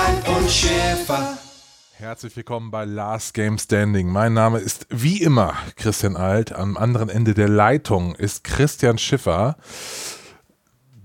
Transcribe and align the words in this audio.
Alf 0.00 0.38
und 0.38 0.50
Schäfer. 0.50 1.36
Herzlich 1.92 2.34
willkommen 2.34 2.70
bei 2.70 2.86
Last 2.86 3.34
Game 3.34 3.58
Standing. 3.58 4.08
Mein 4.08 4.32
Name 4.32 4.58
ist 4.58 4.86
wie 4.88 5.22
immer 5.22 5.54
Christian 5.76 6.16
Alt. 6.16 6.52
Am 6.52 6.78
anderen 6.78 7.10
Ende 7.10 7.34
der 7.34 7.50
Leitung 7.50 8.14
ist 8.14 8.42
Christian 8.42 8.96
Schiffer. 8.96 9.58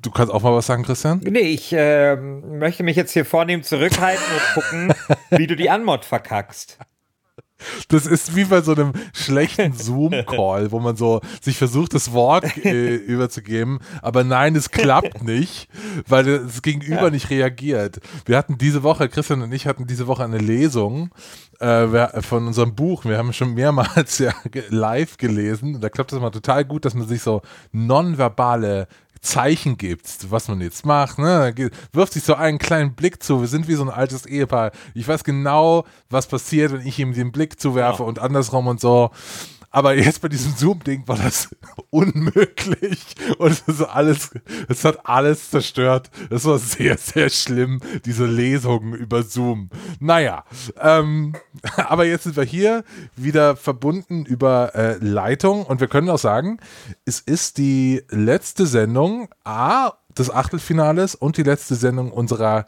Du 0.01 0.11
kannst 0.11 0.31
auch 0.31 0.43
mal 0.43 0.53
was 0.53 0.67
sagen, 0.67 0.83
Christian? 0.83 1.19
Nee, 1.25 1.39
ich 1.39 1.73
äh, 1.73 2.15
möchte 2.15 2.83
mich 2.83 2.95
jetzt 2.95 3.11
hier 3.11 3.25
vornehm 3.25 3.63
zurückhalten 3.63 4.23
und 4.33 4.63
gucken, 4.63 4.93
wie 5.31 5.47
du 5.47 5.57
die 5.57 5.69
Anmod 5.69 6.05
verkackst. 6.05 6.77
Das 7.89 8.05
ist 8.05 8.35
wie 8.35 8.45
bei 8.45 8.61
so 8.61 8.73
einem 8.73 8.93
schlechten 9.13 9.73
Zoom-Call, 9.73 10.71
wo 10.71 10.79
man 10.79 10.95
so 10.95 11.21
sich 11.41 11.57
versucht, 11.57 11.93
das 11.93 12.11
Wort 12.11 12.57
äh, 12.65 12.95
überzugeben, 12.95 13.79
aber 14.01 14.23
nein, 14.23 14.55
es 14.55 14.71
klappt 14.71 15.23
nicht, 15.23 15.67
weil 16.07 16.23
das 16.23 16.61
Gegenüber 16.61 17.03
ja. 17.03 17.09
nicht 17.09 17.29
reagiert. 17.29 17.99
Wir 18.25 18.37
hatten 18.37 18.57
diese 18.57 18.83
Woche, 18.83 19.09
Christian 19.09 19.41
und 19.41 19.51
ich 19.51 19.67
hatten 19.67 19.87
diese 19.87 20.07
Woche 20.07 20.23
eine 20.23 20.37
Lesung 20.37 21.11
äh, 21.59 22.21
von 22.21 22.47
unserem 22.47 22.75
Buch. 22.75 23.05
Wir 23.05 23.17
haben 23.17 23.33
schon 23.33 23.53
mehrmals 23.53 24.17
ja 24.19 24.33
live 24.69 25.17
gelesen. 25.17 25.81
Da 25.81 25.89
klappt 25.89 26.11
es 26.11 26.17
immer 26.17 26.31
total 26.31 26.65
gut, 26.65 26.85
dass 26.85 26.93
man 26.93 27.07
sich 27.07 27.21
so 27.21 27.41
nonverbale 27.71 28.87
Zeichen 29.25 29.77
gibt, 29.77 30.31
was 30.31 30.47
man 30.47 30.61
jetzt 30.61 30.85
macht. 30.85 31.17
Ne? 31.17 31.53
Wirft 31.91 32.13
sich 32.13 32.23
so 32.23 32.35
einen 32.35 32.59
kleinen 32.59 32.93
Blick 32.93 33.21
zu. 33.21 33.41
Wir 33.41 33.47
sind 33.47 33.67
wie 33.67 33.73
so 33.73 33.83
ein 33.83 33.89
altes 33.89 34.25
Ehepaar. 34.25 34.71
Ich 34.93 35.07
weiß 35.07 35.23
genau, 35.23 35.85
was 36.09 36.27
passiert, 36.27 36.71
wenn 36.71 36.85
ich 36.85 36.99
ihm 36.99 37.13
den 37.13 37.31
Blick 37.31 37.59
zuwerfe 37.59 38.03
ja. 38.03 38.09
und 38.09 38.19
andersrum 38.19 38.67
und 38.67 38.79
so. 38.79 39.11
Aber 39.75 39.93
jetzt 39.93 40.21
bei 40.21 40.29
diesem 40.29 40.53
Zoom-Ding 40.55 41.05
war 41.05 41.17
das 41.17 41.49
unmöglich 41.89 43.03
und 43.39 43.61
es 43.67 43.81
alles, 43.81 44.29
es 44.69 44.85
hat 44.85 45.05
alles 45.05 45.49
zerstört. 45.49 46.09
Es 46.29 46.45
war 46.45 46.59
sehr, 46.59 46.97
sehr 46.97 47.29
schlimm, 47.29 47.81
diese 48.05 48.25
Lesungen 48.25 48.93
über 48.93 49.23
Zoom. 49.23 49.69
Naja, 49.99 50.45
ähm, 50.79 51.35
aber 51.75 52.05
jetzt 52.05 52.23
sind 52.23 52.37
wir 52.37 52.45
hier 52.45 52.85
wieder 53.17 53.57
verbunden 53.57 54.25
über 54.25 54.73
äh, 54.75 54.95
Leitung 55.01 55.65
und 55.65 55.81
wir 55.81 55.89
können 55.89 56.09
auch 56.09 56.19
sagen, 56.19 56.61
es 57.03 57.19
ist 57.19 57.57
die 57.57 58.01
letzte 58.09 58.67
Sendung 58.67 59.27
A 59.43 59.91
des 60.17 60.31
Achtelfinales 60.31 61.15
und 61.15 61.35
die 61.35 61.43
letzte 61.43 61.75
Sendung 61.75 62.13
unserer 62.13 62.65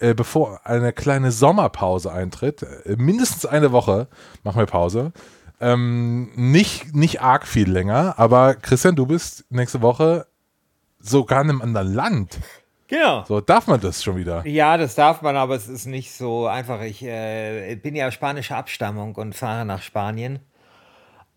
äh, 0.00 0.14
bevor 0.14 0.66
eine 0.66 0.92
kleine 0.92 1.32
Sommerpause 1.32 2.12
eintritt, 2.12 2.62
äh, 2.62 2.96
mindestens 2.96 3.46
eine 3.46 3.72
Woche 3.72 4.08
machen 4.42 4.58
wir 4.58 4.66
Pause. 4.66 5.12
Ähm, 5.60 6.30
nicht, 6.36 6.94
nicht 6.94 7.20
arg 7.20 7.46
viel 7.46 7.70
länger, 7.70 8.14
aber 8.18 8.54
Christian, 8.54 8.96
du 8.96 9.06
bist 9.06 9.44
nächste 9.50 9.82
Woche 9.82 10.26
sogar 10.98 11.42
in 11.42 11.50
einem 11.50 11.62
anderen 11.62 11.92
Land. 11.92 12.38
Genau. 12.88 13.24
So, 13.28 13.40
darf 13.40 13.68
man 13.68 13.80
das 13.80 14.02
schon 14.02 14.16
wieder? 14.16 14.44
Ja, 14.46 14.76
das 14.76 14.96
darf 14.96 15.22
man, 15.22 15.36
aber 15.36 15.54
es 15.54 15.68
ist 15.68 15.86
nicht 15.86 16.12
so 16.12 16.46
einfach. 16.46 16.82
Ich 16.82 17.04
äh, 17.04 17.76
bin 17.76 17.94
ja 17.94 18.10
spanischer 18.10 18.56
Abstammung 18.56 19.14
und 19.14 19.34
fahre 19.34 19.64
nach 19.64 19.82
Spanien. 19.82 20.40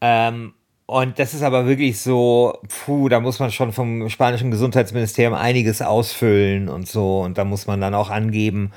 Ähm, 0.02 0.54
und 0.88 1.20
das 1.20 1.34
ist 1.34 1.44
aber 1.44 1.68
wirklich 1.68 2.02
so, 2.02 2.60
puh, 2.68 3.08
da 3.08 3.20
muss 3.20 3.40
man 3.40 3.52
schon 3.52 3.72
vom 3.72 4.10
spanischen 4.10 4.52
Gesundheitsministerium 4.52 5.34
einiges 5.34 5.82
ausfüllen 5.82 6.70
und 6.70 6.88
so. 6.88 7.22
Und 7.22 7.38
da 7.38 7.46
muss 7.46 7.68
man 7.68 7.80
dann 7.80 7.94
auch 7.94 8.10
angeben, 8.10 8.72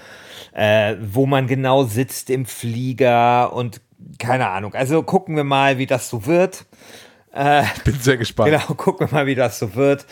äh, 0.53 0.97
wo 1.01 1.27
man 1.27 1.47
genau 1.47 1.85
sitzt 1.85 2.31
im 2.31 2.47
Flieger 2.47 3.53
und 3.55 3.81
keine 4.19 4.49
Ahnung. 4.49 4.75
Also 4.75 5.03
gucken 5.03 5.37
wir 5.37 5.45
mal, 5.45 5.79
wie 5.79 5.87
das 5.87 6.09
so 6.09 6.27
wird. 6.27 6.67
Äh, 7.34 7.65
ich 7.77 7.84
bin 7.84 7.95
sehr 7.95 8.17
gespannt. 8.17 8.51
Genau, 8.51 8.65
gucken 8.77 9.09
wir 9.09 9.15
mal, 9.15 9.27
wie 9.27 9.34
das 9.34 9.59
so 9.59 9.75
wird. 9.75 10.07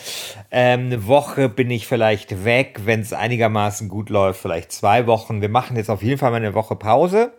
Ähm, 0.51 0.87
eine 0.87 1.07
Woche 1.07 1.49
bin 1.49 1.71
ich 1.71 1.87
vielleicht 1.87 2.45
weg, 2.45 2.81
wenn 2.85 3.01
es 3.01 3.13
einigermaßen 3.13 3.89
gut 3.89 4.11
läuft, 4.11 4.41
vielleicht 4.41 4.73
zwei 4.73 5.07
Wochen. 5.07 5.41
Wir 5.41 5.49
machen 5.49 5.77
jetzt 5.77 5.91
auf 5.91 6.03
jeden 6.03 6.19
Fall 6.19 6.31
mal 6.31 6.37
eine 6.37 6.55
Woche 6.55 6.77
Pause. 6.77 7.33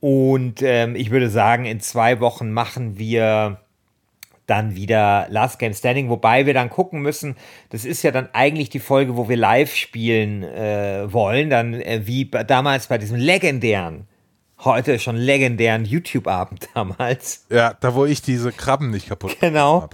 Und 0.00 0.62
ähm, 0.62 0.96
ich 0.96 1.10
würde 1.10 1.30
sagen, 1.30 1.64
in 1.64 1.80
zwei 1.80 2.20
Wochen 2.20 2.50
machen 2.50 2.98
wir 2.98 3.60
dann 4.46 4.74
wieder 4.74 5.26
Last 5.30 5.58
Game 5.58 5.72
Standing, 5.72 6.08
wobei 6.08 6.46
wir 6.46 6.54
dann 6.54 6.68
gucken 6.68 7.00
müssen, 7.00 7.36
das 7.70 7.84
ist 7.84 8.02
ja 8.02 8.10
dann 8.10 8.28
eigentlich 8.32 8.70
die 8.70 8.80
Folge, 8.80 9.16
wo 9.16 9.28
wir 9.28 9.36
live 9.36 9.74
spielen 9.74 10.42
äh, 10.42 11.12
wollen, 11.12 11.48
dann 11.48 11.74
äh, 11.74 12.00
wie 12.04 12.28
damals 12.28 12.88
bei 12.88 12.98
diesem 12.98 13.16
legendären 13.16 14.08
heute 14.64 14.98
schon 14.98 15.16
legendären 15.16 15.84
YouTube-Abend 15.84 16.68
damals. 16.74 17.46
Ja, 17.50 17.74
da 17.80 17.94
wo 17.94 18.04
ich 18.04 18.22
diese 18.22 18.52
Krabben 18.52 18.90
nicht 18.90 19.08
kaputt 19.08 19.36
Genau. 19.40 19.88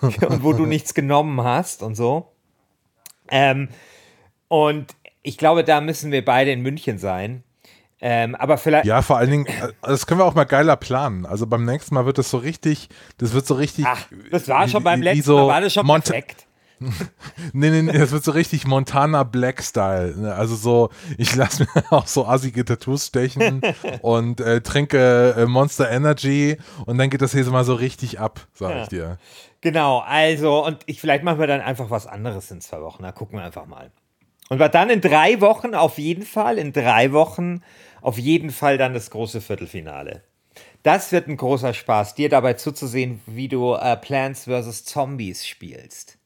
und 0.00 0.20
wo 0.42 0.52
du 0.52 0.66
nichts 0.66 0.94
genommen 0.94 1.42
hast 1.42 1.82
und 1.82 1.94
so. 1.94 2.28
Ähm, 3.30 3.68
und 4.48 4.94
ich 5.22 5.38
glaube, 5.38 5.64
da 5.64 5.80
müssen 5.80 6.10
wir 6.12 6.24
beide 6.24 6.50
in 6.50 6.60
München 6.62 6.98
sein. 6.98 7.44
Ähm, 8.02 8.34
aber 8.34 8.56
vielleicht. 8.56 8.86
Ja, 8.86 9.02
vor 9.02 9.18
allen 9.18 9.30
Dingen, 9.30 9.46
äh, 9.46 9.72
das 9.82 10.06
können 10.06 10.20
wir 10.20 10.24
auch 10.24 10.34
mal 10.34 10.44
geiler 10.44 10.76
planen. 10.76 11.26
Also 11.26 11.46
beim 11.46 11.66
nächsten 11.66 11.94
Mal 11.94 12.06
wird 12.06 12.16
das 12.16 12.30
so 12.30 12.38
richtig, 12.38 12.88
das 13.18 13.34
wird 13.34 13.46
so 13.46 13.54
richtig. 13.54 13.84
Ach, 13.86 14.06
das 14.30 14.48
war 14.48 14.66
schon 14.68 14.82
beim 14.82 15.02
letzten 15.02 15.22
so 15.22 15.36
Mal, 15.36 15.46
war 15.48 15.60
das 15.60 15.74
schon 15.74 15.86
Monte 15.86 16.12
perfekt. 16.12 16.46
nee, 17.52 17.68
nee, 17.70 17.82
nee, 17.82 17.92
das 17.92 18.10
wird 18.10 18.24
so 18.24 18.30
richtig 18.30 18.66
Montana 18.66 19.22
Black 19.22 19.62
Style. 19.62 20.16
Ne? 20.16 20.34
Also 20.34 20.56
so, 20.56 20.88
ich 21.18 21.34
lasse 21.36 21.64
mir 21.64 21.84
auch 21.92 22.06
so 22.06 22.26
assige 22.26 22.64
Tattoos 22.64 23.06
stechen 23.06 23.60
und 24.00 24.40
äh, 24.40 24.62
trinke 24.62 25.34
äh, 25.36 25.46
Monster 25.46 25.90
Energy 25.90 26.56
und 26.86 26.96
dann 26.96 27.10
geht 27.10 27.20
das 27.20 27.32
hier 27.32 27.44
so 27.44 27.50
mal 27.50 27.64
so 27.64 27.74
richtig 27.74 28.18
ab, 28.18 28.46
sag 28.54 28.70
ja. 28.70 28.82
ich 28.82 28.88
dir. 28.88 29.18
Genau, 29.60 29.98
also 29.98 30.64
und 30.64 30.78
ich 30.86 31.00
vielleicht 31.02 31.22
machen 31.22 31.38
wir 31.38 31.46
dann 31.46 31.60
einfach 31.60 31.90
was 31.90 32.06
anderes 32.06 32.50
in 32.50 32.62
zwei 32.62 32.80
Wochen. 32.80 33.02
Da 33.02 33.12
gucken 33.12 33.38
wir 33.38 33.44
einfach 33.44 33.66
mal. 33.66 33.90
Und 34.48 34.58
war 34.58 34.70
dann 34.70 34.88
in 34.88 35.02
drei 35.02 35.40
Wochen 35.42 35.74
auf 35.74 35.98
jeden 35.98 36.24
Fall, 36.24 36.56
in 36.56 36.72
drei 36.72 37.12
Wochen 37.12 37.60
auf 38.00 38.18
jeden 38.18 38.50
Fall 38.50 38.78
dann 38.78 38.94
das 38.94 39.10
große 39.10 39.42
Viertelfinale. 39.42 40.22
Das 40.82 41.12
wird 41.12 41.28
ein 41.28 41.36
großer 41.36 41.74
Spaß, 41.74 42.14
dir 42.14 42.30
dabei 42.30 42.54
zuzusehen, 42.54 43.20
wie 43.26 43.48
du 43.48 43.74
äh, 43.74 43.98
Plants 43.98 44.44
vs. 44.44 44.86
Zombies 44.86 45.46
spielst 45.46 46.19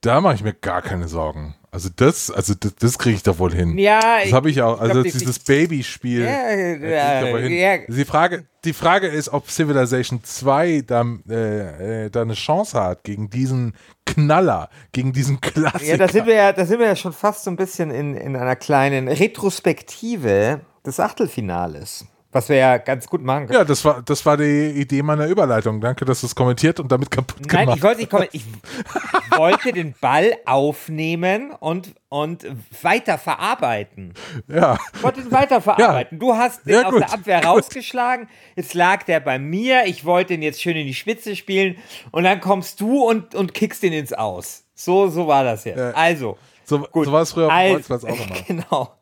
da 0.00 0.20
mache 0.20 0.36
ich 0.36 0.42
mir 0.42 0.54
gar 0.54 0.82
keine 0.82 1.08
Sorgen. 1.08 1.54
Also 1.70 1.90
das, 1.94 2.30
also 2.30 2.54
das, 2.54 2.74
das 2.76 2.98
kriege 2.98 3.16
ich 3.16 3.22
doch 3.22 3.38
wohl 3.38 3.52
hin. 3.52 3.76
Ja, 3.76 4.20
das 4.22 4.32
habe 4.32 4.48
ich 4.48 4.62
auch. 4.62 4.80
Also 4.80 5.02
glaub, 5.02 5.04
dieses 5.04 5.38
Babyspiel. 5.38 6.22
Ja, 6.22 6.50
ja, 6.50 7.46
ja, 7.48 7.78
Die 7.86 8.04
Frage, 8.06 8.46
die 8.64 8.72
Frage 8.72 9.06
ist, 9.06 9.28
ob 9.28 9.50
Civilization 9.50 10.24
2 10.24 10.82
da, 10.86 11.04
äh, 11.28 12.06
äh, 12.06 12.10
da 12.10 12.22
eine 12.22 12.34
Chance 12.34 12.82
hat 12.82 13.04
gegen 13.04 13.28
diesen 13.28 13.74
Knaller, 14.06 14.70
gegen 14.92 15.12
diesen 15.12 15.40
Klassiker. 15.42 15.84
Ja, 15.84 15.96
da 15.98 16.08
sind 16.08 16.26
wir 16.26 16.34
ja, 16.34 16.52
da 16.52 16.64
sind 16.64 16.80
wir 16.80 16.86
ja 16.86 16.96
schon 16.96 17.12
fast 17.12 17.44
so 17.44 17.50
ein 17.50 17.56
bisschen 17.56 17.90
in, 17.90 18.14
in 18.14 18.34
einer 18.34 18.56
kleinen 18.56 19.08
Retrospektive 19.08 20.62
des 20.86 21.00
Achtelfinales. 21.00 22.06
Was 22.30 22.50
wir 22.50 22.56
ja 22.56 22.76
ganz 22.76 23.06
gut 23.06 23.22
machen 23.22 23.46
können. 23.46 23.58
Ja, 23.58 23.64
das 23.64 23.82
war, 23.86 24.02
das 24.02 24.26
war 24.26 24.36
die 24.36 24.68
Idee 24.72 25.02
meiner 25.02 25.26
Überleitung. 25.26 25.80
Danke, 25.80 26.04
dass 26.04 26.20
du 26.20 26.26
es 26.26 26.34
kommentiert 26.34 26.78
und 26.78 26.92
damit 26.92 27.10
kaputt 27.10 27.40
Nein, 27.50 27.60
gemacht 27.60 27.78
ich 27.78 27.82
wollte 27.82 28.00
nicht 28.00 28.10
kommentieren. 28.10 28.62
Ich 29.30 29.38
wollte 29.38 29.72
den 29.72 29.94
Ball 30.00 30.36
aufnehmen 30.46 31.52
und, 31.52 31.94
und 32.08 32.44
weiter 32.82 33.16
verarbeiten. 33.18 34.12
Ja. 34.48 34.76
Ich 34.94 35.02
wollte 35.02 35.20
ihn 35.20 35.30
weiter 35.30 35.60
verarbeiten. 35.60 36.18
Ja. 36.18 36.26
Du 36.26 36.34
hast 36.34 36.66
den 36.66 36.74
ja, 36.74 36.88
aus 36.88 36.98
der 36.98 37.12
Abwehr 37.12 37.40
gut. 37.40 37.48
rausgeschlagen. 37.48 38.28
Jetzt 38.56 38.74
lag 38.74 39.04
der 39.04 39.20
bei 39.20 39.38
mir. 39.38 39.86
Ich 39.86 40.04
wollte 40.04 40.34
ihn 40.34 40.42
jetzt 40.42 40.60
schön 40.60 40.76
in 40.76 40.86
die 40.86 40.94
Spitze 40.94 41.36
spielen. 41.36 41.76
Und 42.10 42.24
dann 42.24 42.40
kommst 42.40 42.80
du 42.80 43.04
und, 43.04 43.36
und 43.36 43.54
kickst 43.54 43.84
ihn 43.84 43.92
ins 43.92 44.12
Aus. 44.12 44.64
So, 44.74 45.08
so 45.08 45.28
war 45.28 45.44
das 45.44 45.64
jetzt. 45.64 45.78
Ja. 45.78 45.92
Also. 45.92 46.36
So, 46.64 46.86
so 46.92 47.12
war 47.12 47.22
es 47.22 47.32
früher 47.32 47.46
auf 47.46 47.52
also, 47.52 47.94
auch 47.94 48.02
immer. 48.26 48.40
Genau. 48.46 48.98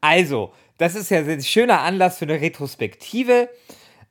Also, 0.00 0.52
das 0.82 0.94
ist 0.94 1.10
ja 1.10 1.18
ein 1.18 1.42
schöner 1.42 1.80
Anlass 1.80 2.18
für 2.18 2.24
eine 2.24 2.40
Retrospektive. 2.40 3.48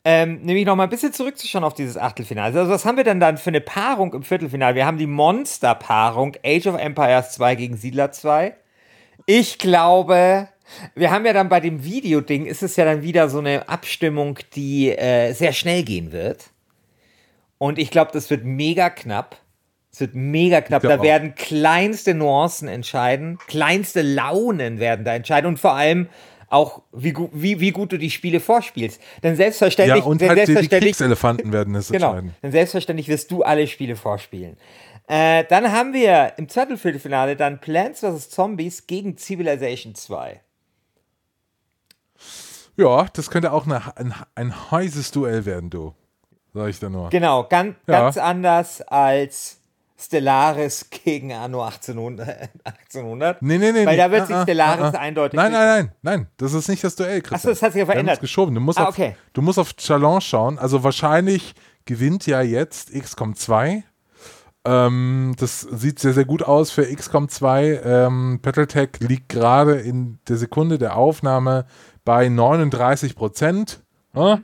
Ähm, 0.04 0.42
nämlich 0.42 0.66
noch 0.66 0.76
mal 0.76 0.86
ein 0.86 0.90
bisschen 0.90 1.14
zurückzuschauen 1.14 1.64
auf 1.64 1.76
dieses 1.76 1.96
Achtelfinale. 1.96 2.58
Also, 2.58 2.72
was 2.72 2.86
haben 2.86 2.98
wir 2.98 3.04
denn 3.04 3.20
dann 3.20 3.38
für 3.38 3.52
eine 3.52 3.62
Paarung 3.62 4.14
im 4.14 4.24
Viertelfinale? 4.24 4.74
Wir 4.74 4.88
haben 4.88 4.98
die 4.98 5.06
Monster-Paarung 5.06 6.38
Age 6.44 6.68
of 6.68 6.80
Empires 6.80 7.34
2 7.34 7.56
gegen 7.56 7.78
Siedler 7.78 8.12
2. 8.12 8.56
Ich 9.28 9.60
glaube, 9.60 10.48
wir 10.96 11.12
haben 11.12 11.26
ja 11.26 11.34
dann 11.34 11.50
bei 11.50 11.60
dem 11.60 11.84
Videoding, 11.84 12.48
ist 12.48 12.64
es 12.64 12.78
ja 12.78 12.86
dann 12.86 13.04
wieder 13.04 13.30
so 13.30 13.38
eine 13.38 13.70
Abstimmung, 13.70 14.40
die 14.56 14.90
äh, 14.90 15.34
sehr 15.34 15.54
schnell 15.54 15.84
gehen 15.84 16.12
wird. 16.12 16.50
Und 17.60 17.78
ich 17.78 17.92
glaube, 17.92 18.12
das 18.12 18.32
wird 18.32 18.44
mega 18.44 18.90
knapp. 18.90 19.38
Es 19.92 20.00
wird 20.00 20.16
mega 20.16 20.62
knapp. 20.62 20.82
Da 20.82 20.98
auch. 20.98 21.04
werden 21.04 21.36
kleinste 21.36 22.16
Nuancen 22.16 22.68
entscheiden, 22.68 23.38
kleinste 23.48 24.02
Launen 24.02 24.80
werden 24.80 25.06
da 25.06 25.14
entscheiden 25.14 25.48
und 25.48 25.60
vor 25.60 25.74
allem 25.74 26.08
auch, 26.52 26.82
wie, 26.92 27.16
wie, 27.34 27.60
wie 27.60 27.72
gut 27.72 27.92
du 27.92 27.98
die 27.98 28.10
Spiele 28.12 28.40
vorspielst. 28.40 29.02
Denn 29.24 29.32
Ja, 29.32 29.38
selbstverständlich, 29.38 30.04
und 30.04 30.22
denn 30.22 30.30
halt 30.30 30.40
die, 30.40 30.42
die 30.42 30.46
selbstverständlich 30.54 30.92
Kriegselefanten 30.98 31.52
werden 31.54 31.76
es 31.76 31.90
Genau. 31.90 32.08
entscheiden. 32.08 32.36
Denn 32.44 32.52
selbstverständlich 32.52 33.08
wirst 33.08 33.32
du 33.32 33.44
alle 33.44 33.68
Spiele 33.68 33.96
vorspielen. 33.96 34.58
Äh, 35.08 35.44
dann 35.50 35.72
haben 35.72 35.94
wir 35.94 36.34
im 36.38 36.48
Viertelfinale 36.48 37.36
dann 37.36 37.60
Plants 37.60 38.02
vs. 38.02 38.30
Zombies 38.30 38.88
gegen 38.88 39.18
Civilization 39.18 39.96
2. 39.96 40.42
Ja, 42.78 43.06
das 43.14 43.30
könnte 43.30 43.52
auch 43.52 43.66
eine, 43.66 43.98
ein, 43.98 44.14
ein 44.36 44.72
heißes 44.72 45.12
Duell 45.12 45.46
werden, 45.46 45.70
du. 45.70 45.94
Sag 46.54 46.70
ich 46.70 46.80
da 46.80 46.90
nur. 46.90 47.10
Genau, 47.10 47.44
ganz, 47.46 47.76
Ja. 47.88 48.02
ganz 48.02 48.18
anders 48.18 48.82
als 48.82 49.61
Stellaris 50.02 50.90
gegen 50.90 51.32
Anno 51.34 51.64
1800. 51.64 52.50
1800. 52.64 53.42
Nee, 53.42 53.58
nee, 53.58 53.72
nee. 53.72 53.86
Weil 53.86 53.98
da 53.98 54.10
wird 54.12 54.28
sich 54.28 54.36
Ah, 54.36 54.40
ah, 54.40 54.44
Stellaris 54.44 54.86
ah, 54.86 54.92
ah. 54.96 55.00
eindeutig. 55.00 55.38
Nein, 55.38 55.52
nein, 55.52 55.68
nein, 55.68 55.92
nein. 56.02 56.28
Das 56.38 56.54
ist 56.54 56.68
nicht 56.68 56.84
das 56.84 56.96
Duell, 56.96 57.22
Christian. 57.22 57.36
Achso, 57.38 57.50
das 57.50 57.62
hat 57.62 57.74
sich 57.74 57.80
ja 57.82 57.86
verändert. 57.86 58.16
es 58.16 58.22
geschoben. 58.22 58.56
Du 58.56 58.62
musst, 58.62 58.80
Ah, 58.80 58.86
auf, 58.86 58.90
okay. 58.98 59.16
du 59.34 59.42
musst 59.42 59.60
auf 59.60 59.76
Challenge 59.76 60.22
schauen. 60.22 60.58
Also 60.60 60.84
wahrscheinlich 60.84 61.54
gewinnt 61.86 62.26
ja 62.28 62.42
jetzt 62.42 62.92
XCOM 62.94 63.36
2. 63.36 63.84
Ähm, 64.64 65.36
das 65.40 65.62
sieht 65.62 66.00
sehr, 66.00 66.14
sehr 66.14 66.26
gut 66.26 66.44
aus 66.44 66.72
für 66.72 66.84
XCOM 66.84 67.30
2. 67.30 67.82
Ähm, 67.84 68.40
Battletech 68.42 68.90
liegt 69.00 69.30
gerade 69.30 69.74
in 69.76 70.20
der 70.28 70.38
Sekunde 70.38 70.78
der 70.78 70.96
Aufnahme 70.98 71.66
bei 72.06 72.30
39 72.30 73.16
Prozent. 73.16 73.82
Ja? 74.16 74.40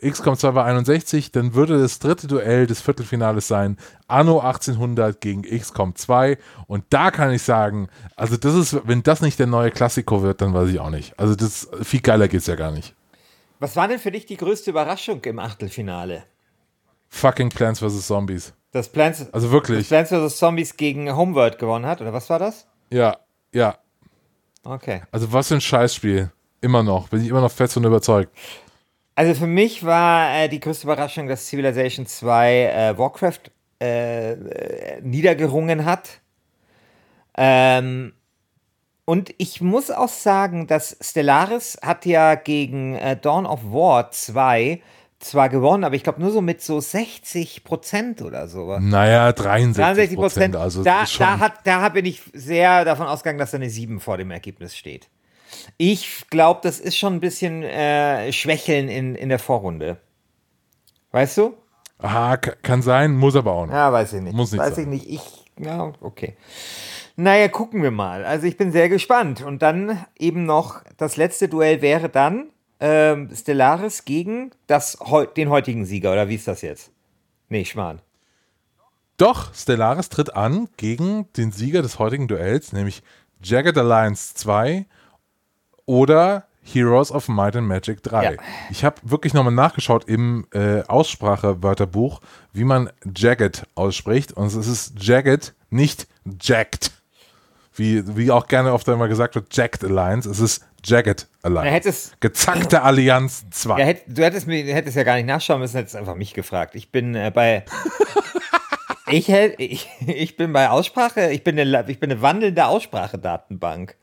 XCOM 0.00 0.36
2 0.36 0.54
war 0.54 0.64
61, 0.64 1.32
dann 1.32 1.54
würde 1.54 1.78
das 1.78 1.98
dritte 1.98 2.26
Duell 2.26 2.66
des 2.66 2.80
Viertelfinales 2.80 3.48
sein 3.48 3.76
Anno 4.08 4.40
1800 4.40 5.20
gegen 5.20 5.42
XCOM 5.42 5.94
2 5.94 6.38
und 6.66 6.84
da 6.90 7.10
kann 7.10 7.32
ich 7.32 7.42
sagen, 7.42 7.88
also 8.16 8.36
das 8.36 8.54
ist, 8.54 8.80
wenn 8.86 9.02
das 9.02 9.20
nicht 9.20 9.38
der 9.38 9.46
neue 9.46 9.70
Klassiko 9.70 10.22
wird, 10.22 10.40
dann 10.40 10.54
weiß 10.54 10.68
ich 10.70 10.80
auch 10.80 10.90
nicht. 10.90 11.18
Also 11.18 11.34
das 11.34 11.68
viel 11.82 12.00
geiler 12.00 12.28
geht's 12.28 12.46
ja 12.46 12.54
gar 12.56 12.70
nicht. 12.70 12.94
Was 13.58 13.76
war 13.76 13.88
denn 13.88 13.98
für 13.98 14.10
dich 14.10 14.26
die 14.26 14.38
größte 14.38 14.70
Überraschung 14.70 15.22
im 15.24 15.38
Achtelfinale? 15.38 16.24
Fucking 17.10 17.50
Plants 17.50 17.80
vs 17.80 18.06
Zombies. 18.06 18.54
Dass 18.72 18.88
Plants, 18.88 19.26
Also 19.32 19.50
wirklich. 19.50 19.88
Plants 19.88 20.10
vs. 20.10 20.38
Zombies 20.38 20.76
gegen 20.76 21.14
Homeworld 21.14 21.58
gewonnen 21.58 21.86
hat? 21.86 22.00
Oder 22.00 22.12
was 22.12 22.30
war 22.30 22.38
das? 22.38 22.66
Ja, 22.90 23.18
ja. 23.52 23.76
Okay. 24.62 25.02
Also 25.10 25.32
was 25.32 25.48
für 25.48 25.54
ein 25.54 25.60
Scheißspiel. 25.60 26.30
Immer 26.60 26.82
noch. 26.82 27.08
Bin 27.08 27.22
ich 27.22 27.28
immer 27.28 27.40
noch 27.40 27.50
fest 27.50 27.76
und 27.76 27.84
überzeugt. 27.84 28.36
Also 29.20 29.34
für 29.34 29.46
mich 29.46 29.84
war 29.84 30.34
äh, 30.34 30.48
die 30.48 30.60
größte 30.60 30.86
Überraschung, 30.86 31.28
dass 31.28 31.46
Civilization 31.46 32.06
2 32.06 32.52
äh, 32.54 32.96
Warcraft 32.98 33.50
äh, 33.78 34.32
äh, 34.32 35.00
niedergerungen 35.02 35.84
hat. 35.84 36.22
Ähm, 37.36 38.14
und 39.04 39.34
ich 39.36 39.60
muss 39.60 39.90
auch 39.90 40.08
sagen, 40.08 40.66
dass 40.68 40.96
Stellaris 41.02 41.76
hat 41.82 42.06
ja 42.06 42.34
gegen 42.34 42.94
äh, 42.94 43.14
Dawn 43.14 43.44
of 43.44 43.60
War 43.64 44.10
2 44.10 44.80
zwar 45.18 45.50
gewonnen, 45.50 45.84
aber 45.84 45.96
ich 45.96 46.02
glaube 46.02 46.22
nur 46.22 46.30
so 46.30 46.40
mit 46.40 46.62
so 46.62 46.80
60 46.80 47.62
Prozent 47.62 48.22
oder 48.22 48.48
so. 48.48 48.78
Naja, 48.78 49.34
63 49.34 49.84
63 49.84 50.18
Prozent. 50.18 50.56
Also 50.56 50.82
da, 50.82 51.04
da, 51.18 51.38
hat, 51.38 51.56
da 51.64 51.90
bin 51.90 52.06
ich 52.06 52.22
sehr 52.32 52.86
davon 52.86 53.06
ausgegangen, 53.06 53.38
dass 53.38 53.50
da 53.50 53.58
eine 53.58 53.68
7 53.68 54.00
vor 54.00 54.16
dem 54.16 54.30
Ergebnis 54.30 54.74
steht. 54.74 55.10
Ich 55.76 56.28
glaube, 56.30 56.60
das 56.62 56.78
ist 56.80 56.96
schon 56.96 57.14
ein 57.14 57.20
bisschen 57.20 57.62
äh, 57.62 58.32
Schwächeln 58.32 58.88
in, 58.88 59.14
in 59.14 59.28
der 59.28 59.38
Vorrunde. 59.38 59.98
Weißt 61.12 61.38
du? 61.38 61.54
Aha, 61.98 62.36
ka- 62.36 62.54
kann 62.62 62.82
sein, 62.82 63.16
muss 63.16 63.36
aber 63.36 63.52
auch 63.52 63.66
nicht. 63.66 63.74
Ja, 63.74 63.92
weiß 63.92 64.12
ich 64.14 64.22
nicht. 64.22 64.34
Muss 64.34 64.52
nicht 64.52 64.60
weiß 64.60 64.76
sein. 64.76 64.84
ich 64.92 65.06
nicht. 65.06 65.08
Ich, 65.10 65.64
ja, 65.64 65.92
okay. 66.00 66.36
Naja, 67.16 67.48
gucken 67.48 67.82
wir 67.82 67.90
mal. 67.90 68.24
Also 68.24 68.46
ich 68.46 68.56
bin 68.56 68.72
sehr 68.72 68.88
gespannt. 68.88 69.42
Und 69.42 69.60
dann 69.62 70.04
eben 70.18 70.44
noch, 70.46 70.82
das 70.96 71.16
letzte 71.16 71.48
Duell 71.48 71.82
wäre 71.82 72.08
dann 72.08 72.48
ähm, 72.78 73.28
Stellaris 73.34 74.04
gegen 74.06 74.52
das, 74.66 74.98
den 75.36 75.50
heutigen 75.50 75.84
Sieger. 75.84 76.12
Oder 76.12 76.28
wie 76.28 76.36
ist 76.36 76.48
das 76.48 76.62
jetzt? 76.62 76.90
Nee, 77.48 77.64
Schmarrn. 77.64 78.00
Doch, 79.18 79.52
Stellaris 79.54 80.08
tritt 80.08 80.34
an 80.34 80.68
gegen 80.78 81.30
den 81.36 81.52
Sieger 81.52 81.82
des 81.82 81.98
heutigen 81.98 82.26
Duells, 82.26 82.72
nämlich 82.72 83.02
Jagged 83.42 83.76
Alliance 83.76 84.34
2 84.34 84.86
oder 85.90 86.44
Heroes 86.62 87.10
of 87.10 87.26
Might 87.28 87.56
and 87.56 87.66
Magic 87.66 88.00
3. 88.04 88.24
Ja. 88.24 88.32
Ich 88.70 88.84
habe 88.84 88.96
wirklich 89.02 89.34
nochmal 89.34 89.52
nachgeschaut 89.52 90.04
im 90.04 90.46
äh, 90.52 90.82
Aussprache-Wörterbuch, 90.86 92.20
wie 92.52 92.62
man 92.64 92.90
Jagged 93.16 93.64
ausspricht. 93.74 94.32
Und 94.34 94.46
es 94.46 94.54
ist 94.68 94.92
Jagged, 95.02 95.54
nicht 95.70 96.06
Jacked. 96.40 96.92
Wie, 97.74 98.16
wie 98.16 98.30
auch 98.30 98.46
gerne 98.46 98.72
oft 98.72 98.88
einmal 98.88 99.08
gesagt 99.08 99.34
wird, 99.34 99.54
Jagged 99.56 99.82
Alliance. 99.82 100.28
Es 100.30 100.38
ist 100.38 100.64
Jagged 100.84 101.26
Alliance. 101.42 101.70
Hätte 101.70 101.88
es- 101.88 102.12
Gezackte 102.20 102.82
Allianz 102.82 103.44
2. 103.50 103.78
Ja, 103.80 103.84
hätt, 103.86 104.02
du 104.06 104.22
hättest 104.22 104.46
mir 104.46 104.62
hättest 104.72 104.96
ja 104.96 105.02
gar 105.02 105.16
nicht 105.16 105.26
nachschauen 105.26 105.60
müssen, 105.60 105.76
hättest 105.76 105.96
einfach 105.96 106.14
mich 106.14 106.34
gefragt. 106.34 106.74
Ich 106.76 106.92
bin 106.92 107.14
äh, 107.16 107.32
bei. 107.34 107.64
ich, 109.08 109.28
hätt- 109.28 109.54
ich, 109.58 109.88
ich 110.06 110.36
bin 110.36 110.52
bei 110.52 110.68
Aussprache, 110.70 111.30
ich 111.32 111.42
bin 111.42 111.58
eine, 111.58 111.84
ich 111.88 111.98
bin 111.98 112.10
eine 112.12 112.22
wandelnde 112.22 112.66
Aussprachedatenbank. 112.66 113.96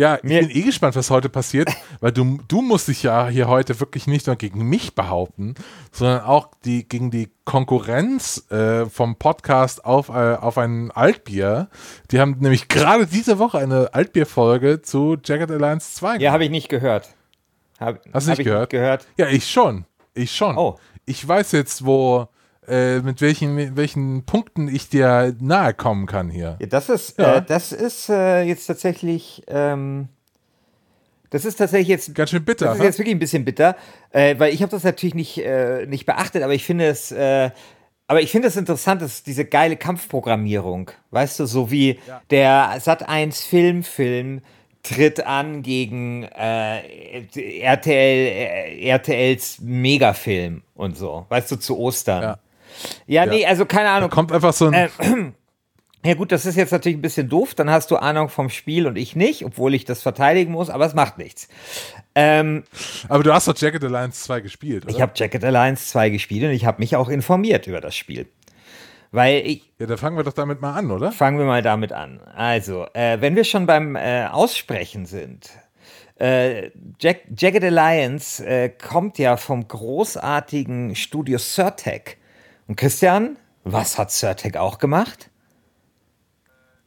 Ja, 0.00 0.16
ich 0.16 0.22
Mir- 0.22 0.40
bin 0.40 0.50
eh 0.50 0.62
gespannt, 0.62 0.96
was 0.96 1.10
heute 1.10 1.28
passiert, 1.28 1.68
weil 2.00 2.10
du, 2.12 2.38
du 2.48 2.62
musst 2.62 2.88
dich 2.88 3.02
ja 3.02 3.28
hier 3.28 3.48
heute 3.48 3.78
wirklich 3.80 4.06
nicht 4.06 4.26
nur 4.26 4.36
gegen 4.36 4.66
mich 4.66 4.94
behaupten, 4.94 5.54
sondern 5.92 6.22
auch 6.22 6.48
die, 6.64 6.88
gegen 6.88 7.10
die 7.10 7.28
Konkurrenz 7.44 8.50
äh, 8.50 8.86
vom 8.86 9.16
Podcast 9.16 9.84
auf, 9.84 10.08
äh, 10.08 10.12
auf 10.36 10.56
ein 10.58 10.90
Altbier. 10.90 11.68
Die 12.10 12.18
haben 12.18 12.36
nämlich 12.40 12.68
gerade 12.68 13.06
diese 13.06 13.38
Woche 13.38 13.58
eine 13.58 13.92
Altbier-Folge 13.92 14.80
zu 14.82 15.16
Jagged 15.22 15.50
Alliance 15.50 15.94
2 15.96 16.16
Ja, 16.16 16.32
habe 16.32 16.44
ich 16.44 16.50
nicht 16.50 16.68
gehört. 16.70 17.10
Hab, 17.78 17.96
Hast 18.12 18.26
du 18.26 18.30
hab 18.32 18.38
nicht 18.38 18.38
ich 18.40 18.44
gehört? 18.46 18.70
gehört? 18.70 19.06
Ja, 19.18 19.28
ich 19.28 19.50
schon. 19.50 19.84
Ich 20.14 20.34
schon. 20.34 20.56
Oh. 20.56 20.76
Ich 21.04 21.26
weiß 21.26 21.52
jetzt, 21.52 21.84
wo, 21.84 22.28
äh, 22.70 23.00
mit 23.00 23.20
welchen, 23.20 23.76
welchen 23.76 24.24
Punkten 24.24 24.68
ich 24.68 24.88
dir 24.88 25.34
nahe 25.40 25.74
kommen 25.74 26.06
kann 26.06 26.30
hier. 26.30 26.56
Ja, 26.60 26.66
das 26.66 26.88
ist, 26.88 27.18
Ja. 27.18 27.36
Äh, 27.36 27.42
das 27.42 27.72
ist 27.72 28.08
äh, 28.08 28.42
jetzt 28.42 28.66
tatsächlich, 28.66 29.42
ähm, 29.48 30.08
das 31.30 31.44
ist 31.44 31.56
tatsächlich 31.56 31.88
jetzt, 31.88 32.14
Ganz 32.14 32.30
schön 32.30 32.44
bitter. 32.44 32.66
das 32.66 32.74
ist 32.74 32.80
ne? 32.80 32.86
jetzt 32.86 32.98
wirklich 32.98 33.14
ein 33.16 33.18
bisschen 33.18 33.44
bitter, 33.44 33.76
äh, 34.10 34.38
weil 34.38 34.54
ich 34.54 34.62
habe 34.62 34.70
das 34.70 34.84
natürlich 34.84 35.14
nicht, 35.14 35.38
äh, 35.38 35.86
nicht 35.86 36.06
beachtet, 36.06 36.42
aber 36.42 36.54
ich 36.54 36.64
finde 36.64 36.86
es, 36.86 37.10
äh, 37.12 37.50
aber 38.06 38.22
ich 38.22 38.30
finde 38.30 38.48
es 38.48 38.56
interessant, 38.56 39.02
dass 39.02 39.22
diese 39.22 39.44
geile 39.44 39.76
Kampfprogrammierung, 39.76 40.90
weißt 41.10 41.40
du, 41.40 41.46
so 41.46 41.70
wie 41.70 41.98
der 42.30 42.76
Sat 42.80 43.08
1 43.08 43.42
Filmfilm 43.44 44.42
tritt 44.82 45.26
an 45.26 45.62
gegen 45.62 46.24
äh, 46.24 47.22
RTL, 47.60 48.78
RTLs 48.80 49.60
Megafilm 49.60 50.62
und 50.74 50.96
so, 50.96 51.26
weißt 51.28 51.50
du, 51.52 51.56
zu 51.56 51.78
Ostern. 51.78 52.22
Ja. 52.22 52.38
Ja, 53.06 53.26
nee, 53.26 53.44
also 53.46 53.66
keine 53.66 53.84
Da 53.88 53.96
Ahnung. 53.96 54.10
kommt 54.10 54.32
einfach 54.32 54.52
so 54.52 54.66
ein. 54.66 54.74
Äh, 54.74 54.88
Ja 56.02 56.14
gut, 56.14 56.32
das 56.32 56.46
ist 56.46 56.56
jetzt 56.56 56.70
natürlich 56.70 56.96
ein 56.96 57.02
bisschen 57.02 57.28
doof, 57.28 57.54
dann 57.54 57.68
hast 57.68 57.90
du 57.90 57.96
Ahnung 57.98 58.30
vom 58.30 58.48
Spiel 58.48 58.86
und 58.86 58.96
ich 58.96 59.16
nicht, 59.16 59.44
obwohl 59.44 59.74
ich 59.74 59.84
das 59.84 60.00
verteidigen 60.00 60.50
muss, 60.50 60.70
aber 60.70 60.86
es 60.86 60.94
macht 60.94 61.18
nichts. 61.18 61.46
Ähm, 62.14 62.64
aber 63.10 63.22
du 63.22 63.34
hast 63.34 63.48
doch 63.48 63.54
Jagged 63.54 63.84
Alliance 63.84 64.22
2 64.24 64.40
gespielt, 64.40 64.84
oder? 64.84 64.94
ich 64.94 65.02
habe 65.02 65.12
Jacket 65.14 65.44
Alliance 65.44 65.88
2 65.88 66.08
gespielt 66.08 66.44
und 66.44 66.52
ich 66.52 66.64
habe 66.64 66.78
mich 66.80 66.96
auch 66.96 67.10
informiert 67.10 67.66
über 67.66 67.82
das 67.82 67.94
Spiel. 67.96 68.30
Weil 69.12 69.42
ich, 69.46 69.70
Ja, 69.78 69.84
dann 69.84 69.98
fangen 69.98 70.16
wir 70.16 70.24
doch 70.24 70.32
damit 70.32 70.62
mal 70.62 70.72
an, 70.72 70.90
oder? 70.90 71.12
fangen 71.12 71.38
wir 71.38 71.44
mal 71.44 71.60
damit 71.60 71.92
an. 71.92 72.18
Also, 72.34 72.86
äh, 72.94 73.20
wenn 73.20 73.36
wir 73.36 73.44
schon 73.44 73.66
beim 73.66 73.94
äh, 73.94 74.24
Aussprechen 74.24 75.04
sind, 75.04 75.50
äh, 76.18 76.70
Jack, 76.98 77.24
Jagged 77.36 77.62
Alliance 77.62 78.42
äh, 78.46 78.70
kommt 78.70 79.18
ja 79.18 79.36
vom 79.36 79.68
großartigen 79.68 80.96
Studio 80.96 81.36
Surtec. 81.36 82.16
Und 82.70 82.76
Christian, 82.76 83.36
was 83.64 83.98
hat 83.98 84.12
Surtec 84.12 84.56
auch 84.56 84.78
gemacht? 84.78 85.28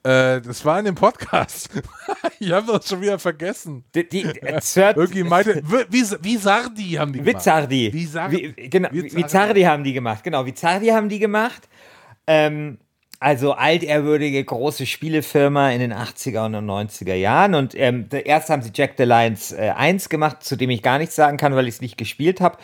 Äh, 0.04 0.40
das 0.40 0.64
war 0.64 0.80
in 0.80 0.86
dem 0.86 0.96
Podcast. 0.96 1.72
ich 2.40 2.54
habe 2.54 2.72
das 2.72 2.88
schon 2.88 3.02
wieder 3.02 3.20
vergessen. 3.20 3.84
Die, 3.94 4.08
die, 4.08 4.24
äh, 4.24 4.62
Irgendwie 4.96 5.24
meinte, 5.24 5.62
wie, 5.90 6.38
Sardi 6.38 6.92
haben 6.92 7.12
die 7.12 7.20
gemacht. 7.20 7.36
Vizardi. 7.36 7.92
Wie 7.92 8.06
Sardi. 8.06 8.54
Wie, 8.56 8.70
genau, 8.70 8.88
Vizardi. 8.94 9.24
Vizardi 9.24 9.62
haben 9.64 9.84
die 9.84 9.92
gemacht. 9.92 10.24
Genau, 10.24 10.46
Vizardi 10.46 10.88
haben 10.88 11.10
die 11.10 11.20
gemacht. 11.20 11.68
Ähm, 12.28 12.78
also 13.20 13.52
altehrwürdige 13.52 14.42
große 14.42 14.86
Spielefirma 14.86 15.72
in 15.72 15.82
den 15.82 15.94
80er 15.94 16.46
und 16.46 16.56
90er 16.56 17.16
Jahren. 17.16 17.56
Und 17.56 17.76
ähm, 17.76 18.08
erst 18.24 18.50
haben 18.50 18.62
sie 18.62 18.72
Jack 18.74 18.94
the 18.98 19.04
Lions 19.04 19.52
äh, 19.52 19.74
1 19.76 20.08
gemacht, 20.08 20.46
zu 20.46 20.56
dem 20.56 20.70
ich 20.70 20.82
gar 20.82 20.98
nichts 20.98 21.18
sagen 21.18 21.36
kann, 21.36 21.54
weil 21.58 21.68
ich 21.68 21.76
es 21.76 21.82
nicht 21.82 21.98
gespielt 21.98 22.40
habe. 22.40 22.58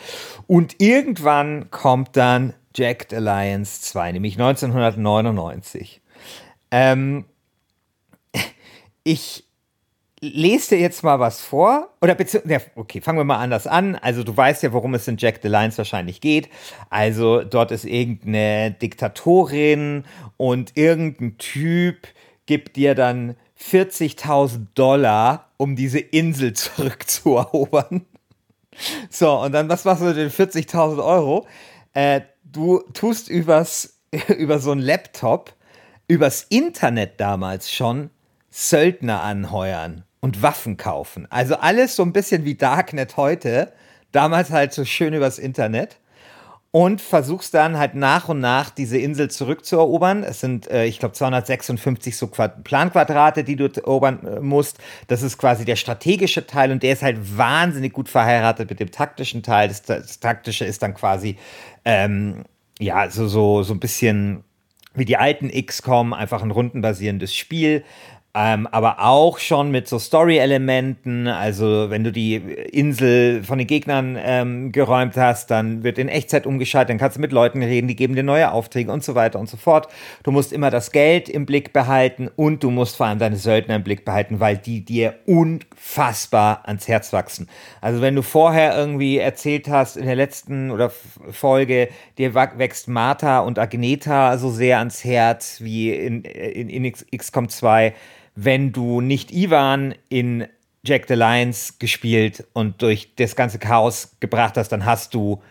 Und 0.46 0.76
irgendwann 0.78 1.70
kommt 1.70 2.16
dann 2.16 2.54
Jack 2.74 3.06
the 3.10 3.16
Lions 3.16 3.82
2, 3.82 4.12
nämlich 4.12 4.34
1999. 4.34 6.00
Ähm, 6.70 7.24
ich 9.02 9.44
lese 10.20 10.76
dir 10.76 10.80
jetzt 10.80 11.02
mal 11.02 11.18
was 11.18 11.40
vor. 11.40 11.88
Oder 12.00 12.14
beziehungsweise, 12.14 12.66
okay, 12.76 13.00
fangen 13.00 13.18
wir 13.18 13.24
mal 13.24 13.38
anders 13.38 13.66
an. 13.66 13.96
Also 13.96 14.22
du 14.22 14.36
weißt 14.36 14.62
ja, 14.62 14.72
worum 14.72 14.94
es 14.94 15.08
in 15.08 15.16
Jack 15.16 15.40
the 15.42 15.48
Lions 15.48 15.78
wahrscheinlich 15.78 16.20
geht. 16.20 16.48
Also 16.90 17.42
dort 17.42 17.70
ist 17.70 17.84
irgendeine 17.84 18.72
Diktatorin 18.72 20.04
und 20.36 20.76
irgendein 20.76 21.38
Typ 21.38 22.06
gibt 22.46 22.76
dir 22.76 22.94
dann 22.94 23.36
40.000 23.60 24.66
Dollar, 24.74 25.50
um 25.56 25.76
diese 25.76 25.98
Insel 25.98 26.52
zurückzuerobern. 26.54 28.06
So, 29.10 29.40
und 29.40 29.52
dann, 29.52 29.68
was 29.68 29.84
machst 29.84 30.02
du 30.02 30.06
mit 30.06 30.16
den 30.16 30.30
40.000 30.30 31.04
Euro? 31.04 31.46
Äh, 31.92 32.22
du 32.52 32.82
tust 32.92 33.28
übers, 33.28 34.00
über 34.38 34.58
so 34.58 34.72
einen 34.72 34.80
Laptop, 34.80 35.54
übers 36.08 36.44
Internet 36.48 37.20
damals 37.20 37.72
schon 37.72 38.10
Söldner 38.50 39.22
anheuern 39.22 40.04
und 40.20 40.42
Waffen 40.42 40.76
kaufen. 40.76 41.26
Also 41.30 41.56
alles 41.56 41.96
so 41.96 42.02
ein 42.02 42.12
bisschen 42.12 42.44
wie 42.44 42.56
Darknet 42.56 43.16
heute, 43.16 43.72
damals 44.12 44.50
halt 44.50 44.72
so 44.72 44.84
schön 44.84 45.14
übers 45.14 45.38
Internet. 45.38 45.99
Und 46.72 47.00
versuchst 47.00 47.52
dann 47.54 47.78
halt 47.78 47.96
nach 47.96 48.28
und 48.28 48.38
nach 48.38 48.70
diese 48.70 48.96
Insel 48.96 49.28
zurückzuerobern. 49.28 50.22
Es 50.22 50.38
sind, 50.38 50.70
äh, 50.70 50.84
ich 50.84 51.00
glaube, 51.00 51.14
256 51.14 52.16
so 52.16 52.28
Quad 52.28 52.62
Planquadrate, 52.62 53.42
die 53.42 53.56
du 53.56 53.66
erobern 53.66 54.24
äh, 54.24 54.40
musst. 54.40 54.78
Das 55.08 55.22
ist 55.22 55.36
quasi 55.36 55.64
der 55.64 55.74
strategische 55.74 56.46
Teil 56.46 56.70
und 56.70 56.84
der 56.84 56.92
ist 56.92 57.02
halt 57.02 57.36
wahnsinnig 57.36 57.92
gut 57.92 58.08
verheiratet 58.08 58.70
mit 58.70 58.78
dem 58.78 58.92
taktischen 58.92 59.42
Teil. 59.42 59.66
Das, 59.66 59.82
das 59.82 60.20
taktische 60.20 60.64
ist 60.64 60.82
dann 60.84 60.94
quasi, 60.94 61.36
ähm, 61.84 62.44
ja, 62.78 63.10
so, 63.10 63.26
so, 63.26 63.64
so 63.64 63.74
ein 63.74 63.80
bisschen 63.80 64.44
wie 64.94 65.04
die 65.04 65.16
alten 65.16 65.50
XCOM, 65.50 66.12
einfach 66.12 66.42
ein 66.42 66.52
rundenbasierendes 66.52 67.34
Spiel. 67.34 67.84
Ähm, 68.32 68.68
aber 68.68 69.00
auch 69.00 69.38
schon 69.38 69.72
mit 69.72 69.88
so 69.88 69.98
Story-Elementen. 69.98 71.26
Also, 71.26 71.90
wenn 71.90 72.04
du 72.04 72.12
die 72.12 72.36
Insel 72.36 73.42
von 73.42 73.58
den 73.58 73.66
Gegnern 73.66 74.16
ähm, 74.20 74.70
geräumt 74.70 75.16
hast, 75.16 75.50
dann 75.50 75.82
wird 75.82 75.98
in 75.98 76.08
Echtzeit 76.08 76.46
umgeschaltet, 76.46 76.90
dann 76.90 76.98
kannst 76.98 77.16
du 77.16 77.20
mit 77.20 77.32
Leuten 77.32 77.60
reden, 77.60 77.88
die 77.88 77.96
geben 77.96 78.14
dir 78.14 78.22
neue 78.22 78.52
Aufträge 78.52 78.92
und 78.92 79.02
so 79.02 79.16
weiter 79.16 79.40
und 79.40 79.48
so 79.48 79.56
fort. 79.56 79.88
Du 80.22 80.30
musst 80.30 80.52
immer 80.52 80.70
das 80.70 80.92
Geld 80.92 81.28
im 81.28 81.44
Blick 81.44 81.72
behalten 81.72 82.30
und 82.36 82.62
du 82.62 82.70
musst 82.70 82.96
vor 82.96 83.06
allem 83.06 83.18
deine 83.18 83.34
Söldner 83.34 83.74
im 83.74 83.82
Blick 83.82 84.04
behalten, 84.04 84.38
weil 84.38 84.56
die 84.56 84.84
dir 84.84 85.16
unfassbar 85.26 86.62
ans 86.66 86.86
Herz 86.86 87.12
wachsen. 87.12 87.48
Also, 87.80 88.00
wenn 88.00 88.14
du 88.14 88.22
vorher 88.22 88.78
irgendwie 88.78 89.18
erzählt 89.18 89.68
hast 89.68 89.96
in 89.96 90.06
der 90.06 90.14
letzten 90.14 90.70
oder 90.70 90.92
Folge, 91.32 91.88
dir 92.16 92.36
wächst 92.36 92.86
Martha 92.86 93.40
und 93.40 93.58
Agneta 93.58 94.38
so 94.38 94.50
sehr 94.50 94.78
ans 94.78 95.02
Herz 95.02 95.60
wie 95.60 95.92
in, 95.92 96.22
in, 96.22 96.68
in 96.70 96.92
XCOM 96.92 97.48
2, 97.48 97.92
wenn 98.34 98.72
du 98.72 99.00
nicht 99.00 99.32
Ivan 99.32 99.94
in 100.08 100.46
Jack 100.82 101.06
the 101.08 101.14
Lions 101.14 101.78
gespielt 101.78 102.46
und 102.52 102.80
durch 102.82 103.14
das 103.16 103.36
ganze 103.36 103.58
Chaos 103.58 104.16
gebracht 104.20 104.56
hast, 104.56 104.70
dann 104.70 104.84
hast 104.84 105.14
du 105.14 105.42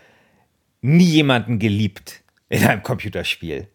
nie 0.82 1.04
jemanden 1.04 1.60
geliebt 1.60 2.22
in 2.50 2.66
einem 2.66 2.82
Computerspiel. 2.82 3.68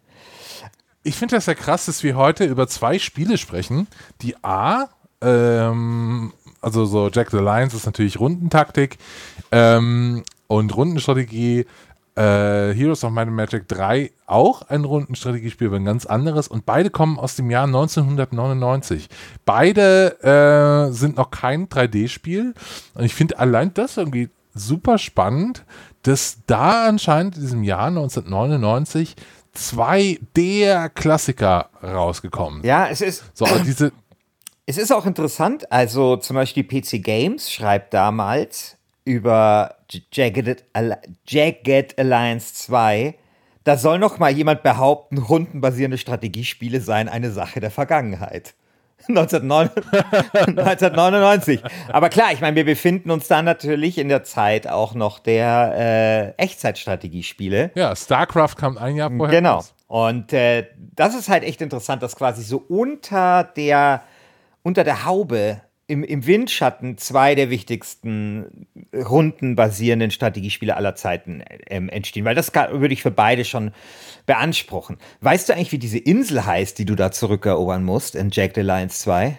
Ich 1.03 1.17
finde 1.17 1.37
das 1.37 1.47
ja 1.47 1.55
krass, 1.55 1.87
dass 1.87 2.03
wir 2.03 2.17
heute 2.17 2.45
über 2.45 2.67
zwei 2.67 2.99
Spiele 2.99 3.39
sprechen, 3.39 3.87
die 4.23 4.43
A, 4.43 4.89
ähm, 5.21 6.33
also 6.61 6.87
so 6.87 7.11
Jack 7.11 7.31
the 7.31 7.39
Lions 7.39 7.75
ist 7.75 7.87
natürlich 7.87 8.19
Rundentaktik 8.19 8.97
ähm, 9.53 10.25
und 10.47 10.75
Rundenstrategie 10.75 11.67
äh, 12.17 12.73
Heroes 12.73 13.03
of 13.05 13.11
Might 13.11 13.27
and 13.27 13.37
Magic 13.37 13.69
3 13.69 14.11
auch 14.27 14.63
ein 14.63 14.85
Rundenstrategiespiel, 14.85 15.69
aber 15.69 15.77
ein 15.77 15.85
ganz 15.85 16.07
anderes. 16.07 16.49
Und 16.49 16.65
beide 16.65 16.91
kommen 16.91 17.19
aus 17.19 17.37
dem 17.37 17.51
Jahr 17.51 17.67
1999. 17.67 19.09
Beide 19.45 20.89
äh, 20.91 20.93
sind 20.93 21.17
noch 21.17 21.31
kein 21.31 21.69
3D-Spiel. 21.69 22.55
Und 22.95 23.05
ich 23.05 23.15
finde 23.15 23.39
allein 23.39 23.75
das 23.75 23.97
irgendwie 23.97 24.31
super 24.55 24.99
spannend, 24.99 25.65
dass 26.03 26.39
da 26.47 26.87
anscheinend 26.87 27.37
in 27.37 27.43
diesem 27.43 27.65
Jahr 27.65 27.89
1999 27.89 29.17
zwei 29.53 30.19
der 30.37 30.89
Klassiker 30.91 31.71
rausgekommen 31.83 32.63
sind. 32.63 32.69
Ja, 32.69 32.89
es 32.89 33.01
ist. 33.01 33.25
So, 33.35 33.45
also 33.45 33.65
diese. 33.65 33.93
Es 34.67 34.79
ist 34.79 34.93
auch 34.93 35.05
interessant, 35.05 35.71
also 35.71 36.17
zum 36.17 36.37
Beispiel 36.37 36.65
PC 36.65 37.05
Games 37.05 37.53
schreibt 37.53 37.93
damals, 37.93 38.79
über 39.05 39.77
Jagged, 40.13 40.65
Jagged 41.27 41.99
Alliance 41.99 42.55
2, 42.55 43.15
da 43.65 43.77
soll 43.77 43.99
noch 43.99 44.19
mal 44.19 44.31
jemand 44.31 44.63
behaupten, 44.63 45.19
rundenbasierende 45.19 45.99
Strategiespiele 45.99 46.81
seien 46.81 47.09
eine 47.09 47.31
Sache 47.31 47.61
der 47.61 47.71
Vergangenheit. 47.71 48.55
1999. 49.09 51.61
Aber 51.93 52.09
klar, 52.09 52.33
ich 52.33 52.41
meine, 52.41 52.57
wir 52.57 52.65
befinden 52.65 53.11
uns 53.11 53.29
da 53.29 53.43
natürlich 53.43 53.99
in 53.99 54.09
der 54.09 54.25
Zeit 54.25 54.67
auch 54.67 54.95
noch 54.95 55.19
der 55.19 56.35
äh, 56.39 56.43
Echtzeitstrategiespiele. 56.43 57.73
Ja, 57.75 57.95
StarCraft 57.95 58.55
kam 58.57 58.79
ein 58.79 58.97
Jahr 58.97 59.11
vorher. 59.11 59.41
Genau. 59.41 59.63
Und 59.89 60.33
äh, 60.33 60.69
das 60.77 61.15
ist 61.15 61.29
halt 61.29 61.45
echt 61.45 61.61
interessant, 61.61 62.03
dass 62.03 62.17
quasi 62.17 62.43
so 62.43 62.65
unter 62.69 63.45
der 63.45 64.03
unter 64.63 64.83
der 64.83 65.05
Haube 65.05 65.61
im, 65.87 66.03
im 66.03 66.27
Windschatten 66.27 66.97
zwei 66.97 67.35
der 67.35 67.51
wichtigsten 67.51 68.67
rundenbasierenden 68.95 70.11
Strategiespiele 70.11 70.77
aller 70.77 70.95
Zeiten 70.95 71.43
ähm, 71.69 71.89
entstehen, 71.89 72.25
weil 72.25 72.35
das 72.35 72.53
kann, 72.53 72.81
würde 72.81 72.95
ich 72.95 73.03
für 73.03 73.11
beide 73.11 73.45
schon 73.45 73.73
beanspruchen. 74.27 74.97
Weißt 75.21 75.49
du 75.49 75.53
eigentlich, 75.53 75.73
wie 75.73 75.79
diese 75.79 75.99
Insel 75.99 76.47
heißt, 76.47 76.79
die 76.79 76.87
du 76.87 76.95
da 76.95 77.11
zurückerobern 77.11 77.85
musst 77.85 78.15
in 78.15 78.31
Jack 78.31 78.53
the 78.55 78.63
Lions 78.63 79.01
2? 79.01 79.27
Äh, 79.27 79.37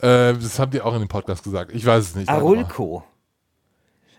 das 0.00 0.58
haben 0.58 0.70
die 0.70 0.80
auch 0.80 0.94
in 0.94 1.00
dem 1.00 1.08
Podcast 1.08 1.44
gesagt. 1.44 1.72
Ich 1.74 1.84
weiß 1.84 2.04
es 2.04 2.14
nicht. 2.14 2.28
Arulco. 2.28 3.04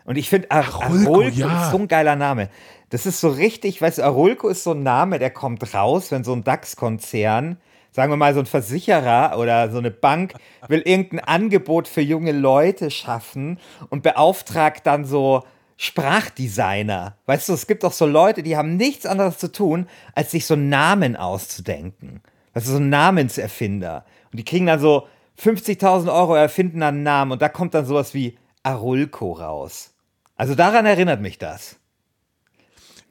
Und 0.05 0.17
ich 0.17 0.29
finde, 0.29 0.51
Ar 0.51 0.65
Arulco, 0.65 1.13
Arulco 1.13 1.39
ja. 1.39 1.65
ist 1.65 1.71
so 1.71 1.77
ein 1.77 1.87
geiler 1.87 2.15
Name. 2.15 2.49
Das 2.89 3.05
ist 3.05 3.19
so 3.19 3.29
richtig, 3.29 3.81
weißt 3.81 3.97
du, 3.97 4.03
Arulco 4.03 4.49
ist 4.49 4.63
so 4.63 4.71
ein 4.73 4.83
Name, 4.83 5.17
der 5.17 5.31
kommt 5.31 5.73
raus, 5.73 6.11
wenn 6.11 6.23
so 6.23 6.33
ein 6.33 6.43
DAX-Konzern 6.43 7.57
sagen 7.93 8.11
wir 8.11 8.17
mal, 8.17 8.33
so 8.33 8.39
ein 8.39 8.45
Versicherer 8.45 9.37
oder 9.37 9.71
so 9.71 9.77
eine 9.77 9.91
Bank 9.91 10.33
will 10.67 10.81
irgendein 10.81 11.19
Angebot 11.21 11.87
für 11.87 12.01
junge 12.01 12.31
Leute 12.31 12.91
schaffen 12.91 13.59
und 13.89 14.03
beauftragt 14.03 14.85
dann 14.85 15.05
so 15.05 15.43
Sprachdesigner. 15.77 17.17
Weißt 17.25 17.49
du, 17.49 17.53
es 17.53 17.67
gibt 17.67 17.85
auch 17.85 17.91
so 17.91 18.05
Leute, 18.05 18.43
die 18.43 18.57
haben 18.57 18.77
nichts 18.77 19.05
anderes 19.05 19.37
zu 19.37 19.51
tun, 19.51 19.87
als 20.15 20.31
sich 20.31 20.45
so 20.45 20.55
Namen 20.55 21.15
auszudenken. 21.15 22.21
Also 22.53 22.73
so 22.73 22.79
Namenserfinder. 22.79 24.05
Und 24.31 24.37
die 24.39 24.45
kriegen 24.45 24.65
dann 24.65 24.79
so 24.79 25.07
50.000 25.41 26.13
Euro, 26.13 26.35
erfinden 26.35 26.81
dann 26.81 26.95
einen 26.95 27.03
Namen 27.03 27.31
und 27.31 27.41
da 27.41 27.49
kommt 27.49 27.73
dann 27.73 27.85
sowas 27.85 28.13
wie 28.13 28.37
Arulco 28.63 29.33
raus. 29.33 29.93
Also 30.35 30.55
daran 30.55 30.85
erinnert 30.85 31.21
mich 31.21 31.37
das. 31.37 31.77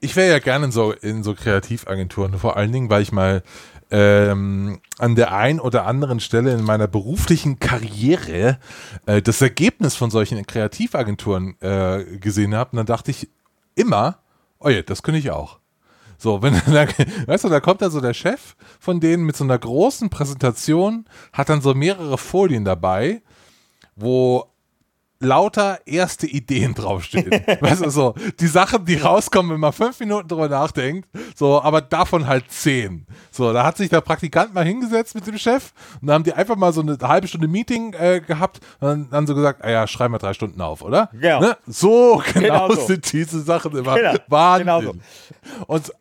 Ich 0.00 0.16
wäre 0.16 0.32
ja 0.32 0.38
gerne 0.40 0.66
in 0.66 0.72
so, 0.72 0.92
in 0.92 1.22
so 1.22 1.34
Kreativagenturen, 1.34 2.36
vor 2.38 2.56
allen 2.56 2.72
Dingen, 2.72 2.90
weil 2.90 3.02
ich 3.02 3.12
mal 3.12 3.44
ähm, 3.92 4.80
an 4.99 5.14
der 5.14 5.34
einen 5.34 5.61
oder 5.61 5.87
anderen 5.87 6.18
Stelle 6.18 6.52
in 6.54 6.64
meiner 6.64 6.88
beruflichen 6.88 7.58
Karriere 7.58 8.58
äh, 9.04 9.20
das 9.20 9.42
Ergebnis 9.42 9.94
von 9.94 10.11
solchen 10.11 10.44
Kreativagenturen 10.46 11.61
äh, 11.61 12.18
gesehen 12.18 12.54
habe. 12.54 12.75
Dann 12.75 12.87
dachte 12.87 13.11
ich 13.11 13.28
immer, 13.75 14.18
oh 14.61 14.70
ja, 14.70 14.80
das 14.80 15.02
könnte 15.02 15.18
ich 15.18 15.30
auch. 15.30 15.58
So, 16.16 16.40
wenn 16.40 16.54
dann, 16.66 16.88
weißt 17.26 17.44
du, 17.44 17.49
da 17.50 17.61
kommt 17.61 17.82
dann 17.82 17.90
so 17.90 18.00
der 18.00 18.14
Chef 18.14 18.56
von 18.80 18.99
denen 18.99 19.25
mit 19.25 19.37
so 19.37 19.44
einer 19.44 19.58
großen 19.58 20.08
Präsentation, 20.08 21.04
hat 21.34 21.50
dann 21.50 21.61
so 21.61 21.75
mehrere 21.75 22.16
Folien 22.16 22.64
dabei, 22.64 23.20
wo 23.94 24.46
lauter 25.22 25.80
erste 25.86 26.26
Ideen 26.26 26.74
draufstehen. 26.74 27.30
weißt 27.60 27.84
du, 27.84 27.90
so, 27.90 28.14
die 28.40 28.46
Sachen, 28.46 28.84
die 28.84 28.96
rauskommen, 28.96 29.52
wenn 29.52 29.60
man 29.60 29.72
fünf 29.72 29.98
Minuten 30.00 30.28
drüber 30.28 30.48
nachdenkt, 30.48 31.08
so, 31.34 31.62
aber 31.62 31.80
davon 31.80 32.26
halt 32.26 32.50
zehn. 32.50 33.06
So, 33.30 33.52
da 33.52 33.64
hat 33.64 33.76
sich 33.76 33.88
der 33.88 34.00
Praktikant 34.00 34.54
mal 34.54 34.64
hingesetzt 34.64 35.14
mit 35.14 35.26
dem 35.26 35.38
Chef 35.38 35.72
und 36.00 36.08
da 36.08 36.14
haben 36.14 36.24
die 36.24 36.32
einfach 36.32 36.56
mal 36.56 36.72
so 36.72 36.80
eine 36.80 36.98
halbe 37.00 37.28
Stunde 37.28 37.48
Meeting 37.48 37.94
äh, 37.94 38.20
gehabt 38.20 38.60
und 38.80 38.88
dann 38.88 39.08
haben 39.12 39.26
sie 39.26 39.34
gesagt, 39.34 39.64
ah 39.64 39.70
ja, 39.70 39.86
schreiben 39.86 40.14
wir 40.14 40.18
drei 40.18 40.34
Stunden 40.34 40.60
auf, 40.60 40.82
oder? 40.82 41.10
Genau. 41.12 41.40
Ne? 41.40 41.56
So 41.66 42.22
genau, 42.34 42.66
genau 42.66 42.74
so. 42.74 42.86
sind 42.86 43.12
diese 43.12 43.40
Sachen 43.40 43.76
immer. 43.76 43.96
Genau. 43.96 44.14
Wahnsinn. 44.28 44.66
Genau 44.66 44.82
so. 44.82 44.94
Und, 45.66 45.92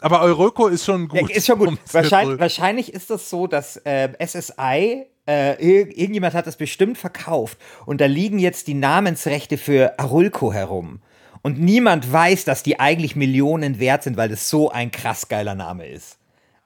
aber 0.00 0.20
Euroko 0.22 0.68
ist 0.68 0.84
schon 0.84 1.08
gut. 1.08 1.28
Ja, 1.28 1.36
ist 1.36 1.46
schon 1.46 1.58
gut. 1.58 1.78
Wahrscheinlich, 1.92 2.38
wahrscheinlich, 2.38 2.92
ist 2.94 3.10
das 3.10 3.28
so, 3.30 3.46
dass 3.46 3.76
äh, 3.78 4.08
SSI 4.24 5.06
äh, 5.26 5.54
irgendjemand 5.60 6.34
hat 6.34 6.46
das 6.46 6.56
bestimmt 6.56 6.98
verkauft 6.98 7.58
und 7.84 8.00
da 8.00 8.06
liegen 8.06 8.38
jetzt 8.38 8.66
die 8.68 8.74
Namensrechte 8.74 9.58
für 9.58 9.98
Arulco 9.98 10.52
herum. 10.52 11.00
Und 11.42 11.60
niemand 11.60 12.12
weiß, 12.12 12.44
dass 12.44 12.62
die 12.62 12.80
eigentlich 12.80 13.14
Millionen 13.14 13.78
wert 13.78 14.02
sind, 14.02 14.16
weil 14.16 14.28
das 14.28 14.48
so 14.50 14.70
ein 14.70 14.90
krass 14.90 15.28
geiler 15.28 15.54
Name 15.54 15.86
ist. 15.86 16.18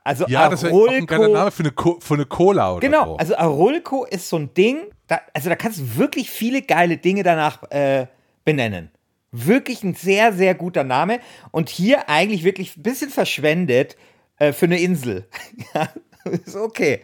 Also 0.05 0.27
Ja, 0.27 0.49
das 0.49 0.63
wäre 0.63 0.75
auch 0.75 0.89
ein 0.89 1.07
geiler 1.07 1.25
Arulco. 1.25 1.39
Name 1.39 1.51
für 1.51 1.63
eine, 1.63 1.73
Co 1.73 1.99
für 2.01 2.15
eine 2.15 2.25
Cola 2.27 2.73
oder 2.73 2.81
Genau, 2.81 3.05
so. 3.05 3.17
also 3.17 3.37
Arulco 3.37 4.05
ist 4.05 4.29
so 4.29 4.37
ein 4.37 4.55
Ding, 4.55 4.79
da, 5.07 5.21
also 5.35 5.51
da 5.51 5.57
kannst 5.57 5.79
du 5.81 5.97
wirklich 5.97 6.31
viele 6.31 6.63
geile 6.63 6.97
Dinge 6.97 7.23
danach 7.23 7.63
äh, 7.71 8.07
benennen. 8.45 8.91
Wirklich 9.33 9.85
ein 9.85 9.95
sehr, 9.95 10.33
sehr 10.33 10.55
guter 10.55 10.83
Name 10.83 11.21
und 11.51 11.69
hier 11.69 12.09
eigentlich 12.09 12.43
wirklich 12.43 12.77
ein 12.77 12.83
bisschen 12.83 13.11
verschwendet 13.11 13.97
äh, 14.39 14.53
für 14.53 14.65
eine 14.65 14.81
Insel. 14.81 15.29
ist 16.47 16.57
okay. 16.57 17.01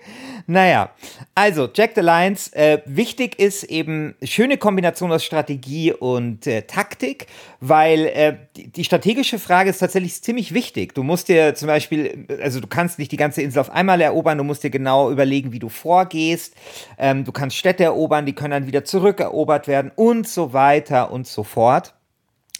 Naja, 0.46 0.90
also 1.34 1.68
Jack 1.72 1.92
the 1.94 2.00
Lions, 2.00 2.52
äh, 2.52 2.80
wichtig 2.84 3.38
ist 3.38 3.64
eben 3.64 4.14
schöne 4.22 4.58
Kombination 4.58 5.10
aus 5.10 5.24
Strategie 5.24 5.92
und 5.92 6.46
äh, 6.46 6.62
Taktik, 6.62 7.26
weil 7.60 8.06
äh, 8.06 8.36
die, 8.56 8.70
die 8.70 8.84
strategische 8.84 9.38
Frage 9.38 9.70
ist 9.70 9.78
tatsächlich 9.78 10.22
ziemlich 10.22 10.54
wichtig. 10.54 10.94
Du 10.94 11.02
musst 11.02 11.28
dir 11.28 11.54
zum 11.54 11.68
Beispiel, 11.68 12.26
also 12.42 12.60
du 12.60 12.66
kannst 12.66 12.98
nicht 12.98 13.12
die 13.12 13.16
ganze 13.16 13.42
Insel 13.42 13.60
auf 13.60 13.70
einmal 13.70 14.00
erobern, 14.00 14.38
du 14.38 14.44
musst 14.44 14.62
dir 14.62 14.70
genau 14.70 15.10
überlegen, 15.10 15.52
wie 15.52 15.58
du 15.58 15.68
vorgehst. 15.68 16.54
Ähm, 16.98 17.24
du 17.24 17.32
kannst 17.32 17.56
Städte 17.56 17.84
erobern, 17.84 18.26
die 18.26 18.34
können 18.34 18.52
dann 18.52 18.66
wieder 18.66 18.84
zurückerobert 18.84 19.68
werden 19.68 19.90
und 19.94 20.28
so 20.28 20.52
weiter 20.52 21.10
und 21.10 21.26
so 21.26 21.42
fort. 21.42 21.94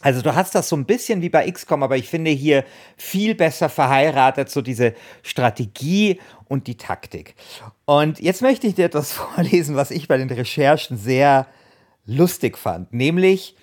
Also 0.03 0.21
du 0.21 0.35
hast 0.35 0.55
das 0.55 0.69
so 0.69 0.77
ein 0.77 0.85
bisschen 0.85 1.23
wie 1.23 1.31
bei 1.31 1.51
XCOM, 1.51 1.83
aber 1.83 1.97
ich 1.97 2.09
finde 2.09 2.31
hier 2.31 2.65
viel 2.97 3.35
besser 3.35 3.69
verheiratet, 3.69 4.51
so 4.51 4.61
diese 4.61 4.95
Strategie 5.23 6.21
und 6.49 6.67
die 6.67 6.77
Taktik. 6.77 7.35
Und 7.85 8.21
jetzt 8.21 8.43
möchte 8.43 8.67
ich 8.67 8.75
dir 8.75 8.87
etwas 8.87 9.13
vorlesen, 9.13 9.77
was 9.77 9.91
ich 9.91 10.09
bei 10.09 10.17
den 10.17 10.31
Recherchen 10.31 10.97
sehr 10.97 11.47
lustig 12.05 12.59
fand. 12.59 12.93
Nämlich, 12.93 13.57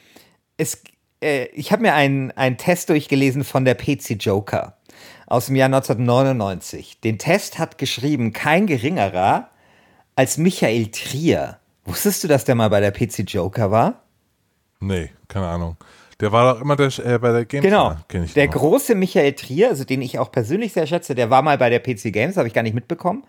es, 0.57 0.83
äh, 1.21 1.45
ich 1.47 1.71
habe 1.71 1.81
mir 1.81 1.93
einen, 1.93 2.31
einen 2.31 2.57
Test 2.57 2.89
durchgelesen 2.89 3.43
von 3.43 3.65
der 3.65 3.75
PC 3.75 4.17
Joker 4.19 4.77
aus 5.27 5.47
dem 5.47 5.55
Jahr 5.55 5.67
1999. 5.67 6.99
Den 7.01 7.17
Test 7.17 7.57
hat 7.57 7.77
geschrieben 7.77 8.33
kein 8.33 8.67
geringerer 8.67 9.49
als 10.15 10.37
Michael 10.37 10.87
Trier. 10.87 11.59
Wusstest 11.85 12.23
du, 12.23 12.27
dass 12.27 12.45
der 12.45 12.55
mal 12.55 12.69
bei 12.69 12.79
der 12.79 12.91
PC 12.91 13.23
Joker 13.27 13.71
war? 13.71 14.03
nee, 14.79 15.09
keine 15.27 15.47
Ahnung. 15.47 15.77
Der 16.24 16.32
war 16.32 16.53
doch 16.53 16.62
immer 16.62 16.77
der, 16.77 16.88
äh, 17.06 17.20
bei 17.20 17.34
der 17.34 17.44
Games. 17.44 17.65
Genau. 17.65 17.98
Ich 18.24 18.32
der 18.32 18.46
noch. 18.46 18.53
große 18.53 18.96
Michael 18.96 19.34
Trier, 19.34 19.68
also 19.68 19.84
den 19.84 20.01
ich 20.01 20.20
auch 20.20 20.32
persönlich 20.32 20.72
sehr 20.72 20.88
schätze, 20.88 21.15
der 21.15 21.30
war 21.30 21.42
mal 21.42 21.58
bei 21.58 21.70
der 21.70 21.80
PC 21.80 22.13
Games, 22.13 22.38
habe 22.38 22.48
ich 22.48 22.53
gar 22.53 22.63
nicht 22.63 22.74
mitbekommen. 22.74 23.25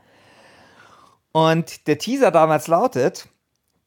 Und 1.33 1.89
der 1.89 1.99
Teaser 1.99 2.31
damals 2.31 2.69
lautet: 2.69 3.27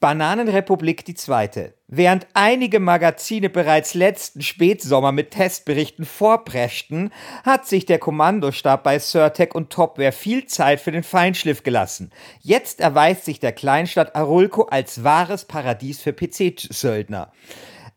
Bananenrepublik 0.02 1.06
die 1.06 1.14
zweite. 1.16 1.76
Während 1.88 2.28
einige 2.34 2.82
Magazine 2.82 3.50
bereits 3.50 3.94
letzten 3.94 4.42
Spätsommer 4.42 5.14
mit 5.14 5.32
Testberichten 5.32 6.04
vorpreschten, 6.04 7.14
hat 7.46 7.66
sich 7.66 7.86
der 7.86 8.00
Kommandostab 8.00 8.84
bei 8.84 9.00
Surtec 9.00 9.56
und 9.56 9.70
Topware 9.70 10.12
viel 10.12 10.48
Zeit 10.48 10.82
für 10.82 10.92
den 10.92 11.04
Feinschliff 11.04 11.64
gelassen. 11.64 12.12
Jetzt 12.42 12.82
erweist 12.82 13.24
sich 13.24 13.40
der 13.40 13.54
Kleinstadt 13.54 14.18
Arulco 14.18 14.64
als 14.64 15.06
wahres 15.06 15.46
Paradies 15.46 16.02
für 16.02 16.12
PC-Söldner. 16.12 17.32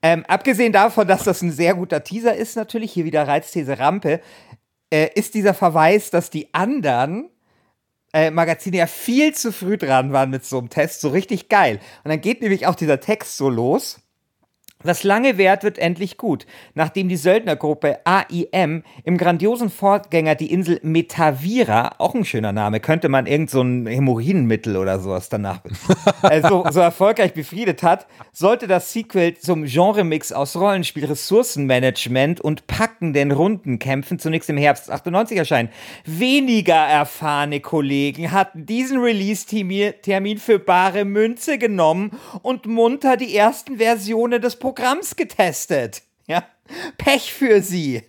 Ähm, 0.02 0.24
abgesehen 0.26 0.72
davon, 0.72 1.06
dass 1.06 1.24
das 1.24 1.42
ein 1.42 1.52
sehr 1.52 1.74
guter 1.74 2.02
Teaser 2.02 2.34
ist, 2.34 2.56
natürlich, 2.56 2.92
hier 2.92 3.04
wieder 3.04 3.28
Reizthese 3.28 3.78
Rampe, 3.78 4.20
äh, 4.90 5.08
ist 5.14 5.34
dieser 5.34 5.54
Verweis, 5.54 6.10
dass 6.10 6.30
die 6.30 6.52
anderen 6.54 7.30
äh, 8.12 8.30
Magazine 8.30 8.78
ja 8.78 8.86
viel 8.86 9.34
zu 9.34 9.52
früh 9.52 9.76
dran 9.76 10.12
waren 10.12 10.30
mit 10.30 10.44
so 10.44 10.58
einem 10.58 10.70
Test, 10.70 11.00
so 11.00 11.10
richtig 11.10 11.48
geil. 11.48 11.80
Und 12.02 12.10
dann 12.10 12.20
geht 12.20 12.40
nämlich 12.40 12.66
auch 12.66 12.74
dieser 12.74 13.00
Text 13.00 13.36
so 13.36 13.48
los. 13.48 14.00
Was 14.82 15.04
lange 15.04 15.36
währt, 15.36 15.62
wird 15.62 15.78
endlich 15.78 16.16
gut. 16.16 16.46
Nachdem 16.74 17.10
die 17.10 17.16
Söldnergruppe 17.16 17.98
AIM 18.04 18.82
im 19.04 19.18
grandiosen 19.18 19.68
Vorgänger 19.68 20.34
die 20.36 20.50
Insel 20.50 20.80
Metavira, 20.82 21.96
auch 21.98 22.14
ein 22.14 22.24
schöner 22.24 22.52
Name, 22.52 22.80
könnte 22.80 23.10
man 23.10 23.26
irgend 23.26 23.50
so 23.50 23.60
ein 23.60 23.86
Hämorrhoidenmittel 23.86 24.78
oder 24.78 24.98
sowas 24.98 25.28
danach 25.28 25.60
äh, 26.22 26.40
so, 26.48 26.64
so 26.70 26.80
erfolgreich 26.80 27.34
befriedet 27.34 27.82
hat, 27.82 28.06
sollte 28.32 28.66
das 28.66 28.90
Sequel 28.90 29.36
zum 29.36 29.64
Genremix 29.64 30.32
aus 30.32 30.56
Rollenspiel, 30.56 31.04
Ressourcenmanagement 31.04 32.40
und 32.40 32.66
packenden 32.66 33.32
Rundenkämpfen 33.32 34.18
zunächst 34.18 34.48
im 34.48 34.56
Herbst 34.56 34.90
98 34.90 35.36
erscheinen. 35.36 35.68
Weniger 36.06 36.74
erfahrene 36.74 37.60
Kollegen 37.60 38.32
hatten 38.32 38.64
diesen 38.64 38.98
Release-Termin 38.98 40.38
für 40.38 40.58
bare 40.58 41.04
Münze 41.04 41.58
genommen 41.58 42.12
und 42.40 42.64
munter 42.64 43.18
die 43.18 43.36
ersten 43.36 43.76
Versionen 43.76 44.40
des 44.40 44.56
Programms 44.56 44.69
getestet. 45.16 46.02
Ja, 46.26 46.44
Pech 46.98 47.32
für 47.32 47.62
sie. 47.62 48.02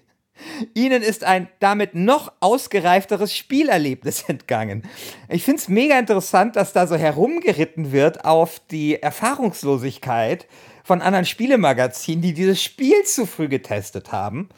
Ihnen 0.74 1.04
ist 1.04 1.24
ein 1.24 1.47
damit 1.60 1.93
noch 1.95 2.32
ausgereifteres 2.39 3.36
Spielerlebnis 3.36 4.24
entgangen. 4.28 4.84
Ich 5.30 5.43
finde 5.43 5.62
es 5.62 5.67
mega 5.67 5.97
interessant, 5.97 6.56
dass 6.56 6.74
da 6.74 6.88
so 6.88 6.95
herumgeritten 6.95 7.91
wird 7.91 8.26
auf 8.26 8.62
die 8.71 9.02
Erfahrungslosigkeit 9.02 10.47
von 10.84 11.02
anderen 11.02 11.26
Spielemagazinen, 11.26 12.21
die 12.21 12.34
dieses 12.34 12.62
Spiel 12.62 13.04
zu 13.04 13.26
früh 13.26 13.47
getestet 13.47 14.12
haben. 14.12 14.50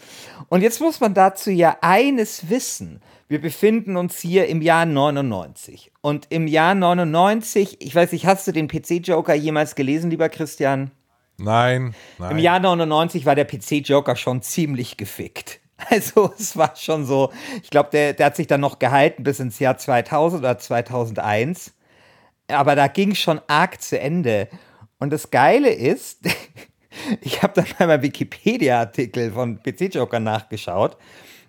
Und 0.49 0.61
jetzt 0.61 0.79
muss 0.79 0.99
man 0.99 1.13
dazu 1.13 1.51
ja 1.51 1.77
eines 1.81 2.49
wissen. 2.49 3.01
Wir 3.27 3.41
befinden 3.41 3.97
uns 3.97 4.19
hier 4.19 4.47
im 4.47 4.61
Jahr 4.61 4.85
99. 4.85 5.91
Und 6.01 6.27
im 6.29 6.47
Jahr 6.47 6.75
99, 6.75 7.77
ich 7.81 7.93
weiß 7.95 8.11
nicht, 8.11 8.25
hast 8.25 8.47
du 8.47 8.51
den 8.51 8.67
PC-Joker 8.67 9.33
jemals 9.33 9.75
gelesen, 9.75 10.09
lieber 10.09 10.29
Christian? 10.29 10.91
Nein, 11.37 11.95
nein. 12.19 12.31
Im 12.31 12.37
Jahr 12.37 12.59
99 12.59 13.25
war 13.25 13.35
der 13.35 13.45
PC-Joker 13.45 14.15
schon 14.15 14.41
ziemlich 14.41 14.97
gefickt. 14.97 15.59
Also 15.89 16.31
es 16.39 16.55
war 16.55 16.77
schon 16.77 17.05
so, 17.05 17.33
ich 17.61 17.69
glaube, 17.69 17.89
der, 17.91 18.13
der 18.13 18.27
hat 18.27 18.37
sich 18.37 18.47
dann 18.47 18.61
noch 18.61 18.79
gehalten 18.79 19.23
bis 19.23 19.41
ins 19.41 19.59
Jahr 19.59 19.77
2000 19.77 20.41
oder 20.41 20.57
2001. 20.57 21.73
Aber 22.47 22.75
da 22.75 22.87
ging 22.87 23.15
schon 23.15 23.41
arg 23.47 23.81
zu 23.81 23.99
Ende. 23.99 24.47
Und 24.99 25.11
das 25.11 25.29
Geile 25.29 25.69
ist, 25.69 26.21
ich 27.21 27.43
habe 27.43 27.61
dann 27.61 27.87
mal 27.87 28.01
Wikipedia-Artikel 28.01 29.33
von 29.33 29.61
PC-Joker 29.61 30.21
nachgeschaut. 30.21 30.95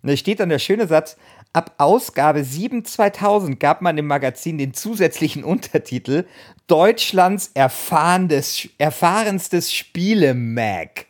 Und 0.02 0.10
da 0.10 0.16
steht 0.16 0.40
dann 0.40 0.48
der 0.48 0.58
schöne 0.58 0.86
Satz, 0.86 1.16
ab 1.54 1.74
Ausgabe 1.78 2.44
7 2.44 2.84
2000 2.84 3.58
gab 3.58 3.80
man 3.80 3.96
im 3.96 4.06
Magazin 4.06 4.58
den 4.58 4.74
zusätzlichen 4.74 5.44
Untertitel 5.44 6.26
Deutschlands 6.66 7.50
erfahrenstes, 7.54 8.68
erfahrenstes 8.76 9.72
Spiele-Mag. 9.72 11.06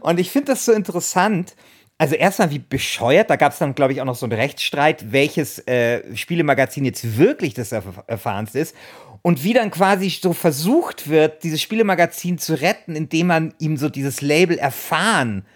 Und 0.00 0.18
ich 0.18 0.30
finde 0.30 0.52
das 0.52 0.64
so 0.64 0.72
interessant. 0.72 1.54
Also 1.98 2.14
erstmal 2.14 2.50
wie 2.50 2.58
bescheuert, 2.58 3.30
da 3.30 3.36
gab 3.36 3.52
es 3.52 3.58
dann, 3.58 3.74
glaube 3.74 3.92
ich, 3.92 4.00
auch 4.00 4.06
noch 4.06 4.16
so 4.16 4.26
einen 4.26 4.38
Rechtsstreit, 4.38 5.12
welches 5.12 5.66
äh, 5.66 6.14
Spielemagazin 6.14 6.84
jetzt 6.84 7.16
wirklich 7.16 7.54
das 7.54 7.72
erf 7.72 8.02
erfahrenste 8.06 8.58
ist. 8.58 8.74
Und 9.22 9.44
wie 9.44 9.54
dann 9.54 9.70
quasi 9.70 10.10
so 10.10 10.32
versucht 10.32 11.08
wird, 11.08 11.42
dieses 11.42 11.62
Spielemagazin 11.62 12.38
zu 12.38 12.60
retten, 12.60 12.94
indem 12.94 13.28
man 13.28 13.54
ihm 13.58 13.76
so 13.76 13.88
dieses 13.88 14.20
Label 14.20 14.58
erfahren 14.58 15.46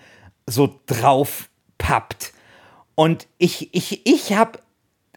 so 0.46 0.80
drauf 0.86 1.48
pappt. 1.78 2.32
Und 3.00 3.28
ich, 3.38 3.72
ich, 3.72 4.06
ich 4.06 4.34
habe, 4.34 4.58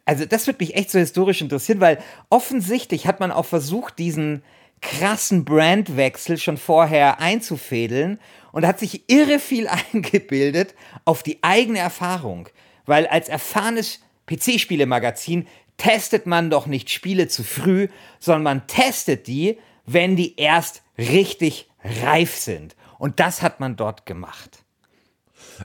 also 0.05 0.23
das 0.23 0.47
wird 0.47 0.61
mich 0.61 0.75
echt 0.75 0.89
so 0.89 0.99
historisch 0.99 1.41
interessieren, 1.41 1.81
weil 1.81 2.01
offensichtlich 2.29 3.07
hat 3.07 3.19
man 3.19 3.29
auch 3.29 3.43
versucht, 3.43 3.99
diesen 3.99 4.41
krassen 4.79 5.43
Brandwechsel 5.43 6.37
schon 6.37 6.55
vorher 6.55 7.19
einzufädeln 7.19 8.21
und 8.53 8.65
hat 8.65 8.79
sich 8.79 9.09
irre 9.11 9.37
viel 9.37 9.67
eingebildet 9.91 10.75
auf 11.03 11.23
die 11.23 11.43
eigene 11.43 11.79
Erfahrung. 11.79 12.47
Weil 12.85 13.05
als 13.05 13.27
erfahrenes 13.27 13.99
PC-Spielemagazin 14.27 15.45
testet 15.75 16.25
man 16.25 16.49
doch 16.49 16.67
nicht 16.67 16.89
Spiele 16.89 17.27
zu 17.27 17.43
früh, 17.43 17.89
sondern 18.17 18.43
man 18.43 18.67
testet 18.67 19.27
die, 19.27 19.57
wenn 19.85 20.15
die 20.15 20.39
erst 20.39 20.83
richtig 20.97 21.69
reif 21.83 22.33
sind. 22.37 22.77
Und 22.97 23.19
das 23.19 23.41
hat 23.41 23.59
man 23.59 23.75
dort 23.75 24.05
gemacht. 24.05 24.62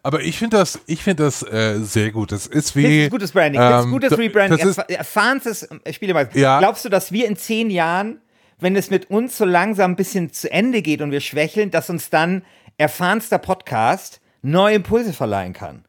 Aber 0.03 0.21
ich 0.21 0.39
finde 0.39 0.59
das, 0.59 0.81
ich 0.87 1.03
finde 1.03 1.25
das 1.25 1.43
äh, 1.43 1.79
sehr 1.81 2.11
gut. 2.11 2.33
Das 2.33 2.47
ist 2.47 2.77
wie. 2.77 2.83
Das 2.83 3.05
ist 3.07 3.11
gutes 3.11 3.33
Branding, 3.33 3.61
das 3.61 3.81
ist 3.81 3.87
ähm, 3.87 3.93
gutes 3.93 4.19
Rebranding, 4.19 4.59
Das 4.59 4.67
ist, 4.67 4.79
erf 4.79 4.99
erfahrenstes 4.99 5.63
äh, 5.85 5.93
Spielemagazin. 5.93 6.41
Ja. 6.41 6.59
Glaubst 6.59 6.85
du, 6.85 6.89
dass 6.89 7.13
wir 7.13 7.27
in 7.27 7.37
zehn 7.37 7.71
Jahren, 7.71 8.21
wenn 8.61 8.77
es 8.77 8.91
mit 8.91 9.11
uns 9.11 9.37
so 9.37 9.45
langsam 9.45 9.93
ein 9.93 9.97
bisschen 9.97 10.33
zu 10.33 10.51
Ende 10.51 10.83
geht 10.83 11.01
und 11.03 11.11
wir 11.11 11.21
schwächeln, 11.21 11.71
dass 11.71 11.91
uns 11.91 12.11
dann 12.11 12.43
erfahrenster 12.77 13.39
Podcast 13.39 14.21
neue 14.43 14.77
Impulse 14.77 15.13
verleihen 15.13 15.53
kann? 15.53 15.85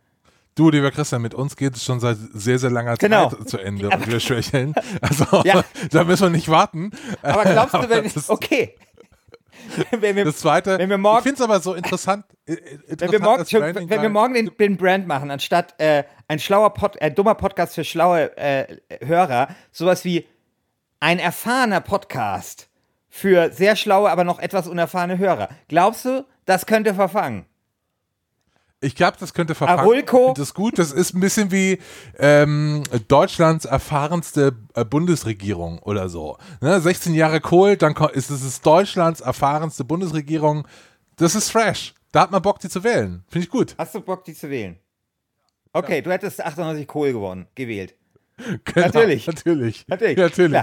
du, 0.60 0.70
lieber 0.70 0.92
Christian, 0.92 1.22
mit 1.22 1.34
uns 1.34 1.56
geht 1.56 1.76
es 1.76 1.84
schon 1.84 2.00
seit 2.00 2.18
sehr, 2.34 2.60
sehr 2.60 2.70
langer 2.70 2.96
Genau. 2.98 3.30
Zeit 3.30 3.50
zu 3.50 3.58
Ende 3.58 3.90
und 3.90 4.08
wir 4.12 4.20
schwächeln. 4.20 4.74
Also 5.02 5.26
Ja. 5.46 5.64
da 5.92 6.04
müssen 6.04 6.24
wir 6.24 6.30
nicht 6.30 6.50
warten. 6.50 6.92
Aber 7.22 7.44
glaubst 7.44 7.74
du, 7.74 7.80
wenn, 7.90 8.12
okay. 8.28 8.76
wenn 9.92 10.16
wir, 10.16 10.26
das 10.26 10.38
zweite, 10.38 10.78
wenn 10.78 10.90
wir 10.90 10.98
morgen- 10.98 11.18
ich 11.20 11.24
finde 11.24 11.36
es 11.44 11.50
aber 11.50 11.60
so 11.60 11.74
interessant. 11.74 12.26
äh, 12.46 12.56
wenn 12.56 13.12
interessant 13.12 13.12
wir 13.12 13.20
morgen, 13.20 13.46
schon, 13.46 13.62
wenn 13.90 14.02
wir 14.02 14.10
morgen 14.10 14.34
den, 14.34 14.52
den 14.60 14.78
Brand 14.78 15.08
machen, 15.08 15.32
anstatt 15.32 15.76
äh, 15.80 16.04
ein 16.28 16.40
schlauer 16.40 16.74
Pod, 16.74 16.96
äh, 17.02 17.12
dummer 17.12 17.36
Podcast 17.36 17.76
für 17.76 17.84
schlaue 17.84 18.36
äh, 18.38 18.78
Hörer, 19.06 19.50
sowas 19.72 20.06
wie 20.06 20.28
ein 21.00 21.20
erfahrener 21.20 21.82
Podcast 21.82 22.70
für 23.10 23.52
sehr 23.52 23.76
schlaue, 23.76 24.10
aber 24.12 24.24
noch 24.24 24.40
etwas 24.40 24.68
unerfahrene 24.68 25.18
Hörer. 25.18 25.50
Glaubst 25.68 26.06
du, 26.06 26.26
das 26.46 26.66
könnte 26.66 26.94
verfangen? 26.94 27.46
Ich 28.82 28.96
glaube, 28.96 29.18
das 29.20 29.34
könnte 29.34 29.56
verfangen. 29.56 29.80
Arulco. 29.82 30.34
Das 30.36 30.50
ist 30.50 30.54
gut. 30.54 30.80
Das 30.80 30.94
ist 30.94 31.14
ein 31.14 31.20
bisschen 31.20 31.52
wie 31.52 31.80
ähm, 32.18 32.84
Deutschlands 33.10 33.66
erfahrenste 33.66 34.56
äh, 34.74 34.86
Bundesregierung 34.86 35.80
oder 35.80 36.08
so. 36.08 36.38
Ne? 36.62 36.80
16 36.80 37.14
Jahre 37.14 37.42
Kohl, 37.42 37.76
dann 37.76 37.94
ist 38.14 38.30
es 38.30 38.62
Deutschlands 38.62 39.20
erfahrenste 39.20 39.84
Bundesregierung. 39.84 40.66
Das 41.18 41.36
ist 41.36 41.50
fresh. 41.50 41.94
Da 42.14 42.22
hat 42.22 42.32
man 42.32 42.42
Bock, 42.42 42.60
die 42.60 42.70
zu 42.70 42.84
wählen. 42.84 43.24
Finde 43.28 43.44
ich 43.44 43.52
gut. 43.52 43.76
Hast 43.78 43.96
du 43.96 44.02
Bock, 44.02 44.24
die 44.24 44.34
zu 44.34 44.50
wählen? 44.50 44.80
Okay, 45.74 46.02
du 46.02 46.10
hättest 46.12 46.44
98 46.44 46.88
Kohl 46.88 47.12
gewonnen, 47.12 47.48
gewählt. 47.56 47.96
Genau, 48.64 48.86
Natürlich. 48.88 49.28
Natürlich. 49.28 49.86
Natürlich. 49.90 50.18
Natürlich. 50.18 50.62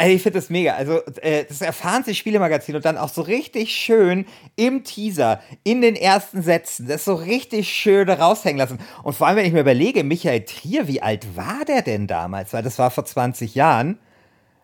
Ey, 0.00 0.14
ich 0.14 0.22
finde 0.22 0.38
das 0.38 0.48
mega. 0.48 0.72
Also, 0.76 1.02
äh, 1.20 1.44
das 1.44 1.60
erfahrenste 1.60 2.14
Spielemagazin 2.14 2.74
und 2.74 2.86
dann 2.86 2.96
auch 2.96 3.10
so 3.10 3.20
richtig 3.20 3.76
schön 3.76 4.24
im 4.56 4.82
Teaser, 4.82 5.42
in 5.62 5.82
den 5.82 5.94
ersten 5.94 6.40
Sätzen, 6.40 6.88
das 6.88 7.04
so 7.04 7.12
richtig 7.12 7.68
schön 7.68 8.08
raushängen 8.08 8.56
lassen. 8.56 8.78
Und 9.02 9.12
vor 9.12 9.26
allem, 9.26 9.36
wenn 9.36 9.44
ich 9.44 9.52
mir 9.52 9.60
überlege, 9.60 10.02
Michael 10.02 10.46
Trier, 10.46 10.88
wie 10.88 11.02
alt 11.02 11.36
war 11.36 11.66
der 11.68 11.82
denn 11.82 12.06
damals? 12.06 12.54
Weil 12.54 12.62
das 12.62 12.78
war 12.78 12.90
vor 12.90 13.04
20 13.04 13.54
Jahren. 13.54 13.98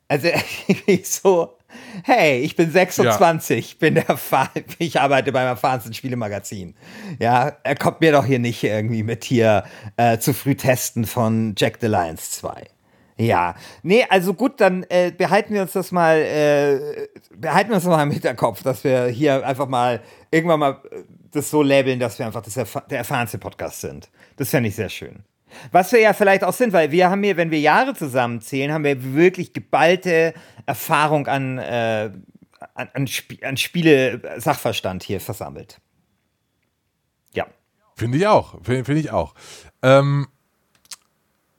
Also, 0.09 0.29
ich 0.87 1.07
so, 1.07 1.59
hey, 2.05 2.38
ich 2.38 2.57
bin 2.57 2.70
26, 2.70 3.79
bin 3.79 3.96
der 3.96 4.09
Erfahr 4.09 4.49
ich 4.79 4.99
arbeite 4.99 5.33
beim 5.33 5.49
erfahrensten 5.49 5.92
Spielemagazin. 5.92 6.75
Ja, 7.18 7.53
er 7.62 7.77
kommt 7.77 8.01
mir 8.01 8.12
doch 8.12 8.25
hier 8.25 8.38
nicht 8.38 8.64
irgendwie 8.64 9.03
mit 9.03 9.25
hier 9.25 9.64
äh, 9.99 10.16
zu 10.16 10.33
früh 10.33 10.55
testen 10.55 11.05
von 11.05 11.55
Jack 11.59 11.77
the 11.83 11.88
Lions 11.88 12.31
2. 12.31 12.68
Ja, 13.18 13.55
nee, 13.83 14.05
also 14.11 14.35
gut, 14.35 14.61
dann 14.61 14.85
äh, 14.90 15.11
behalten 15.11 15.55
wir 15.55 15.62
uns 15.62 15.72
das 15.72 15.90
mal, 15.90 16.18
äh, 16.18 17.09
behalten 17.35 17.70
wir 17.70 17.76
uns 17.76 17.85
mal 17.85 18.02
im 18.02 18.11
Hinterkopf, 18.11 18.62
dass 18.62 18.85
wir 18.85 19.07
hier 19.07 19.46
einfach 19.46 19.68
mal 19.68 20.02
irgendwann 20.31 20.61
mal 20.61 20.83
äh, 20.90 21.02
das 21.31 21.50
so 21.50 21.62
labeln, 21.62 21.98
dass 21.98 22.18
wir 22.18 22.26
einfach 22.26 22.42
das 22.42 22.59
erf 22.59 22.83
der 22.90 22.98
erfahrenste 22.98 23.38
Podcast 23.38 23.81
sind. 23.81 24.11
Das 24.37 24.50
fände 24.50 24.68
ich 24.68 24.76
sehr 24.76 24.90
schön. 24.90 25.24
Was 25.72 25.92
wir 25.92 26.00
ja 26.00 26.12
vielleicht 26.12 26.44
auch 26.44 26.52
sind, 26.52 26.74
weil 26.74 26.90
wir 26.90 27.09
haben 27.09 27.22
hier, 27.22 27.38
wenn 27.38 27.50
wir 27.50 27.61
Jahre 27.61 27.94
zusammenzählen, 27.94 28.72
haben 28.72 28.85
wir 28.85 29.14
wirklich 29.14 29.55
geballte 29.55 30.35
Erfahrung 30.66 31.26
an, 31.26 31.57
äh, 31.57 32.11
an, 32.74 32.88
an, 32.92 33.05
Sp 33.09 33.40
an 33.42 33.57
Spiele-Sachverstand 33.57 35.02
hier 35.02 35.20
versammelt. 35.20 35.81
Ja. 37.33 37.46
Finde 37.96 38.18
ich 38.18 38.26
auch. 38.26 38.62
Finde 38.62 38.85
find 38.85 38.98
ich 38.98 39.11
auch. 39.11 39.35
Ähm, 39.83 40.26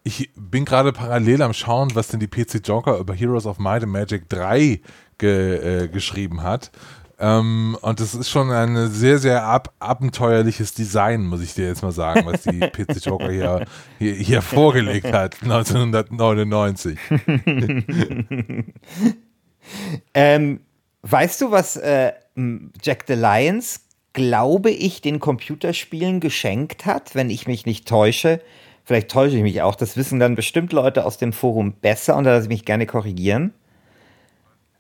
ich 0.08 0.32
bin 0.36 0.63
gerade 0.63 0.93
parallel 0.93 1.41
am 1.41 1.54
Schauen, 1.54 1.93
was 1.93 2.08
denn 2.08 2.22
die 2.22 2.28
PC 2.28 2.65
Joker 2.65 2.98
über 2.98 3.13
Heroes 3.13 3.46
of 3.46 3.60
Might 3.60 3.84
and 3.84 3.91
Magic 3.91 4.30
3 4.30 4.80
ge, 5.17 5.84
äh, 5.84 5.88
geschrieben 5.89 6.43
hat. 6.43 6.72
Ähm, 7.20 7.78
und 7.82 8.00
das 8.00 8.15
ist 8.15 8.30
schon 8.30 8.50
ein 8.52 8.89
sehr, 8.89 9.17
sehr 9.17 9.43
ab 9.43 9.74
abenteuerliches 9.80 10.74
Design, 10.74 11.26
muss 11.26 11.41
ich 11.41 11.56
dir 11.56 11.67
jetzt 11.67 11.82
mal 11.82 11.91
sagen, 11.91 12.26
was 12.26 12.43
die 12.43 12.60
PC 12.72 13.06
Joker 13.06 13.30
hier, 13.30 13.65
hier, 14.00 14.13
hier 14.13 14.41
vorgelegt 14.41 15.12
hat, 15.12 15.36
1999. 15.43 16.98
Ähm, 20.13 20.62
weißt 21.02 21.41
du, 21.41 21.52
was 21.52 21.76
äh, 21.76 22.13
Jack 22.82 23.04
the 23.08 23.15
Lions, 23.15 23.82
glaube 24.13 24.72
ich, 24.72 25.02
den 25.02 25.20
Computerspielen 25.20 26.22
geschenkt 26.22 26.86
hat, 26.86 27.15
wenn 27.15 27.30
ich 27.30 27.48
mich 27.48 27.65
nicht 27.65 27.86
täusche? 27.86 28.39
Vielleicht 28.88 29.12
täusche 29.12 29.36
ich 29.36 29.43
mich 29.43 29.62
auch. 29.62 29.76
Das 29.76 29.97
wissen 29.97 30.17
dann 30.17 30.36
bestimmt 30.36 30.71
Leute 30.71 31.04
aus 31.04 31.17
dem 31.17 31.34
Forum 31.34 31.73
besser 31.73 32.15
und 32.15 32.23
da 32.23 32.32
lasse 32.32 32.45
ich 32.45 32.50
mich 32.50 32.63
gerne 32.63 32.86
korrigieren. 32.86 33.54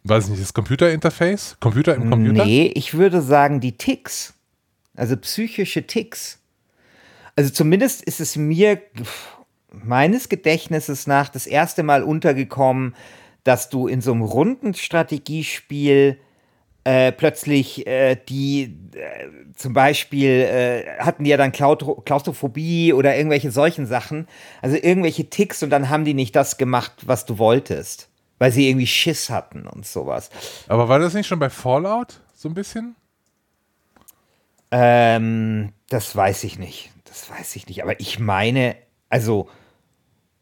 Weiß 0.05 0.23
ich 0.23 0.29
nicht, 0.29 0.41
das 0.41 0.53
Computerinterface? 0.53 1.57
Computer 1.59 1.95
im 1.95 2.09
Computer? 2.09 2.45
Nee, 2.45 2.71
ich 2.73 2.93
würde 2.93 3.21
sagen 3.21 3.59
die 3.59 3.73
Ticks. 3.73 4.33
Also 4.95 5.17
psychische 5.17 5.85
Ticks. 5.85 6.39
Also 7.35 7.49
zumindest 7.51 8.01
ist 8.01 8.21
es 8.21 8.37
mir 8.37 8.81
meines 9.73 10.29
Gedächtnisses 10.29 11.05
nach 11.05 11.27
das 11.27 11.45
erste 11.45 11.83
Mal 11.83 12.01
untergekommen, 12.01 12.95
dass 13.43 13.69
du 13.69 13.89
in 13.89 13.99
so 13.99 14.13
einem 14.13 14.21
runden 14.21 14.73
Strategiespiel 14.73 16.17
äh, 16.87 17.11
plötzlich 17.11 17.85
äh, 17.85 18.15
die 18.29 18.73
äh, 18.93 19.27
zum 19.57 19.73
Beispiel 19.73 20.29
äh, 20.29 20.85
hatten 20.99 21.25
die 21.25 21.29
ja 21.29 21.35
dann 21.35 21.51
Klaustrophobie 21.51 22.93
oder 22.93 23.17
irgendwelche 23.17 23.51
solchen 23.51 23.85
Sachen, 23.85 24.25
also 24.61 24.77
irgendwelche 24.77 25.29
Ticks 25.29 25.61
und 25.63 25.69
dann 25.69 25.89
haben 25.89 26.05
die 26.05 26.13
nicht 26.13 26.33
das 26.33 26.57
gemacht, 26.57 26.93
was 27.05 27.25
du 27.25 27.39
wolltest, 27.39 28.07
weil 28.39 28.53
sie 28.53 28.69
irgendwie 28.69 28.87
Schiss 28.87 29.29
hatten 29.29 29.67
und 29.67 29.85
sowas. 29.85 30.29
Aber 30.69 30.87
war 30.87 30.97
das 30.97 31.13
nicht 31.13 31.27
schon 31.27 31.39
bei 31.39 31.49
Fallout 31.49 32.21
so 32.33 32.47
ein 32.47 32.53
bisschen? 32.53 32.95
Ähm, 34.71 35.73
das 35.89 36.15
weiß 36.15 36.45
ich 36.45 36.57
nicht. 36.57 36.91
Das 37.03 37.29
weiß 37.29 37.57
ich 37.57 37.67
nicht. 37.67 37.83
Aber 37.83 37.99
ich 37.99 38.17
meine, 38.17 38.77
also, 39.09 39.49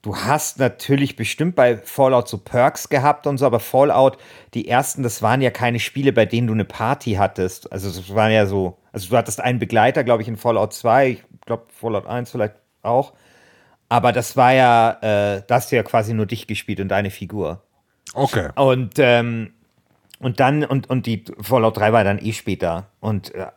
du 0.06 0.16
hast 0.16 0.60
natürlich 0.60 1.16
bestimmt 1.16 1.56
bei 1.56 1.78
Fallout 1.78 2.28
so 2.28 2.38
Perks 2.38 2.90
gehabt 2.90 3.26
und 3.26 3.40
so, 3.40 3.46
aber 3.48 3.60
Fallout, 3.60 4.18
die 4.54 4.68
ersten, 4.68 5.02
das 5.02 5.24
waren 5.24 5.42
ja 5.42 5.50
keine 5.50 5.80
Spiele, 5.80 6.14
bei 6.14 6.28
denen 6.28 6.46
du 6.46 6.54
eine 6.54 6.64
Party 6.64 7.14
hattest. 7.14 7.72
Also, 7.72 7.90
es 7.90 8.14
waren 8.14 8.32
ja 8.32 8.46
so, 8.46 8.78
also 8.92 9.10
du 9.10 9.18
hattest 9.18 9.42
einen 9.42 9.58
Begleiter, 9.58 10.04
glaube 10.04 10.22
ich, 10.22 10.28
in 10.28 10.38
Fallout 10.38 10.74
2, 10.74 11.10
ich 11.10 11.24
glaube, 11.48 11.64
Fallout 11.74 12.06
1 12.06 12.30
vielleicht 12.30 12.54
auch. 12.84 13.14
Aber 13.90 14.12
das 14.12 14.38
war 14.38 14.54
ja, 14.54 14.92
äh, 15.02 15.42
da 15.48 15.56
hast 15.56 15.72
du 15.72 15.76
ja 15.76 15.82
quasi 15.84 16.14
nur 16.14 16.28
dich 16.28 16.46
gespielt 16.46 16.80
und 16.80 16.90
deine 16.90 17.10
Figur. 17.10 17.64
Okay. 18.14 18.50
Und, 18.56 18.94
ähm, 19.00 19.54
und 20.20 20.40
dann, 20.40 20.64
und, 20.64 20.88
und 20.90 21.08
die 21.08 21.26
Fallout 21.42 21.78
3 21.78 21.94
war 21.94 22.04
dann 22.04 22.20
eh 22.24 22.32
später. 22.34 22.88
Und 23.00 23.34
äh, 23.34 23.48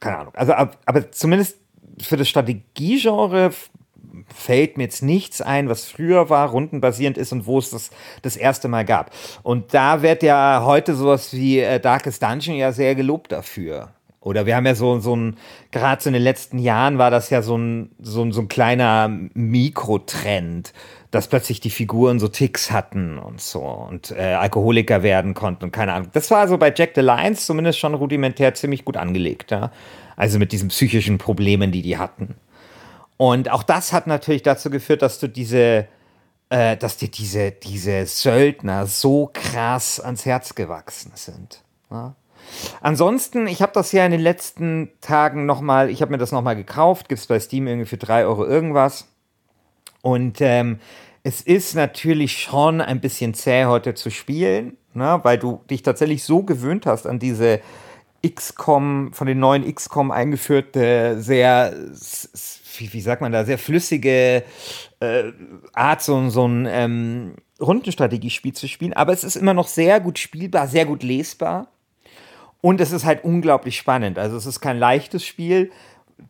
keine 0.00 0.18
Ahnung. 0.18 0.34
Also, 0.34 0.52
ab- 0.52 0.76
aber 0.84 1.10
zumindest 1.12 1.58
für 2.00 2.16
das 2.18 2.28
Strategiegenre 2.28 3.52
fällt 4.34 4.76
mir 4.76 4.84
jetzt 4.84 5.02
nichts 5.02 5.40
ein, 5.40 5.68
was 5.68 5.86
früher 5.86 6.30
war, 6.30 6.50
rundenbasierend 6.50 7.18
ist 7.18 7.32
und 7.32 7.46
wo 7.46 7.58
es 7.58 7.70
das 7.70 7.90
das 8.22 8.36
erste 8.36 8.68
Mal 8.68 8.84
gab. 8.84 9.10
Und 9.42 9.74
da 9.74 10.02
wird 10.02 10.22
ja 10.22 10.62
heute 10.64 10.94
sowas 10.94 11.32
wie 11.32 11.60
äh, 11.60 11.80
Darkest 11.80 12.22
Dungeon 12.22 12.56
ja 12.56 12.72
sehr 12.72 12.94
gelobt 12.94 13.32
dafür. 13.32 13.90
Oder 14.24 14.46
wir 14.46 14.56
haben 14.56 14.64
ja 14.64 14.74
so, 14.74 14.98
so 15.00 15.14
ein, 15.14 15.36
gerade 15.70 16.02
so 16.02 16.08
in 16.08 16.14
den 16.14 16.22
letzten 16.22 16.58
Jahren 16.58 16.96
war 16.96 17.10
das 17.10 17.28
ja 17.28 17.42
so 17.42 17.58
ein, 17.58 17.90
so 18.00 18.22
ein, 18.22 18.32
so 18.32 18.40
ein 18.40 18.48
kleiner 18.48 19.08
Mikrotrend, 19.34 20.72
dass 21.10 21.28
plötzlich 21.28 21.60
die 21.60 21.68
Figuren 21.68 22.18
so 22.18 22.28
Ticks 22.28 22.70
hatten 22.70 23.18
und 23.18 23.42
so 23.42 23.60
und 23.60 24.12
äh, 24.12 24.32
Alkoholiker 24.32 25.02
werden 25.02 25.34
konnten 25.34 25.64
und 25.64 25.72
keine 25.72 25.92
Ahnung. 25.92 26.08
Das 26.14 26.30
war 26.30 26.38
also 26.38 26.56
bei 26.56 26.72
Jack 26.74 26.92
the 26.94 27.02
Lions 27.02 27.44
zumindest 27.44 27.78
schon 27.78 27.92
rudimentär 27.92 28.54
ziemlich 28.54 28.86
gut 28.86 28.96
angelegt, 28.96 29.50
ja. 29.50 29.70
Also 30.16 30.38
mit 30.38 30.52
diesen 30.52 30.68
psychischen 30.68 31.18
Problemen, 31.18 31.70
die 31.70 31.82
die 31.82 31.98
hatten. 31.98 32.36
Und 33.24 33.50
auch 33.50 33.62
das 33.62 33.94
hat 33.94 34.06
natürlich 34.06 34.42
dazu 34.42 34.68
geführt, 34.68 35.00
dass 35.00 35.18
du 35.18 35.30
diese, 35.30 35.88
äh, 36.50 36.76
dass 36.76 36.98
dir 36.98 37.08
diese, 37.08 37.52
diese 37.52 38.04
Söldner 38.04 38.86
so 38.86 39.30
krass 39.32 39.98
ans 39.98 40.26
Herz 40.26 40.54
gewachsen 40.54 41.10
sind. 41.14 41.62
Ja? 41.90 42.16
Ansonsten, 42.82 43.46
ich 43.46 43.62
habe 43.62 43.72
das 43.72 43.92
ja 43.92 44.04
in 44.04 44.12
den 44.12 44.20
letzten 44.20 44.90
Tagen 45.00 45.46
nochmal, 45.46 45.88
ich 45.88 46.02
habe 46.02 46.12
mir 46.12 46.18
das 46.18 46.32
nochmal 46.32 46.54
gekauft, 46.54 47.08
gibt 47.08 47.18
es 47.18 47.26
bei 47.26 47.40
Steam 47.40 47.66
irgendwie 47.66 47.88
für 47.88 47.96
3 47.96 48.26
Euro 48.26 48.44
irgendwas. 48.44 49.08
Und 50.02 50.42
ähm, 50.42 50.78
es 51.22 51.40
ist 51.40 51.74
natürlich 51.74 52.42
schon 52.42 52.82
ein 52.82 53.00
bisschen 53.00 53.32
zäh 53.32 53.64
heute 53.64 53.94
zu 53.94 54.10
spielen, 54.10 54.76
ne, 54.92 55.20
weil 55.22 55.38
du 55.38 55.62
dich 55.70 55.82
tatsächlich 55.82 56.24
so 56.24 56.42
gewöhnt 56.42 56.84
hast 56.84 57.06
an 57.06 57.20
diese 57.20 57.62
XCOM, 58.22 59.14
von 59.14 59.26
den 59.26 59.38
neuen 59.38 59.74
XCOM 59.74 60.10
eingeführte, 60.10 61.16
sehr, 61.22 61.74
wie, 62.80 62.92
wie 62.92 63.00
sagt 63.00 63.20
man 63.20 63.32
da, 63.32 63.44
sehr 63.44 63.58
flüssige 63.58 64.42
äh, 65.00 65.32
Art, 65.72 66.02
so, 66.02 66.28
so 66.30 66.46
ein 66.46 66.66
ähm, 66.68 67.34
Rundenstrategiespiel 67.60 68.52
zu 68.52 68.68
spielen. 68.68 68.92
Aber 68.92 69.12
es 69.12 69.24
ist 69.24 69.36
immer 69.36 69.54
noch 69.54 69.68
sehr 69.68 70.00
gut 70.00 70.18
spielbar, 70.18 70.68
sehr 70.68 70.86
gut 70.86 71.02
lesbar. 71.02 71.68
Und 72.60 72.80
es 72.80 72.92
ist 72.92 73.04
halt 73.04 73.24
unglaublich 73.24 73.76
spannend. 73.76 74.18
Also 74.18 74.36
es 74.36 74.46
ist 74.46 74.60
kein 74.60 74.78
leichtes 74.78 75.24
Spiel, 75.26 75.70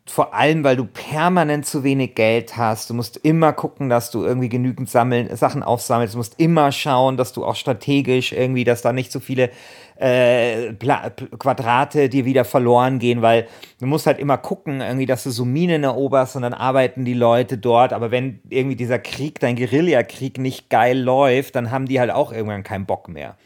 vor 0.07 0.33
allem, 0.33 0.63
weil 0.63 0.75
du 0.75 0.85
permanent 0.85 1.65
zu 1.65 1.83
wenig 1.83 2.15
Geld 2.15 2.57
hast. 2.57 2.89
Du 2.89 2.93
musst 2.93 3.17
immer 3.17 3.53
gucken, 3.53 3.89
dass 3.89 4.11
du 4.11 4.23
irgendwie 4.23 4.49
genügend 4.49 4.89
sammeln, 4.89 5.35
Sachen 5.35 5.63
aufsammelst. 5.63 6.13
Du 6.13 6.17
musst 6.19 6.39
immer 6.39 6.71
schauen, 6.71 7.17
dass 7.17 7.33
du 7.33 7.43
auch 7.43 7.55
strategisch 7.55 8.31
irgendwie, 8.31 8.63
dass 8.63 8.81
da 8.81 8.93
nicht 8.93 9.11
so 9.11 9.19
viele 9.19 9.49
äh, 9.97 10.73
Quadrate 10.73 12.09
dir 12.09 12.25
wieder 12.25 12.45
verloren 12.45 12.99
gehen, 12.99 13.21
weil 13.21 13.47
du 13.79 13.87
musst 13.87 14.05
halt 14.05 14.19
immer 14.19 14.37
gucken, 14.37 14.81
irgendwie, 14.81 15.05
dass 15.05 15.23
du 15.23 15.31
so 15.31 15.45
Minen 15.45 15.83
eroberst 15.83 16.35
und 16.35 16.43
dann 16.43 16.53
arbeiten 16.53 17.05
die 17.05 17.13
Leute 17.13 17.57
dort. 17.57 17.93
Aber 17.93 18.11
wenn 18.11 18.41
irgendwie 18.49 18.75
dieser 18.75 18.99
Krieg, 18.99 19.39
dein 19.39 19.55
Guerillakrieg 19.55 20.37
nicht 20.37 20.69
geil 20.69 20.99
läuft, 20.99 21.55
dann 21.55 21.71
haben 21.71 21.87
die 21.87 21.99
halt 21.99 22.11
auch 22.11 22.31
irgendwann 22.31 22.63
keinen 22.63 22.85
Bock 22.85 23.07
mehr. 23.07 23.37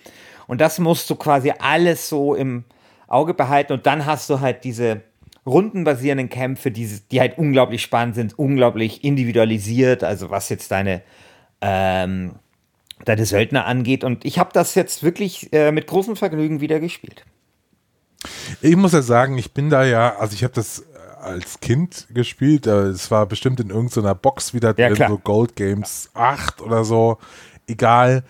Und 0.47 0.60
das 0.62 0.80
musst 0.80 1.10
du 1.10 1.15
quasi 1.15 1.54
alles 1.60 2.10
so 2.10 2.34
im 2.34 2.65
Auge 3.08 3.34
behalten 3.34 3.73
und 3.73 3.86
dann 3.86 4.06
hast 4.06 4.30
du 4.30 4.39
halt 4.39 4.63
diese 4.63 5.02
rundenbasierenden 5.50 6.30
Kämpfe, 6.30 6.72
die, 6.72 6.88
die 7.12 7.20
halt 7.20 7.38
unglaublich 7.38 7.82
spannend 7.82 8.16
sind, 8.16 8.38
unglaublich 8.38 9.04
individualisiert, 9.04 10.04
also 10.04 10.30
was 10.30 10.50
jetzt 10.50 10.72
deine, 10.72 11.02
ähm, 11.62 12.36
deine 13.06 13.26
Söldner 13.26 13.66
angeht. 13.66 14.04
Und 14.04 14.26
ich 14.26 14.40
habe 14.40 14.52
das 14.54 14.76
jetzt 14.76 15.04
wirklich 15.04 15.52
äh, 15.54 15.72
mit 15.72 15.88
großem 15.88 16.16
Vergnügen 16.16 16.62
wieder 16.62 16.80
gespielt. 16.80 17.26
Ich 18.62 18.76
muss 18.76 18.94
ja 18.94 19.02
sagen, 19.02 19.38
ich 19.38 19.54
bin 19.54 19.70
da 19.70 19.84
ja, 19.86 20.16
also 20.18 20.34
ich 20.34 20.44
habe 20.44 20.54
das 20.54 20.84
als 21.22 21.60
Kind 21.60 22.08
gespielt. 22.14 22.68
Äh, 22.68 22.88
Es 22.88 23.12
war 23.12 23.26
bestimmt 23.26 23.60
in 23.60 23.70
irgendeiner 23.70 24.16
Box 24.16 24.54
wieder 24.54 24.74
Ja, 24.78 24.88
drin, 24.88 24.96
klar. 24.96 25.10
so 25.10 25.18
Gold 25.18 25.56
Games 25.56 26.10
8 26.14 26.62
oder 26.62 26.84
so. 26.86 27.18
Egal. 27.68 28.24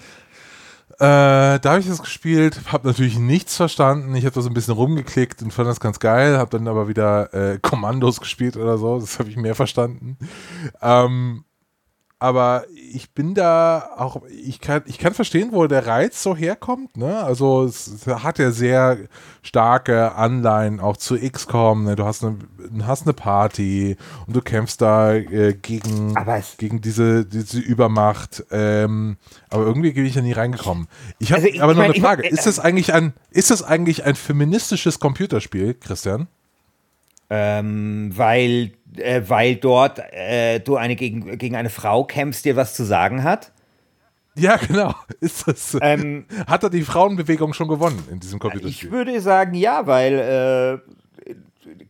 Äh, 1.00 1.60
da 1.60 1.62
habe 1.64 1.80
ich 1.80 1.88
das 1.88 2.02
gespielt, 2.02 2.60
habe 2.74 2.86
natürlich 2.86 3.18
nichts 3.18 3.56
verstanden. 3.56 4.14
Ich 4.16 4.26
habe 4.26 4.36
da 4.36 4.42
so 4.42 4.50
ein 4.50 4.54
bisschen 4.54 4.74
rumgeklickt 4.74 5.42
und 5.42 5.54
fand 5.54 5.70
das 5.70 5.80
ganz 5.80 6.00
geil, 6.00 6.38
habe 6.38 6.50
dann 6.52 6.68
aber 6.68 6.90
wieder 6.90 7.34
äh, 7.34 7.58
Kommandos 7.58 8.20
gespielt 8.20 8.58
oder 8.58 8.78
so. 8.78 9.00
Das 9.00 9.18
habe 9.18 9.30
ich 9.30 9.38
mehr 9.38 9.56
verstanden. 9.56 10.18
Ähm, 10.82 11.46
aber 12.20 12.66
ich 12.92 13.14
bin 13.14 13.34
da 13.34 13.92
auch, 13.98 14.22
ich 14.30 14.60
kann, 14.60 14.82
ich 14.88 14.98
kann 14.98 15.14
verstehen, 15.14 15.50
wo 15.54 15.66
der 15.68 15.88
Reiz 15.88 16.22
so 16.22 16.36
herkommt. 16.36 16.98
Ne? 16.98 17.18
Also 17.24 17.64
es, 17.64 18.06
hat 18.08 18.40
ja 18.40 18.52
sehr 18.52 18.98
starke 19.42 20.16
Anleihen 20.16 20.80
auch 20.82 20.98
zu 20.98 21.18
XCOM. 21.18 21.86
Ne? 21.86 21.96
Du 21.96 22.04
hast 22.06 22.24
eine, 22.26 22.38
hast 22.86 23.04
eine 23.04 23.14
Party 23.14 23.96
und 24.28 24.36
du 24.36 24.42
kämpfst 24.42 24.82
da 24.82 25.14
äh, 25.14 25.54
gegen, 25.54 26.14
gegen 26.58 26.82
diese, 26.82 27.26
diese 27.26 27.60
Übermacht. 27.60 28.44
Ähm, 28.52 29.18
aber 29.50 29.66
irgendwie 29.66 29.92
bin 29.94 30.06
ich 30.06 30.14
da 30.14 30.22
nie 30.22 30.34
reingekommen. 30.34 30.88
Ich 31.20 31.32
habe 31.32 31.42
Also 31.44 31.54
ich 31.54 31.64
aber 31.64 31.74
noch 31.74 31.80
mein, 31.80 31.86
eine 31.92 31.96
ich- 31.96 32.04
Frage. 32.04 32.24
äh, 32.26 32.30
Ist 32.30 32.46
das 32.46 32.60
eigentlich 32.60 32.94
ein, 32.94 33.14
ist 33.32 33.50
das 33.50 33.64
eigentlich 33.64 34.04
ein 34.04 34.16
feministisches 34.16 35.00
Computerspiel, 35.00 35.74
Christian? 35.74 36.28
Ähm, 37.30 38.12
weil, 38.16 38.72
äh, 38.98 39.22
weil 39.28 39.56
dort 39.56 40.00
äh, 40.14 40.60
du 40.60 40.78
eine 40.78 40.96
gegen, 40.96 41.38
gegen 41.38 41.56
eine 41.56 41.70
Frau 41.70 42.04
kämpfst, 42.04 42.46
dir 42.46 42.56
was 42.56 42.74
zu 42.74 42.84
sagen 42.84 43.24
hat. 43.24 43.52
Ja, 44.36 44.56
genau. 44.58 44.96
Ist 45.20 45.48
das, 45.48 45.78
Ähm, 45.82 46.26
hat 46.48 46.64
er 46.64 46.70
die 46.70 46.82
Frauenbewegung 46.82 47.54
schon 47.54 47.68
gewonnen 47.68 48.04
in 48.12 48.20
diesem 48.20 48.38
Ich 48.38 48.42
Computerspiel? 48.42 48.92
würde 48.92 49.22
sagen, 49.22 49.54
ja, 49.54 49.86
weil 49.86 50.82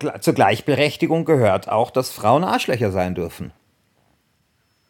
äh, 0.04 0.20
zur 0.20 0.34
Gleichberechtigung 0.34 1.26
gehört 1.26 1.70
auch, 1.70 1.92
dass 1.92 2.12
Frauen 2.12 2.44
Arschlöcher 2.44 2.92
sein 2.92 3.16
dürfen. 3.16 3.52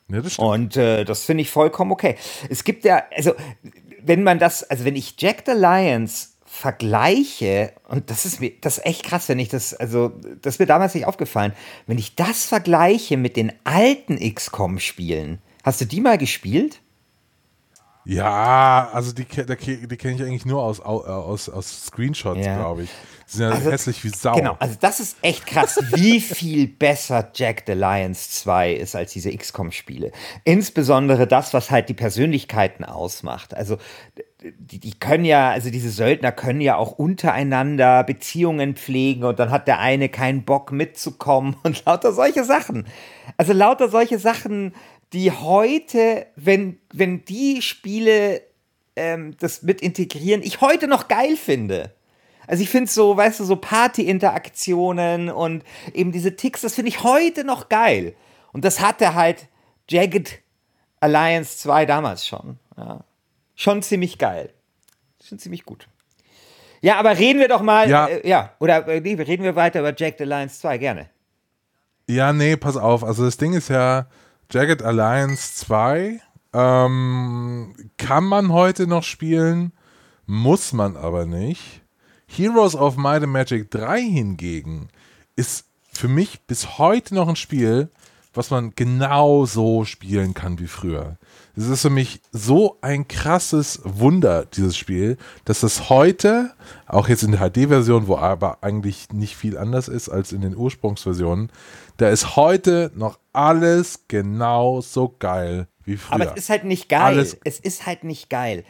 Ja, 0.08 0.22
das 0.22 0.34
stimmt. 0.34 0.48
Und 0.48 0.78
äh, 0.78 1.06
das 1.06 1.26
finde 1.26 1.42
ich 1.42 1.52
vollkommen 1.52 1.92
okay. 1.92 2.16
Es 2.50 2.64
gibt 2.64 2.84
ja, 2.86 3.04
also 3.16 3.34
wenn 4.02 4.24
man 4.24 4.40
das, 4.40 4.64
also 4.64 4.86
wenn 4.86 4.96
ich 4.96 5.16
Jack 5.20 5.44
the 5.46 5.52
Lions 5.52 6.38
vergleiche, 6.52 7.74
und 7.88 8.10
das 8.10 8.26
ist 8.26 8.42
mir, 8.42 8.52
das 8.60 8.80
ist 8.80 8.86
echt 8.86 9.04
krass, 9.04 9.30
wenn 9.30 9.40
ich 9.40 9.50
das, 9.50 9.74
also 9.74 10.12
das 10.42 10.56
ist 10.56 10.60
mir 10.60 10.66
damals 10.66 10.96
nicht 10.96 11.06
aufgefallen, 11.06 11.54
wenn 11.86 12.00
ich 12.00 12.16
das 12.16 12.46
vergleiche 12.46 13.18
mit 13.18 13.38
den 13.38 13.54
alten 13.64 14.18
XCOM-Spielen, 14.18 15.40
hast 15.64 15.80
du 15.80 15.86
die 15.86 16.02
mal 16.02 16.18
gespielt? 16.18 16.82
Ja, 18.06 18.90
also 18.94 19.12
die, 19.14 19.26
ke- 19.26 19.46
die 19.46 19.98
kenne 19.98 20.16
ich 20.16 20.22
eigentlich 20.24 20.46
nur 20.46 20.64
aus, 20.64 20.80
au- 20.84 21.04
äh, 21.06 21.10
aus, 21.10 21.48
aus 21.50 21.86
Screenshots, 21.88 22.44
Ja. 22.46 22.58
glaube 22.58 22.84
ich. 22.84 22.90
Die 23.32 23.38
sind 23.38 23.50
ja 23.50 23.56
Also, 23.56 23.72
hässlich 23.72 24.04
wie 24.04 24.10
Sau. 24.10 24.34
Genau, 24.36 24.56
also 24.60 24.76
das 24.80 25.00
ist 25.00 25.18
echt 25.22 25.46
krass, 25.46 25.80
wie 25.94 26.20
viel 26.22 26.68
besser 26.68 27.30
Jack 27.36 27.64
the 27.68 27.74
Lions 27.74 28.32
2 28.32 28.74
ist 28.74 28.96
als 28.96 29.12
diese 29.14 29.32
XCOM-Spiele. 29.36 30.12
Insbesondere 30.44 31.28
das, 31.28 31.54
was 31.54 31.70
halt 31.70 31.90
die 31.90 31.94
Persönlichkeiten 31.94 32.84
ausmacht. 32.84 33.54
Also 33.54 33.78
die, 34.42 34.80
die 34.80 34.98
können 34.98 35.26
ja, 35.26 35.50
also 35.52 35.70
diese 35.70 35.90
Söldner 35.92 36.32
können 36.32 36.62
ja 36.62 36.78
auch 36.78 36.94
untereinander 36.94 38.04
Beziehungen 38.06 38.76
pflegen 38.76 39.26
und 39.26 39.38
dann 39.38 39.52
hat 39.52 39.68
der 39.68 39.80
eine 39.80 40.10
keinen 40.10 40.46
Bock 40.46 40.72
mitzukommen 40.72 41.58
und 41.64 41.86
lauter 41.86 42.14
solche 42.14 42.44
Sachen. 42.46 42.88
Also 43.38 43.54
lauter 43.54 43.90
solche 43.90 44.18
Sachen, 44.18 44.74
die 45.14 45.32
heute, 45.32 46.28
wenn, 46.36 46.80
wenn 46.94 47.26
die 47.26 47.62
Spiele 47.62 48.42
ähm, 48.96 49.36
das 49.40 49.64
mit 49.64 49.82
integrieren, 49.82 50.42
ich 50.44 50.62
heute 50.62 50.88
noch 50.88 51.08
geil 51.08 51.36
finde. 51.36 51.94
Also 52.48 52.64
ich 52.64 52.70
finde 52.70 52.90
so, 52.92 53.16
weißt 53.16 53.40
du, 53.40 53.44
so 53.44 53.56
Party-Interaktionen 53.56 55.30
und 55.30 55.64
eben 55.94 56.12
diese 56.12 56.36
Ticks, 56.36 56.62
das 56.62 56.76
finde 56.76 56.90
ich 56.90 57.04
heute 57.04 57.44
noch 57.44 57.70
geil. 57.70 58.16
Und 58.52 58.66
das 58.66 58.80
hatte 58.80 59.14
halt 59.14 59.48
Jagged 59.88 60.40
Alliance 61.00 61.58
2 61.60 61.86
damals 61.86 62.26
schon. 62.28 62.58
Ja. 62.78 63.04
Schon 63.56 63.82
ziemlich 63.84 64.18
geil. 64.18 64.52
Schon 65.24 65.38
ziemlich 65.40 65.64
gut. 65.66 65.88
Ja, 66.82 66.98
aber 66.98 67.18
reden 67.18 67.40
wir 67.40 67.48
doch 67.50 67.62
mal, 67.62 67.90
Ja. 67.90 68.08
äh, 68.08 68.28
ja, 68.28 68.54
oder 68.60 68.88
äh, 68.88 69.02
nee, 69.02 69.14
reden 69.16 69.44
wir 69.44 69.56
weiter 69.56 69.82
über 69.82 69.94
Jagged 69.96 70.22
Alliance 70.22 70.60
2, 70.62 70.78
gerne. 70.78 71.10
Ja, 72.08 72.34
nee, 72.34 72.56
pass 72.56 72.78
auf. 72.78 73.04
Also 73.04 73.26
das 73.26 73.38
Ding 73.38 73.54
ist 73.54 73.70
ja, 73.70 74.08
Jagged 74.52 74.82
Alliance 74.82 75.54
2 75.58 76.22
ähm, 76.54 77.76
kann 77.98 78.24
man 78.24 78.52
heute 78.52 78.88
noch 78.88 79.04
spielen, 79.04 79.74
muss 80.26 80.74
man 80.74 80.98
aber 80.98 81.28
nicht. 81.28 81.84
Heroes 82.26 82.76
of 82.76 82.98
Might 82.98 83.22
and 83.22 83.32
Magic 83.32 83.70
3 83.70 84.02
hingegen 84.02 84.90
ist 85.36 85.66
für 85.94 86.08
mich 86.08 86.42
bis 86.48 86.80
heute 86.80 87.14
noch 87.14 87.28
ein 87.28 87.36
Spiel, 87.36 87.92
was 88.40 88.52
man 88.52 88.72
genau 88.74 89.46
so 89.46 89.84
spielen 89.84 90.34
kann 90.34 90.60
wie 90.60 90.68
früher. 90.68 91.18
Es 91.58 91.68
ist 91.68 91.82
für 91.82 91.90
mich 91.90 92.22
so 92.32 92.78
ein 92.82 93.06
krasses 93.10 93.82
Wunder, 93.84 94.46
dieses 94.46 94.78
Spiel, 94.78 95.18
dass 95.44 95.62
es 95.64 95.90
heute, 95.90 96.54
auch 96.88 97.10
jetzt 97.10 97.24
in 97.24 97.34
der 97.34 97.42
HD-Version, 97.50 98.08
wo 98.08 98.16
aber 98.16 98.64
eigentlich 98.64 99.10
nicht 99.12 99.36
viel 99.36 99.58
anders 99.58 99.90
ist 99.90 100.08
als 100.08 100.32
in 100.32 100.40
den 100.40 100.56
Ursprungsversionen, 100.56 101.52
da 101.98 102.08
ist 102.10 102.38
heute 102.38 102.92
noch 102.96 103.20
alles 103.34 104.06
genau 104.08 104.80
so 104.80 105.14
geil 105.20 105.68
wie 105.84 105.98
früher. 105.98 106.16
Aber 106.16 106.32
es 106.32 106.44
ist 106.44 106.50
halt 106.50 106.64
nicht 106.64 106.88
geil. 106.88 107.02
Alles- 107.02 107.38
Es 107.44 107.60
ist 107.60 107.86
halt 107.86 108.06
nicht 108.06 108.30
geil. 108.30 108.64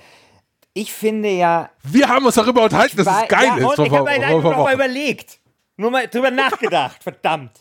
Ich 0.74 0.92
finde 0.92 1.30
ja, 1.30 1.70
Wir 1.84 2.10
haben 2.10 2.26
uns 2.26 2.36
darüber 2.36 2.64
unterhalten, 2.64 2.98
dass 2.98 3.06
es 3.24 3.28
geil 3.28 3.46
ja, 3.46 3.56
ist. 3.58 3.80
Ich 3.80 3.92
habe 3.92 3.92
mir 3.92 3.98
vor- 4.00 4.08
einfach 4.10 4.56
vor- 4.56 4.72
überlegt. 4.72 5.40
Nur 5.78 5.92
mal 5.92 6.08
drüber 6.08 6.32
nachgedacht, 6.32 7.04
verdammt. 7.04 7.52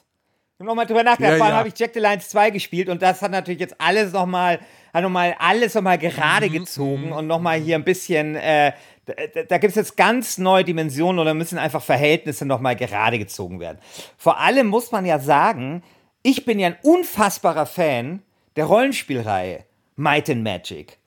Ich 0.59 0.61
habe 0.61 0.71
noch 0.71 0.75
mal 0.75 0.87
drüber 0.87 1.05
nachgedacht. 1.05 1.31
Ja, 1.35 1.37
Vor 1.37 1.47
allem 1.47 1.53
ja. 1.55 1.59
habe 1.61 1.69
ich 1.69 1.79
Jack 1.79 1.93
the 1.95 2.01
Lions 2.01 2.29
2 2.31 2.51
gespielt 2.51 2.89
und 2.89 3.01
das 3.01 3.23
hat 3.23 3.31
natürlich 3.31 3.61
jetzt 3.61 3.77
alles 3.79 4.13
noch 4.13 4.27
mal, 4.27 4.59
hat 4.93 5.03
noch 5.05 5.09
mal 5.09 5.37
alles 5.39 5.75
noch 5.75 5.83
mal 5.83 5.99
gerade 5.99 6.49
Mhm, 6.49 6.53
gezogen 6.53 7.13
und 7.13 7.29
noch 7.29 7.39
mal 7.39 7.61
hier 7.61 7.77
ein 7.77 7.85
bisschen, 7.85 8.35
äh, 8.35 8.73
da, 9.07 9.15
da 9.49 9.59
gibt 9.59 9.71
es 9.71 9.77
jetzt 9.77 9.97
ganz 9.97 10.37
neue 10.37 10.65
Dimensionen 10.65 11.21
oder 11.21 11.33
müssen 11.33 11.59
einfach 11.59 11.81
Verhältnisse 11.81 12.45
noch 12.45 12.59
mal 12.59 12.75
gerade 12.75 13.21
gezogen 13.21 13.61
werden. 13.61 13.79
Vor 14.17 14.41
allem 14.41 14.67
muss 14.67 14.91
man 14.91 15.07
ja 15.07 15.21
sagen, 15.21 15.85
ich 16.25 16.45
bin 16.45 16.59
ja 16.59 16.67
ein 16.67 16.77
unfassbarer 16.83 17.67
Fan 17.67 18.25
der 18.57 18.65
Rollenspielreihe 18.65 19.65
Might 19.95 20.29
and 20.29 20.43
Magic. 20.43 20.99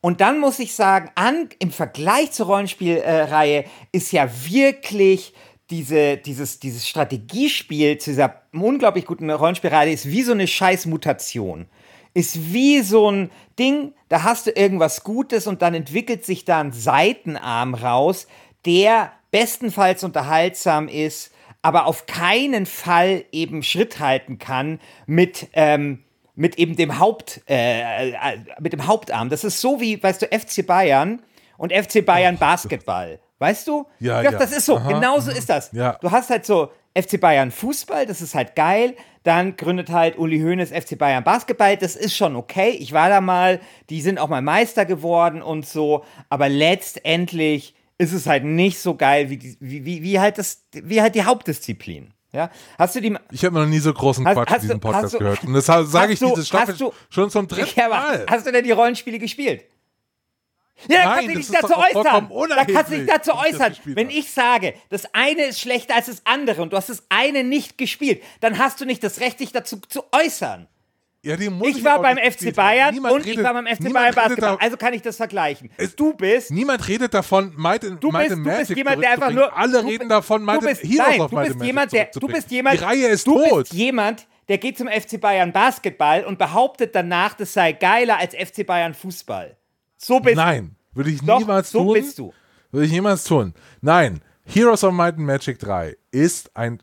Und 0.00 0.20
dann 0.20 0.38
muss 0.38 0.60
ich 0.60 0.72
sagen, 0.76 1.10
an, 1.16 1.48
im 1.58 1.72
Vergleich 1.72 2.30
zur 2.30 2.46
Rollenspielreihe 2.46 3.64
ist 3.90 4.12
ja 4.12 4.28
wirklich 4.48 5.34
diese, 5.70 6.16
dieses, 6.16 6.58
dieses 6.60 6.88
Strategiespiel 6.88 7.98
zu 7.98 8.10
dieser 8.10 8.42
unglaublich 8.52 9.06
guten 9.06 9.30
Rollenspielreihe 9.30 9.92
ist 9.92 10.06
wie 10.06 10.22
so 10.22 10.32
eine 10.32 10.46
scheiß 10.46 10.86
Mutation. 10.86 11.66
Ist 12.12 12.52
wie 12.52 12.80
so 12.80 13.10
ein 13.10 13.30
Ding, 13.58 13.92
da 14.08 14.24
hast 14.24 14.46
du 14.46 14.50
irgendwas 14.50 15.04
Gutes 15.04 15.46
und 15.46 15.62
dann 15.62 15.74
entwickelt 15.74 16.24
sich 16.24 16.44
da 16.44 16.60
ein 16.60 16.72
Seitenarm 16.72 17.74
raus, 17.74 18.26
der 18.66 19.12
bestenfalls 19.30 20.02
unterhaltsam 20.02 20.88
ist, 20.88 21.32
aber 21.62 21.86
auf 21.86 22.06
keinen 22.06 22.66
Fall 22.66 23.24
eben 23.30 23.62
Schritt 23.62 24.00
halten 24.00 24.38
kann 24.38 24.80
mit, 25.06 25.48
ähm, 25.52 26.02
mit 26.34 26.58
eben 26.58 26.74
dem 26.74 26.98
Haupt, 26.98 27.42
äh, 27.48 28.10
äh, 28.10 28.14
mit 28.60 28.72
dem 28.72 28.86
Hauptarm. 28.86 29.28
Das 29.28 29.44
ist 29.44 29.60
so 29.60 29.80
wie, 29.80 30.02
weißt 30.02 30.22
du, 30.22 30.26
FC 30.26 30.66
Bayern 30.66 31.22
und 31.58 31.72
FC 31.72 32.04
Bayern 32.04 32.38
Basketball. 32.38 33.20
Weißt 33.40 33.66
du? 33.66 33.86
Ja, 33.98 34.22
ja. 34.22 34.30
das 34.30 34.52
ist 34.52 34.66
so. 34.66 34.76
Aha, 34.76 34.92
Genauso 34.92 35.30
ist 35.32 35.48
das. 35.50 35.72
Ja. 35.72 35.94
Du 36.00 36.10
hast 36.12 36.30
halt 36.30 36.46
so 36.46 36.70
FC 36.96 37.18
Bayern 37.20 37.50
Fußball, 37.50 38.06
das 38.06 38.20
ist 38.20 38.34
halt 38.36 38.54
geil. 38.54 38.94
Dann 39.22 39.56
gründet 39.56 39.90
halt 39.90 40.16
Uli 40.18 40.38
Hoeneß 40.40 40.70
FC 40.70 40.96
Bayern 40.98 41.24
Basketball, 41.24 41.76
das 41.76 41.96
ist 41.96 42.14
schon 42.16 42.36
okay. 42.36 42.70
Ich 42.70 42.92
war 42.92 43.08
da 43.08 43.20
mal, 43.20 43.60
die 43.90 44.00
sind 44.02 44.18
auch 44.18 44.28
mal 44.28 44.40
Meister 44.42 44.84
geworden 44.86 45.42
und 45.42 45.66
so. 45.66 46.04
Aber 46.28 46.48
letztendlich 46.48 47.74
ist 47.98 48.12
es 48.12 48.26
halt 48.26 48.44
nicht 48.44 48.78
so 48.78 48.94
geil 48.94 49.30
wie, 49.30 49.36
die, 49.36 49.56
wie, 49.60 49.84
wie, 49.84 50.02
wie 50.02 50.18
halt 50.20 50.38
das, 50.38 50.64
wie 50.72 51.00
halt 51.02 51.14
die 51.14 51.24
Hauptdisziplin. 51.24 52.12
Ja? 52.32 52.50
Hast 52.78 52.94
du 52.96 53.00
die, 53.00 53.16
Ich 53.30 53.44
habe 53.44 53.58
noch 53.58 53.66
nie 53.66 53.78
so 53.78 53.92
großen 53.92 54.26
Hast- 54.26 54.34
Quatsch 54.36 54.48
in 54.48 54.54
hast 54.54 54.62
diesem 54.62 54.80
du- 54.80 54.88
Podcast 54.88 55.14
du- 55.14 55.18
gehört. 55.18 55.44
Und 55.44 55.52
das 55.54 55.66
sage 55.66 56.12
ich 56.12 56.18
du- 56.18 56.28
diese 56.30 56.46
Staffel 56.46 56.76
du- 56.76 56.92
schon 57.10 57.28
zum 57.30 57.46
dritten 57.48 57.70
Ja, 57.80 57.88
Mal. 57.88 58.26
hast 58.28 58.46
du 58.46 58.52
denn 58.52 58.64
die 58.64 58.70
Rollenspiele 58.70 59.18
gespielt? 59.18 59.64
Ja, 60.88 60.96
dann 60.96 61.04
Nein, 61.04 61.14
kannst 61.14 61.30
du 61.30 61.34
dich 61.38 61.60
dazu 61.60 61.74
äußern. 61.76 62.28
Da 62.48 62.64
kannst 62.64 62.92
du 62.92 62.96
dich 62.96 63.06
dazu 63.06 63.30
ich 63.32 63.54
äußern. 63.54 63.68
gespielt 63.70 63.96
Wenn 63.96 64.10
ich 64.10 64.30
sage, 64.30 64.74
das 64.88 65.14
eine 65.14 65.42
ist 65.46 65.60
schlechter 65.60 65.94
als 65.96 66.06
das 66.06 66.22
andere 66.24 66.62
und 66.62 66.72
du 66.72 66.76
hast 66.76 66.88
das 66.88 67.04
eine 67.08 67.44
nicht 67.44 67.78
gespielt, 67.78 68.22
dann 68.40 68.58
hast 68.58 68.80
du 68.80 68.84
nicht 68.84 69.02
das 69.04 69.20
Recht, 69.20 69.40
dich 69.40 69.52
dazu 69.52 69.78
zu 69.88 70.04
äußern. 70.12 70.68
Ja, 71.22 71.36
muss 71.50 71.68
Ich 71.68 71.84
war 71.84 72.00
beim 72.00 72.16
FC. 72.16 72.54
Bayern 72.56 72.94
Niemand 72.94 73.14
und 73.14 73.20
ich 73.26 73.32
redet- 73.32 73.44
war 73.44 73.52
beim 73.52 73.66
FC 73.66 73.92
Bayern 73.92 74.14
Basketball. 74.14 74.56
Also 74.58 74.78
kann 74.78 74.94
ich 74.94 75.02
das 75.02 75.18
vergleichen. 75.18 75.70
Es- 75.76 75.94
Du 75.94 76.14
bist 76.14 76.50
Niemand 76.50 76.88
redet 76.88 77.12
davon, 77.12 77.52
Might 77.58 77.84
and, 77.84 78.02
Du 78.02 78.10
Might 78.10 78.28
bist, 78.28 78.32
and 78.38 78.46
du 78.46 78.50
Magic 78.50 78.68
bist 78.68 78.76
jemand, 78.78 79.02
der 79.02 79.10
einfach 79.10 79.30
nur. 79.30 79.54
Alle 79.54 79.82
du 79.82 79.86
reden 79.88 80.08
davon, 80.08 80.42
Might 80.42 80.62
du 80.62 80.66
bist, 80.66 80.82
and, 80.82 80.94
nein, 80.96 81.18
du 81.18 81.22
Might 81.36 81.44
bist 81.44 81.56
and 81.56 81.64
jemand, 81.66 81.92
der, 81.92 82.04
du 82.06 82.26
bist 82.26 82.50
jemand, 82.50 82.80
Die 82.80 82.84
Reihe 82.84 83.06
ist 83.08 83.26
du 83.26 83.34
tot. 83.34 83.58
bist 83.64 83.72
jemand, 83.74 84.26
der 84.48 84.56
geht 84.56 84.78
zum 84.78 84.88
FC 84.88 85.18
Bayern 85.20 85.52
Basketball 85.52 86.24
und 86.24 86.38
behauptet 86.38 86.94
danach, 86.94 87.34
das 87.34 87.52
sei 87.52 87.72
geiler 87.72 88.16
als 88.16 88.34
FC 88.34 88.64
Bayern 88.66 88.94
Fußball. 88.94 89.58
So 90.02 90.20
bist 90.20 90.36
Nein, 90.36 90.76
würde 90.94 91.10
ich 91.10 91.20
Doch, 91.20 91.38
niemals 91.38 91.70
so 91.70 91.84
tun. 91.84 91.92
bist 91.94 92.18
du. 92.18 92.32
Würde 92.70 92.86
ich 92.86 92.92
niemals 92.92 93.24
tun. 93.24 93.52
Nein, 93.80 94.22
Heroes 94.44 94.82
of 94.84 94.92
Might 94.94 95.16
and 95.16 95.26
Magic 95.26 95.58
3 95.58 95.96
ist 96.10 96.56
ein 96.56 96.82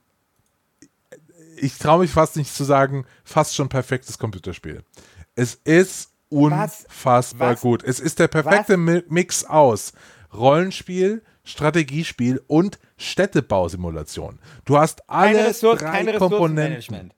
ich 1.59 1.77
traue 1.79 2.01
mich 2.01 2.11
fast 2.11 2.35
nicht 2.37 2.53
zu 2.53 2.63
sagen, 2.63 3.05
fast 3.23 3.55
schon 3.55 3.67
perfektes 3.67 4.19
Computerspiel. 4.19 4.83
Es 5.33 5.55
ist 5.63 6.11
unfassbar 6.29 7.53
Was? 7.53 7.61
gut. 7.61 7.83
Es 7.83 7.99
ist 7.99 8.19
der 8.19 8.27
perfekte 8.27 8.75
Mi- 8.77 9.03
Mix 9.09 9.43
aus 9.43 9.93
Rollenspiel, 10.33 11.23
Strategiespiel 11.43 12.43
und 12.45 12.77
Städtebausimulation. 12.97 14.37
Du 14.65 14.77
hast 14.77 15.09
alle 15.09 15.33
keine, 15.37 15.47
Ressource, 15.49 15.79
drei 15.79 16.17
Komponenten. 16.17 17.11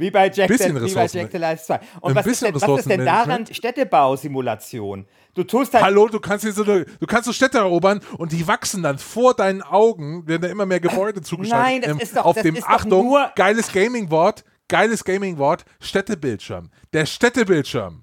Wie 0.00 0.10
bei 0.10 0.30
Jack, 0.30 0.48
Bisschen 0.48 0.76
the, 0.76 0.84
wie 0.90 0.94
bei 0.94 1.06
Jack 1.06 1.30
the 1.30 1.38
Life 1.38 1.64
2. 1.64 1.80
Und 2.00 2.14
was 2.14 2.26
ist, 2.26 2.42
denn, 2.42 2.54
was 2.54 2.62
ist 2.62 2.88
denn 2.88 3.04
daran 3.04 3.44
Ressourcenmanagement. 3.44 3.56
Städtebausimulation? 3.56 5.06
Du 5.34 5.44
tust 5.44 5.74
halt 5.74 5.84
Hallo, 5.84 6.08
du 6.08 6.18
kannst 6.18 6.44
hier 6.44 6.52
so 6.52 6.64
eine, 6.64 6.84
du 6.84 7.06
kannst 7.06 7.26
so 7.26 7.32
Städte 7.32 7.58
erobern 7.58 8.00
und 8.18 8.32
die 8.32 8.46
wachsen 8.48 8.82
dann 8.82 8.98
vor 8.98 9.34
deinen 9.34 9.62
Augen, 9.62 10.26
werden 10.26 10.42
da 10.42 10.48
immer 10.48 10.66
mehr 10.66 10.80
Gebäude 10.80 11.22
zugeschaltet. 11.22 11.64
Nein, 11.66 11.80
das 11.82 11.90
Ähm, 11.92 11.98
ist 12.00 12.16
doch- 12.16 12.24
auf 12.24 12.34
das 12.34 12.42
dem 12.42 12.56
ist 12.56 12.66
Achtung, 12.66 13.06
nur- 13.06 13.30
geiles 13.36 13.70
Gaming-Wort, 13.72 14.44
geiles 14.68 15.04
Gaming-Wort, 15.04 15.64
Städtebildschirm. 15.80 16.70
Der 16.92 17.06
Städtebildschirm. 17.06 18.02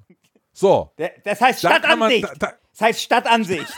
So. 0.54 0.92
Der- 0.98 1.12
Das 1.24 1.42
heißt 1.42 1.64
Da 1.64 1.80
kann 1.80 2.00
man- 2.00 2.12
Stadtansicht. 2.12 2.42
da- 2.42 2.48
da- 2.52 2.54
das 2.78 2.90
heißt 2.90 3.02
Stadtansicht. 3.02 3.74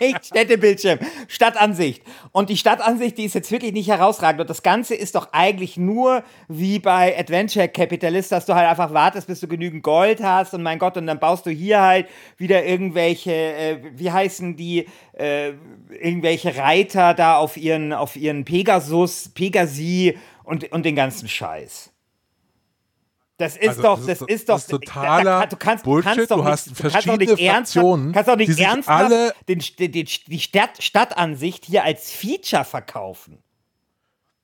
nicht 0.00 0.26
Städtebildschirm. 0.26 0.98
Stadtansicht. 1.28 2.02
Und 2.32 2.50
die 2.50 2.56
Stadtansicht, 2.56 3.16
die 3.16 3.26
ist 3.26 3.34
jetzt 3.36 3.52
wirklich 3.52 3.72
nicht 3.72 3.88
herausragend. 3.88 4.40
Und 4.40 4.50
das 4.50 4.64
Ganze 4.64 4.96
ist 4.96 5.14
doch 5.14 5.28
eigentlich 5.30 5.76
nur 5.76 6.24
wie 6.48 6.80
bei 6.80 7.16
Adventure 7.16 7.68
Capitalist, 7.68 8.32
dass 8.32 8.44
du 8.46 8.56
halt 8.56 8.68
einfach 8.68 8.92
wartest, 8.92 9.28
bis 9.28 9.38
du 9.38 9.46
genügend 9.46 9.84
Gold 9.84 10.20
hast. 10.20 10.52
Und 10.52 10.64
mein 10.64 10.80
Gott, 10.80 10.96
und 10.96 11.06
dann 11.06 11.20
baust 11.20 11.46
du 11.46 11.50
hier 11.50 11.80
halt 11.80 12.08
wieder 12.36 12.64
irgendwelche, 12.64 13.32
äh, 13.32 13.78
wie 13.94 14.10
heißen 14.10 14.56
die, 14.56 14.88
äh, 15.12 15.52
irgendwelche 15.90 16.56
Reiter 16.56 17.14
da 17.14 17.36
auf 17.36 17.56
ihren, 17.56 17.92
auf 17.92 18.16
ihren 18.16 18.44
Pegasus, 18.44 19.28
Pegasi 19.28 20.18
und, 20.42 20.72
und 20.72 20.84
den 20.84 20.96
ganzen 20.96 21.28
Scheiß. 21.28 21.93
Das 23.36 23.56
ist 23.56 23.68
Also, 23.70 23.82
doch, 23.82 23.96
das 23.98 24.06
das 24.06 24.20
ist- 24.22 24.28
ist, 24.30 24.48
doch, 24.48 24.54
das 24.54 24.66
totaler 24.68 25.46
du 25.48 25.56
kannst, 25.56 25.82
Bullshit. 25.84 26.12
Du, 26.12 26.14
kannst 26.16 26.30
doch 26.30 26.36
Du 26.36 26.42
nicht, 26.44 26.52
hast 26.52 26.66
du 26.66 26.70
kannst 26.70 26.84
doch 26.84 26.90
verschiedene 27.02 27.32
nicht 27.34 27.50
Fraktionen, 27.50 28.12
kannst 28.12 28.28
doch 28.28 28.36
die 28.36 28.46
nicht 28.48 28.60
ernsthaft 28.60 29.04
alle- 29.04 29.34
den, 29.48 29.58
den, 29.78 29.92
den, 29.92 30.06
die 30.28 30.38
Stadt, 30.40 30.80
Stadtansicht 30.82 31.64
hier 31.64 31.82
als 31.82 32.12
Feature 32.12 32.64
verkaufen. 32.64 33.38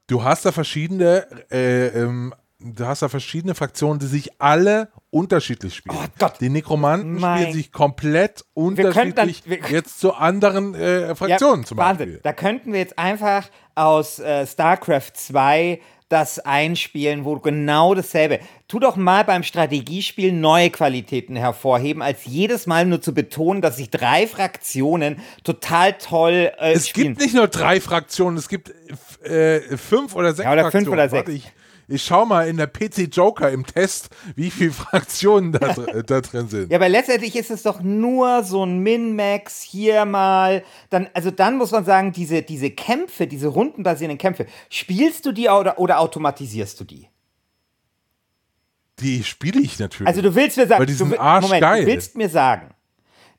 Du 0.08 0.24
hast 0.24 0.44
da 0.44 0.50
verschiedene, 0.50 1.24
äh, 1.52 1.86
ähm, 1.88 2.34
du 2.58 2.84
hast 2.84 3.02
da 3.02 3.08
verschiedene 3.08 3.54
Fraktionen, 3.54 4.00
die 4.00 4.06
sich 4.06 4.40
alle 4.40 4.88
unterschiedlich 5.10 5.76
spielen. 5.76 5.96
Oh 5.96 6.06
Gott. 6.18 6.40
Die 6.40 6.48
Nekromanten 6.48 7.14
Mein- 7.20 7.38
spielen 7.42 7.52
sich 7.54 7.70
komplett 7.70 8.44
könnten 8.56 8.84
dann- 8.84 8.96
unterschiedlich 9.28 9.42
wir- 9.46 9.58
jetzt 9.70 10.00
zu 10.00 10.14
anderen 10.14 10.74
äh, 10.74 11.14
Fraktionen 11.14 11.64
zum 11.64 11.78
Wahnsinn. 11.78 12.06
Beispiel. 12.08 12.20
Da 12.24 12.32
könnten 12.32 12.72
wir 12.72 12.80
jetzt 12.80 12.98
einfach 12.98 13.48
aus 13.76 14.18
äh, 14.18 14.44
StarCraft 14.48 15.12
2 15.14 15.80
das 16.10 16.40
einspielen, 16.40 17.24
wo 17.24 17.36
genau 17.38 17.94
dasselbe. 17.94 18.40
Tu 18.68 18.78
doch 18.80 18.96
mal 18.96 19.24
beim 19.24 19.42
Strategiespiel 19.42 20.32
neue 20.32 20.68
Qualitäten 20.70 21.36
hervorheben, 21.36 22.02
als 22.02 22.26
jedes 22.26 22.66
Mal 22.66 22.84
nur 22.84 23.00
zu 23.00 23.14
betonen, 23.14 23.62
dass 23.62 23.76
sich 23.78 23.90
drei 23.90 24.26
Fraktionen 24.26 25.20
total 25.44 25.94
toll 25.94 26.52
äh, 26.60 26.72
Es 26.72 26.88
spielen. 26.88 27.14
gibt 27.14 27.20
nicht 27.20 27.34
nur 27.34 27.48
drei 27.48 27.80
Fraktionen, 27.80 28.36
es 28.36 28.48
gibt 28.48 28.72
äh, 29.24 29.60
fünf 29.78 30.14
oder 30.14 30.34
sechs 30.34 30.44
Ja, 30.46 30.52
oder 30.52 30.62
fünf 30.70 30.88
Fraktionen. 30.88 30.92
oder 30.98 31.12
Warte, 31.12 31.32
sechs. 31.32 31.44
ich, 31.46 31.52
ich 31.90 32.04
schau 32.04 32.24
mal 32.24 32.48
in 32.48 32.56
der 32.56 32.68
PC 32.68 33.08
Joker 33.14 33.50
im 33.50 33.66
Test, 33.66 34.10
wie 34.36 34.50
viele 34.50 34.70
Fraktionen 34.72 35.52
da, 35.52 35.72
dr- 35.72 36.02
da 36.04 36.20
drin 36.20 36.48
sind. 36.48 36.70
Ja, 36.70 36.78
aber 36.78 36.88
letztendlich 36.88 37.34
ist 37.36 37.50
es 37.50 37.62
doch 37.64 37.80
nur 37.80 38.44
so 38.44 38.64
ein 38.64 38.78
Min-Max 38.78 39.60
hier 39.62 40.04
mal. 40.04 40.62
Dann, 40.88 41.08
also 41.14 41.30
dann 41.30 41.58
muss 41.58 41.72
man 41.72 41.84
sagen, 41.84 42.12
diese, 42.12 42.42
diese 42.42 42.70
Kämpfe, 42.70 43.26
diese 43.26 43.48
rundenbasierenden 43.48 44.18
Kämpfe, 44.18 44.46
spielst 44.68 45.26
du 45.26 45.32
die 45.32 45.48
oder, 45.48 45.78
oder 45.78 46.00
automatisierst 46.00 46.78
du 46.80 46.84
die? 46.84 47.08
Die 49.00 49.24
spiele 49.24 49.60
ich 49.60 49.78
natürlich. 49.78 50.06
Also 50.06 50.22
du 50.22 50.34
willst 50.34 50.56
mir 50.56 50.66
sagen, 50.66 50.86
du, 50.86 51.18
arschgeil. 51.18 51.84
du 51.84 51.86
willst 51.90 52.16
mir 52.16 52.28
sagen, 52.28 52.74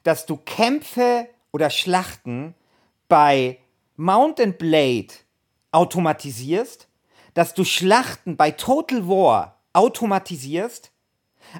dass 0.03 0.25
du 0.25 0.37
Kämpfe 0.37 1.27
oder 1.51 1.69
Schlachten 1.69 2.55
bei 3.07 3.59
Mountain 3.95 4.57
Blade 4.57 5.13
automatisierst, 5.71 6.87
dass 7.33 7.53
du 7.53 7.63
Schlachten 7.63 8.37
bei 8.37 8.51
Total 8.51 9.07
War 9.07 9.59
automatisierst, 9.73 10.91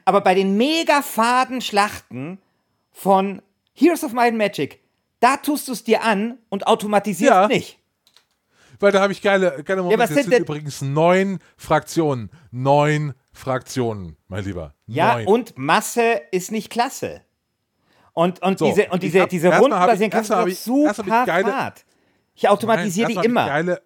aber 0.06 0.22
bei 0.22 0.34
den 0.36 0.58
mega 0.58 1.02
faden 1.02 1.62
Schlachten 1.62 2.40
von 2.92 3.42
Heroes 3.74 4.04
of 4.04 4.14
Might 4.14 4.30
and 4.30 4.38
Magic, 4.38 4.80
da 5.20 5.38
tust 5.38 5.68
du 5.68 5.72
es 5.74 5.84
dir 5.84 6.04
an 6.04 6.38
und 6.50 6.68
automatisierst 6.68 7.32
Ja. 7.32 7.48
nicht. 7.48 7.78
Weil 8.80 8.92
da 8.92 9.02
habe 9.02 9.14
ich 9.14 9.22
geile, 9.22 9.62
geile 9.64 9.84
Momente. 9.84 10.04
was 10.04 10.10
Es 10.10 10.16
sind 10.24 10.32
sind 10.32 10.42
übrigens 10.42 10.82
neun 10.82 11.40
Fraktionen. 11.56 12.32
Neun 12.50 13.14
Fraktionen, 13.32 14.18
mein 14.28 14.44
Lieber. 14.44 14.74
Ja, 14.88 15.14
neun. 15.16 15.28
und 15.28 15.58
Masse 15.58 16.22
ist 16.32 16.52
nicht 16.52 16.70
klasse. 16.72 17.22
Und, 18.14 18.42
und 18.42 18.58
So, 18.60 18.66
diese, 18.66 18.88
und 18.90 19.04
diese, 19.04 19.22
hab- 19.22 19.30
diese 19.30 19.50
doch 19.52 20.48
ich- 20.48 20.68
erst 20.68 21.00
hab 21.00 21.06
super 21.06 21.22
ich 21.22 21.28
geile- 21.28 21.52
fad. 21.52 21.86
Ich 22.34 22.50
automatisiere 22.50 23.12
Nein, 23.14 23.22
die 23.22 23.28
immer. 23.28 23.42
Ich, 23.44 23.48
geile, 23.50 23.82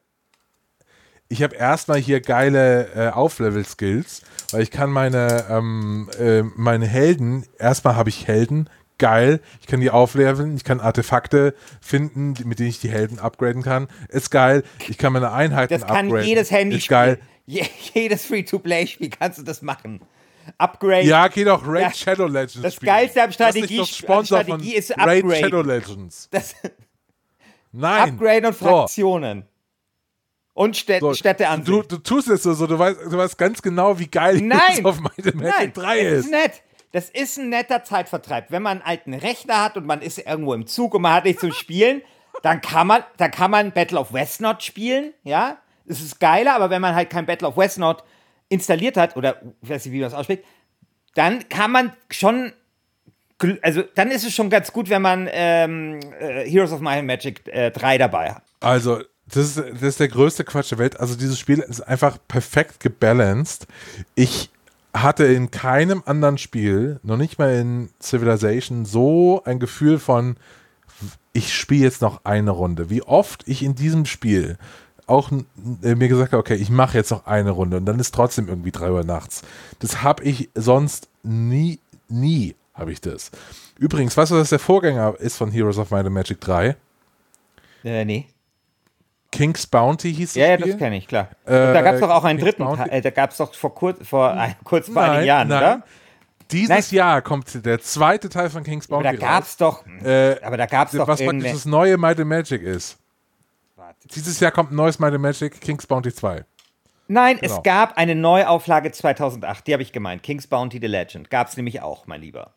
ich 1.29 1.41
habe 1.43 1.55
erstmal 1.55 1.99
hier 1.99 2.21
geile 2.21 2.87
äh, 2.95 3.09
Auflevel-Skills, 3.09 4.21
weil 4.51 4.61
ich 4.61 4.71
kann 4.71 4.91
meine, 4.91 5.45
ähm, 5.49 6.09
äh, 6.19 6.43
meine 6.55 6.85
Helden, 6.87 7.45
erstmal 7.57 7.95
habe 7.95 8.09
ich 8.09 8.27
Helden, 8.27 8.69
geil, 8.97 9.41
ich 9.59 9.67
kann 9.67 9.81
die 9.81 9.89
aufleveln, 9.89 10.55
ich 10.55 10.63
kann 10.63 10.79
Artefakte 10.79 11.53
finden, 11.81 12.33
mit 12.45 12.59
denen 12.59 12.69
ich 12.69 12.79
die 12.79 12.89
Helden 12.89 13.19
upgraden 13.19 13.61
kann, 13.63 13.87
ist 14.09 14.29
geil, 14.31 14.63
ich 14.87 14.97
kann 14.97 15.13
meine 15.13 15.31
Einheiten 15.31 15.73
Das 15.73 15.85
kann 15.85 16.05
upgraden, 16.07 16.27
jedes 16.27 16.51
Handy 16.51 16.77
ist 16.77 16.87
geil. 16.87 17.19
Je, 17.47 17.63
jedes 17.93 18.25
Free-to-Play-Spiel 18.25 19.09
kannst 19.09 19.37
du 19.39 19.43
das 19.43 19.61
machen. 19.61 20.01
Upgrade. 20.57 21.03
Ja, 21.05 21.27
geh 21.27 21.43
doch 21.43 21.63
Raid 21.67 21.81
Ja, 21.81 21.91
Shadow 21.93 22.27
Legends 22.27 22.61
das 22.61 22.75
spielen. 22.75 22.87
Geilste 22.93 23.21
am 23.23 23.29
Das 23.29 23.55
ist 23.55 23.65
Strategie- 23.65 23.85
Sponsor 23.85 24.41
Strategie 24.43 24.71
von 24.71 24.77
ist 24.79 24.91
Raid 24.97 25.23
Upgrade. 25.23 25.39
Shadow 25.43 25.61
Legends. 25.61 26.27
Das 26.31 26.55
Nein. 27.71 28.11
Upgrade 28.11 28.47
und 28.47 28.57
So. 28.57 28.85
Und 30.55 30.77
Städte, 30.77 31.01
So, 31.01 31.13
Städte 31.13 31.49
an 31.49 31.63
du, 31.65 31.83
du 31.83 31.97
tust 31.97 32.29
es 32.29 32.43
so, 32.43 32.53
so 32.53 32.65
du, 32.65 32.79
weißt, 32.79 32.97
du 33.11 33.17
weißt 33.17 33.37
ganz 33.37 33.61
genau, 33.61 33.99
wie 33.99 34.07
geil 34.07 34.41
Nein. 34.41 34.85
And 34.85 35.01
Magic 35.01 35.35
Nein, 35.35 35.73
3 35.73 36.03
das 36.03 36.13
ist. 36.13 36.25
ist 36.25 36.31
nett. 36.31 36.61
Das 36.93 37.09
ist 37.09 37.37
ein 37.37 37.49
netter 37.49 37.83
Zeitvertreib. 37.83 38.51
Wenn 38.51 38.63
man 38.63 38.81
einen 38.81 38.87
alten 38.87 39.13
Rechner 39.13 39.61
hat 39.61 39.75
und 39.75 39.85
man 39.85 40.01
ist 40.01 40.17
irgendwo 40.17 40.53
im 40.53 40.65
Zug 40.65 40.93
und 40.93 41.01
man 41.01 41.13
hat 41.13 41.25
nichts 41.25 41.41
zum 41.41 41.51
Spielen, 41.51 42.01
dann 42.41 42.61
kann 42.61 42.87
man, 42.87 43.03
dann 43.17 43.31
kann 43.31 43.51
man 43.51 43.73
Battle 43.73 43.99
of 43.99 44.13
Westnot 44.13 44.63
spielen, 44.63 45.13
ja. 45.23 45.57
Das 45.85 45.99
ist 45.99 46.19
geiler, 46.21 46.55
aber 46.55 46.69
wenn 46.69 46.81
man 46.81 46.95
halt 46.95 47.09
kein 47.09 47.25
Battle 47.25 47.49
of 47.49 47.57
Westnot 47.57 48.03
installiert 48.47 48.95
hat, 48.95 49.17
oder 49.17 49.41
ich 49.61 49.69
weiß 49.69 49.83
nicht, 49.85 49.93
wie 49.93 49.99
man 49.99 50.09
das 50.09 50.17
ausspricht, 50.17 50.43
dann 51.15 51.47
kann 51.49 51.71
man 51.71 51.91
schon, 52.09 52.53
also 53.61 53.83
dann 53.95 54.09
ist 54.09 54.23
es 54.25 54.33
schon 54.33 54.49
ganz 54.49 54.71
gut, 54.71 54.89
wenn 54.89 55.01
man 55.01 55.27
ähm, 55.31 55.99
äh, 56.19 56.49
Heroes 56.49 56.71
of 56.71 56.79
Might 56.79 56.99
and 56.99 57.07
Magic 57.07 57.45
äh, 57.49 57.71
3 57.71 57.97
dabei 57.97 58.31
hat. 58.35 58.43
Also, 58.61 59.01
das 59.27 59.57
ist, 59.57 59.57
das 59.57 59.81
ist 59.81 59.99
der 59.99 60.07
größte 60.07 60.43
Quatsch 60.43 60.71
der 60.71 60.77
Welt. 60.77 60.99
Also, 60.99 61.15
dieses 61.15 61.39
Spiel 61.39 61.59
ist 61.59 61.81
einfach 61.81 62.17
perfekt 62.27 62.79
gebalanced. 62.79 63.67
Ich 64.13 64.49
hatte 64.93 65.25
in 65.25 65.51
keinem 65.51 66.03
anderen 66.05 66.37
Spiel, 66.37 66.99
noch 67.03 67.17
nicht 67.17 67.37
mal 67.37 67.53
in 67.55 67.89
Civilization, 68.01 68.85
so 68.85 69.41
ein 69.43 69.59
Gefühl 69.59 69.99
von, 69.99 70.37
ich 71.33 71.53
spiele 71.53 71.83
jetzt 71.83 72.01
noch 72.01 72.23
eine 72.23 72.51
Runde. 72.51 72.89
Wie 72.89 73.01
oft 73.01 73.47
ich 73.47 73.61
in 73.63 73.75
diesem 73.75 74.05
Spiel 74.05 74.57
auch 75.07 75.31
äh, 75.83 75.95
mir 75.95 76.07
gesagt 76.07 76.31
habe, 76.31 76.39
okay, 76.39 76.55
ich 76.55 76.69
mache 76.69 76.97
jetzt 76.97 77.11
noch 77.11 77.25
eine 77.25 77.51
Runde 77.51 77.77
und 77.77 77.85
dann 77.85 77.99
ist 77.99 78.13
trotzdem 78.13 78.47
irgendwie 78.47 78.71
drei 78.71 78.91
Uhr 78.91 79.03
nachts. 79.03 79.41
Das 79.79 80.01
habe 80.01 80.23
ich 80.23 80.49
sonst 80.55 81.09
nie, 81.23 81.79
nie 82.07 82.55
habe 82.73 82.91
ich 82.91 83.01
das. 83.01 83.31
Übrigens, 83.77 84.15
weißt 84.15 84.31
du, 84.31 84.35
was 84.35 84.49
der 84.49 84.59
Vorgänger 84.59 85.15
ist 85.19 85.37
von 85.37 85.51
Heroes 85.51 85.77
of 85.77 85.91
Might 85.91 86.05
and 86.05 86.15
Magic 86.15 86.39
3? 86.41 86.75
Äh, 87.83 88.05
nee. 88.05 88.27
King's 89.35 89.67
Bounty 89.67 90.13
hieß 90.13 90.29
das 90.29 90.35
Ja, 90.35 90.47
ja, 90.47 90.57
das 90.57 90.77
kenne 90.77 90.97
ich, 90.97 91.07
klar. 91.07 91.29
Äh, 91.45 91.67
Und 91.67 91.73
da 91.73 91.81
gab 91.81 91.95
es 91.95 92.01
doch 92.01 92.09
auch 92.09 92.23
einen 92.23 92.39
King's 92.39 92.55
dritten 92.55 92.75
Teil. 92.75 92.89
Äh, 92.89 93.01
da 93.01 93.09
gab 93.09 93.31
es 93.31 93.37
doch 93.37 93.53
vor, 93.53 93.75
kurz, 93.75 94.07
vor, 94.07 94.31
ein, 94.31 94.55
kurz 94.63 94.89
vor 94.89 95.01
einigen 95.01 95.25
Jahren, 95.25 95.47
nein. 95.49 95.57
oder? 95.57 95.83
Dieses 96.51 96.69
Nein. 96.69 96.83
Jahr 96.91 97.21
kommt 97.21 97.65
der 97.65 97.79
zweite 97.81 98.29
Teil 98.29 98.49
von 98.49 98.63
King's 98.63 98.89
Aber 98.89 99.01
Bounty 99.01 99.17
da 99.17 99.25
gab 99.25 99.43
es 99.43 99.57
doch. 99.57 99.83
Äh, 100.03 100.39
aber 100.41 100.57
da 100.57 100.67
gab 100.67 100.87
es 100.87 100.93
doch 100.93 101.07
was 101.07 101.21
praktisch 101.21 101.51
das 101.51 101.65
neue 101.65 101.97
Might 101.97 102.19
and 102.19 102.29
Magic 102.29 102.61
ist. 102.61 102.99
Dieses 104.13 104.39
Jahr 104.39 104.51
kommt 104.51 104.71
ein 104.71 104.75
neues 104.75 104.99
Might 104.99 105.13
and 105.13 105.21
Magic, 105.21 105.59
King's 105.59 105.87
Bounty 105.87 106.13
2. 106.13 106.45
Nein, 107.07 107.37
genau. 107.39 107.55
es 107.55 107.63
gab 107.63 107.97
eine 107.97 108.15
Neuauflage 108.15 108.91
2008. 108.91 109.65
Die 109.67 109.73
habe 109.73 109.83
ich 109.83 109.91
gemeint. 109.91 110.23
King's 110.23 110.47
Bounty 110.47 110.79
The 110.79 110.87
Legend. 110.87 111.29
Gab 111.29 111.47
es 111.47 111.57
nämlich 111.57 111.81
auch, 111.81 112.07
mein 112.07 112.21
Lieber. 112.21 112.53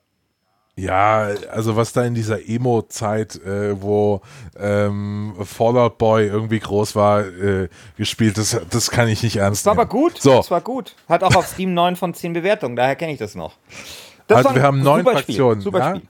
Ja, 0.79 1.31
also 1.51 1.75
was 1.75 1.93
da 1.93 2.05
in 2.05 2.15
dieser 2.15 2.49
Emo-Zeit, 2.49 3.35
äh, 3.45 3.83
wo 3.83 4.21
ähm, 4.57 5.35
Fallout 5.43 5.99
Boy 5.99 6.27
irgendwie 6.29 6.61
groß 6.61 6.95
war, 6.95 7.27
äh, 7.27 7.69
gespielt, 7.97 8.39
das, 8.39 8.61
das 8.71 8.91
kann 8.93 9.09
ich 9.09 9.25
nicht 9.25 9.37
ernst 9.37 9.67
War 9.67 9.75
nehmen. 9.75 9.81
aber 9.81 9.89
gut. 9.89 10.23
So, 10.23 10.37
Das 10.37 10.53
war 10.53 10.61
gut. 10.61 10.95
Hat 11.09 11.25
auch 11.25 11.35
auf 11.35 11.49
Steam 11.49 11.75
9 11.75 11.97
von 11.97 12.15
10 12.15 12.33
Bewertungen. 12.33 12.77
Daher 12.77 12.95
kenne 12.95 13.13
ich 13.13 13.19
das 13.19 13.35
noch. 13.35 13.57
Das 14.29 14.37
also 14.39 14.51
war 14.51 14.55
wir 14.55 14.63
haben 14.63 14.81
neun 14.81 15.03
Fraktionen. 15.03 15.63
Spiel. 15.63 15.79
Ja? 15.81 16.01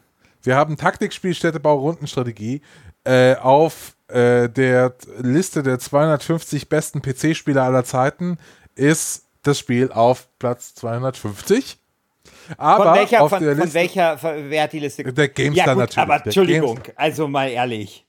Wir 0.43 0.57
haben 0.57 0.77
Taktikspiel, 0.77 1.35
Städtebau, 1.35 1.79
Rundenstrategie. 1.79 2.61
Äh, 3.05 3.37
auf 3.37 3.97
äh, 4.09 4.51
der 4.51 4.95
Liste 5.23 5.62
der 5.62 5.79
250 5.79 6.69
besten 6.69 7.01
PC-Spieler 7.01 7.62
aller 7.62 7.85
Zeiten 7.85 8.37
ist 8.75 9.25
das 9.43 9.59
Spiel 9.59 9.91
auf 9.93 10.29
Platz 10.39 10.75
250. 10.75 11.79
Aber 12.57 12.84
Von 12.84 12.94
welcher, 12.94 13.28
von, 13.28 13.42
der 13.42 13.57
von 13.57 13.64
Liste, 13.64 13.74
welcher, 13.74 14.18
wer 14.22 14.62
hat 14.62 14.72
die 14.72 14.80
Liste 14.80 15.05
Der 15.05 15.28
GameStar 15.28 15.66
ja, 15.66 15.74
gut, 15.74 15.80
natürlich, 15.80 15.99
Aber 15.99 16.24
Entschuldigung, 16.24 16.80
also 16.96 17.28
mal 17.28 17.49
ehrlich. 17.49 18.07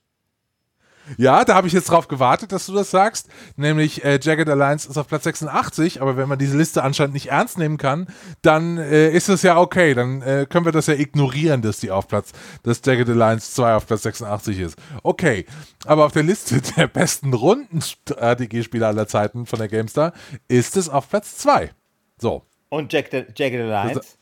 Ja, 1.17 1.43
da 1.43 1.55
habe 1.55 1.67
ich 1.67 1.73
jetzt 1.73 1.89
drauf 1.89 2.07
gewartet, 2.07 2.51
dass 2.51 2.65
du 2.67 2.73
das 2.73 2.91
sagst. 2.91 3.29
Nämlich 3.55 4.03
äh, 4.03 4.19
Jagged 4.21 4.49
Alliance 4.49 4.89
ist 4.89 4.97
auf 4.97 5.07
Platz 5.07 5.23
86, 5.23 6.01
aber 6.01 6.17
wenn 6.17 6.29
man 6.29 6.37
diese 6.37 6.57
Liste 6.57 6.83
anscheinend 6.83 7.13
nicht 7.13 7.27
ernst 7.27 7.57
nehmen 7.57 7.77
kann, 7.77 8.07
dann 8.41 8.77
äh, 8.77 9.09
ist 9.09 9.29
es 9.29 9.41
ja 9.41 9.57
okay. 9.57 9.93
Dann 9.93 10.21
äh, 10.21 10.45
können 10.47 10.65
wir 10.65 10.71
das 10.71 10.87
ja 10.87 10.93
ignorieren, 10.93 11.61
dass 11.61 11.79
die 11.79 11.91
auf 11.91 12.07
Platz, 12.07 12.31
dass 12.63 12.81
Jagged 12.85 13.09
Alliance 13.09 13.51
2 13.53 13.75
auf 13.75 13.87
Platz 13.87 14.03
86 14.03 14.59
ist. 14.59 14.77
Okay, 15.03 15.45
aber 15.85 16.05
auf 16.05 16.11
der 16.11 16.23
Liste 16.23 16.61
der 16.77 16.87
besten 16.87 17.33
Rundenstrategiespiele 17.33 18.85
aller 18.85 19.07
Zeiten 19.07 19.45
von 19.45 19.59
der 19.59 19.67
GameStar 19.67 20.13
ist 20.47 20.77
es 20.77 20.89
auf 20.89 21.09
Platz 21.09 21.37
2. 21.37 21.71
So, 22.17 22.43
Und 22.69 22.91
the, 22.91 23.25
Jagged 23.35 23.61
Alliance? 23.61 24.18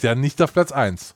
Ja 0.00 0.14
nicht 0.14 0.40
auf 0.42 0.52
Platz 0.52 0.72
1. 0.72 1.14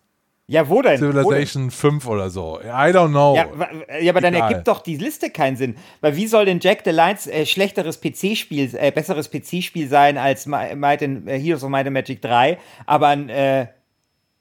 Ja, 0.48 0.68
wo 0.68 0.80
denn? 0.80 1.00
Wo 1.00 1.06
denn? 1.06 1.12
Civilization 1.24 1.70
5 1.72 2.06
oder 2.06 2.30
so. 2.30 2.60
I 2.62 2.92
don't 2.92 3.08
know. 3.08 3.34
Ja, 3.34 3.98
ja, 3.98 4.12
aber 4.12 4.20
dann 4.20 4.34
Egal. 4.34 4.48
ergibt 4.50 4.68
doch 4.68 4.80
die 4.80 4.96
Liste 4.96 5.30
keinen 5.30 5.56
Sinn. 5.56 5.74
Weil 6.00 6.14
wie 6.14 6.28
soll 6.28 6.44
denn 6.44 6.60
Jack 6.60 6.82
the 6.84 6.92
Lions 6.92 7.26
äh, 7.26 7.44
schlechteres 7.46 8.00
PC-Spiel, 8.00 8.70
äh, 8.74 8.92
besseres 8.92 9.28
PC-Spiel 9.28 9.88
sein 9.88 10.18
als 10.18 10.46
Mi- 10.46 10.76
Might 10.76 11.02
and, 11.02 11.28
äh, 11.28 11.36
Heroes 11.38 11.64
of 11.64 11.70
Might 11.70 11.86
and 11.86 11.94
Magic 11.94 12.22
3, 12.22 12.58
aber 12.86 13.08
ein 13.08 13.28
äh, 13.28 13.66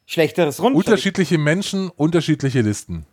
schlechteres 0.05 0.61
Rund. 0.61 0.76
Unterschiedliche 0.76 1.39
Menschen, 1.39 1.89
unterschiedliche 1.89 2.61
Listen. 2.61 3.07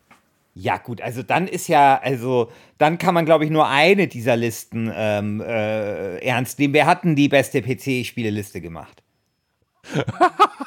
Ja, 0.55 0.77
gut, 0.77 1.01
also 1.01 1.23
dann 1.23 1.49
ist 1.49 1.69
ja, 1.69 1.99
also 2.03 2.51
dann 2.77 2.99
kann 2.99 3.15
man, 3.15 3.25
glaube 3.25 3.47
ich, 3.47 3.51
nur 3.51 3.69
eine 3.69 4.07
dieser 4.07 4.37
Listen 4.37 4.93
ähm, 4.95 5.41
äh, 5.41 6.19
ernst 6.19 6.59
nehmen. 6.59 6.75
Wer 6.75 6.85
hat 6.85 7.05
denn 7.05 7.17
die 7.17 7.29
beste 7.31 7.63
PC-Spieleliste 7.63 8.61
gemacht? 8.61 9.03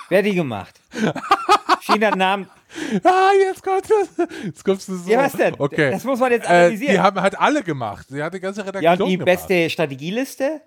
Wer 0.10 0.20
hat 0.20 0.26
die 0.26 0.36
gemacht? 0.36 0.80
China 1.82 2.16
Namen. 2.16 2.50
Ah, 3.06 3.30
jetzt 3.40 3.64
kommt 3.64 3.86
das. 3.90 4.28
Jetzt 4.44 4.66
kommst 4.66 4.90
du 4.90 4.96
so. 4.98 5.10
Ja, 5.10 5.20
was 5.24 5.32
denn? 5.32 5.56
Okay. 5.58 5.92
Das 5.92 6.04
muss 6.04 6.20
man 6.20 6.30
jetzt 6.34 6.44
Äh, 6.46 6.50
analysieren. 6.54 6.94
die 6.96 7.00
haben 7.00 7.22
halt 7.22 7.40
alle 7.40 7.64
gemacht. 7.64 8.06
Sie 8.10 8.22
hat 8.22 8.34
die 8.34 8.42
ganze 8.42 8.60
Ja, 8.62 8.66
Redaktion 8.66 9.02
und 9.04 9.08
die 9.12 9.18
gemacht. 9.18 9.26
beste 9.48 9.70
Strategieliste? 9.70 10.60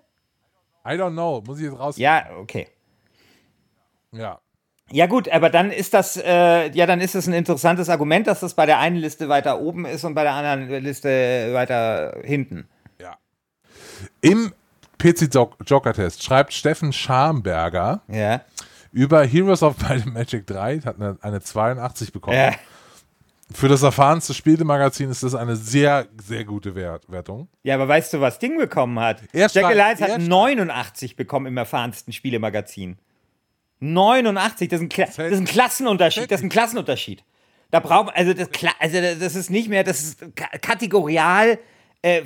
I 0.83 0.89
don't 0.93 1.11
know. 1.11 1.43
Muss 1.45 1.59
ich 1.59 1.65
jetzt 1.65 1.77
raus. 1.77 1.97
Ja, 1.97 2.25
okay. 2.39 2.67
ja. 4.11 4.39
Ja 4.91 5.05
gut, 5.05 5.29
aber 5.29 5.51
dann 5.51 5.69
ist 5.71 5.93
das, 5.93 6.17
äh, 6.17 6.71
ja, 6.71 6.87
dann 6.87 6.99
ist 6.99 7.13
es 7.13 7.27
ein 7.27 7.33
interessantes 7.33 7.89
Argument, 7.89 8.25
dass 8.25 8.39
das 8.39 8.55
bei 8.55 8.65
der 8.65 8.79
einen 8.79 8.95
Liste 8.95 9.29
weiter 9.29 9.59
oben 9.61 9.85
ist 9.85 10.03
und 10.03 10.15
bei 10.15 10.23
der 10.23 10.33
anderen 10.33 10.67
Liste 10.83 11.53
weiter 11.53 12.17
hinten. 12.23 12.67
ja. 12.99 13.17
Im 14.21 14.51
PC-Joker-Test 14.99 16.23
schreibt 16.23 16.53
Steffen 16.53 16.93
Schamberger 16.93 18.01
Ja. 18.07 18.41
über 18.91 19.23
Heroes 19.25 19.63
of 19.63 19.77
Might 19.81 20.03
and 20.05 20.13
Magic 20.13 20.45
3, 20.47 20.79
hat 20.81 20.95
eine, 20.97 21.17
eine 21.21 21.41
82 21.41 22.11
bekommen. 22.13 22.37
Ja. 22.37 22.53
Für 23.51 23.67
das 23.67 23.81
erfahrenste 23.81 24.35
Spielemagazin 24.35 25.09
ist 25.09 25.23
das 25.23 25.33
eine 25.33 25.55
sehr, 25.55 26.07
sehr 26.23 26.45
gute 26.45 26.75
Wert 26.75 27.09
Wertung. 27.09 27.47
Ja, 27.63 27.75
aber 27.75 27.87
weißt 27.87 28.13
du, 28.13 28.21
was 28.21 28.37
Ding 28.37 28.57
bekommen 28.59 28.99
hat? 28.99 29.23
Er 29.33 29.47
Jack 29.51 29.65
Alliance 29.65 30.03
hat 30.03 30.11
schreibt- 30.11 30.27
89 30.27 31.15
bekommen 31.15 31.47
im 31.47 31.57
erfahrensten 31.57 32.13
Spielemagazin. 32.13 32.99
89, 33.79 34.67
das 34.69 34.79
ist 34.81 34.85
ein, 34.85 34.89
Kla 34.89 35.05
das 35.05 35.17
ist 35.17 35.37
ein 35.39 35.45
Klassenunterschied. 35.45 36.29
Das 36.29 36.41
ist 36.41 36.45
ein 36.45 36.49
Klassenunterschied. 36.49 37.23
Da 37.71 37.79
braucht 37.79 38.15
also 38.15 38.33
das, 38.33 38.49
also 38.79 38.97
das 39.19 39.35
ist 39.35 39.49
nicht 39.49 39.69
mehr, 39.69 39.83
das 39.83 40.01
ist 40.01 40.35
ka- 40.35 40.57
kategorial 40.61 41.57
äh, 42.01 42.23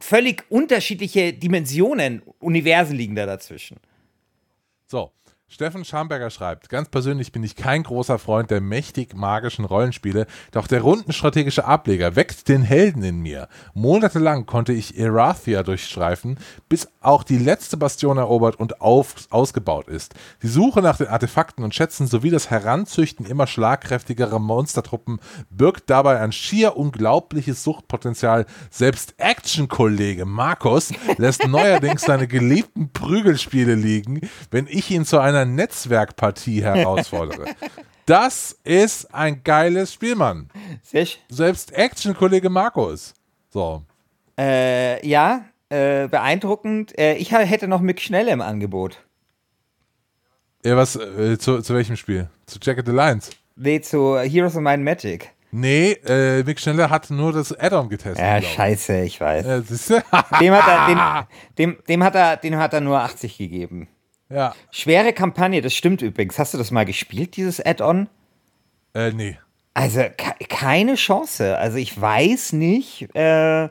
völlig 0.00 0.44
unterschiedliche 0.50 1.32
Dimensionen, 1.32 2.22
Universen 2.40 2.96
liegen 2.96 3.14
da 3.14 3.26
dazwischen. 3.26 3.78
So, 4.86 5.12
Steffen 5.54 5.84
Schamberger 5.84 6.30
schreibt, 6.30 6.68
ganz 6.68 6.88
persönlich 6.88 7.30
bin 7.30 7.44
ich 7.44 7.54
kein 7.54 7.84
großer 7.84 8.18
Freund 8.18 8.50
der 8.50 8.60
mächtig 8.60 9.14
magischen 9.14 9.64
Rollenspiele, 9.64 10.26
doch 10.50 10.66
der 10.66 10.80
rundenstrategische 10.80 11.64
Ableger 11.64 12.16
weckt 12.16 12.48
den 12.48 12.62
Helden 12.62 13.04
in 13.04 13.20
mir. 13.20 13.46
Monatelang 13.72 14.46
konnte 14.46 14.72
ich 14.72 14.98
Erathia 14.98 15.62
durchstreifen, 15.62 16.40
bis 16.68 16.88
auch 17.00 17.22
die 17.22 17.38
letzte 17.38 17.76
Bastion 17.76 18.18
erobert 18.18 18.56
und 18.56 18.80
auf, 18.80 19.14
ausgebaut 19.30 19.86
ist. 19.86 20.14
Die 20.42 20.48
Suche 20.48 20.82
nach 20.82 20.96
den 20.96 21.06
Artefakten 21.06 21.62
und 21.62 21.72
Schätzen 21.72 22.08
sowie 22.08 22.30
das 22.30 22.50
Heranzüchten 22.50 23.24
immer 23.24 23.46
schlagkräftigerer 23.46 24.40
Monstertruppen 24.40 25.20
birgt 25.50 25.88
dabei 25.88 26.18
ein 26.18 26.32
schier 26.32 26.76
unglaubliches 26.76 27.62
Suchtpotenzial. 27.62 28.46
Selbst 28.70 29.14
Action-Kollege 29.18 30.24
Markus 30.24 30.92
lässt 31.16 31.46
neuerdings 31.46 32.02
seine 32.02 32.26
geliebten 32.26 32.90
Prügelspiele 32.90 33.76
liegen, 33.76 34.20
wenn 34.50 34.66
ich 34.66 34.90
ihn 34.90 35.04
zu 35.04 35.20
einer 35.20 35.43
Netzwerkpartie 35.46 36.62
herausfordere. 36.62 37.46
Das 38.06 38.58
ist 38.64 39.12
ein 39.14 39.42
geiles 39.42 39.92
Spiel, 39.92 40.14
Mann. 40.14 40.50
Selbst 41.28 41.72
Action-Kollege 41.72 42.50
Markus. 42.50 43.14
So. 43.50 43.82
Äh, 44.38 45.06
ja, 45.06 45.46
äh, 45.70 46.08
beeindruckend. 46.08 46.98
Äh, 46.98 47.14
ich 47.14 47.32
hätte 47.32 47.68
noch 47.68 47.80
Mick 47.80 48.00
Schnelle 48.00 48.30
im 48.30 48.40
Angebot. 48.40 48.98
Ja, 50.64 50.76
was, 50.76 50.96
äh, 50.96 51.38
zu, 51.38 51.60
zu 51.62 51.74
welchem 51.74 51.96
Spiel? 51.96 52.28
Zu 52.46 52.58
Jacket 52.60 52.88
Alliance? 52.88 53.30
Nee, 53.56 53.80
zu 53.80 54.18
Heroes 54.18 54.56
of 54.56 54.62
Might 54.62 54.74
and 54.74 54.84
Magic. 54.84 55.30
Nee, 55.56 55.92
äh, 56.04 56.42
Mick 56.42 56.58
Schneller 56.58 56.90
hat 56.90 57.10
nur 57.10 57.32
das 57.32 57.56
Add-on 57.56 57.88
getestet. 57.88 58.18
Ja, 58.18 58.40
glaub 58.40 58.50
scheiße, 58.50 59.02
ich 59.02 59.20
weiß. 59.20 59.46
Ja? 59.46 59.60
Dem 60.40 60.52
hat, 60.52 60.66
er, 60.66 61.28
dem, 61.56 61.76
dem, 61.76 61.84
dem, 61.86 62.02
hat 62.02 62.16
er, 62.16 62.36
dem 62.38 62.56
hat 62.56 62.72
er 62.72 62.80
nur 62.80 62.98
80 62.98 63.38
gegeben. 63.38 63.86
Ja. 64.30 64.54
Schwere 64.70 65.12
Kampagne, 65.12 65.60
das 65.60 65.74
stimmt 65.74 66.02
übrigens. 66.02 66.38
Hast 66.38 66.54
du 66.54 66.58
das 66.58 66.70
mal 66.70 66.84
gespielt, 66.84 67.36
dieses 67.36 67.64
Add-on? 67.64 68.08
Äh, 68.94 69.12
nee. 69.12 69.38
Also 69.74 70.00
ke 70.16 70.34
keine 70.48 70.94
Chance. 70.94 71.58
Also 71.58 71.78
ich 71.78 72.00
weiß 72.00 72.52
nicht. 72.52 73.14
Äh, 73.14 73.68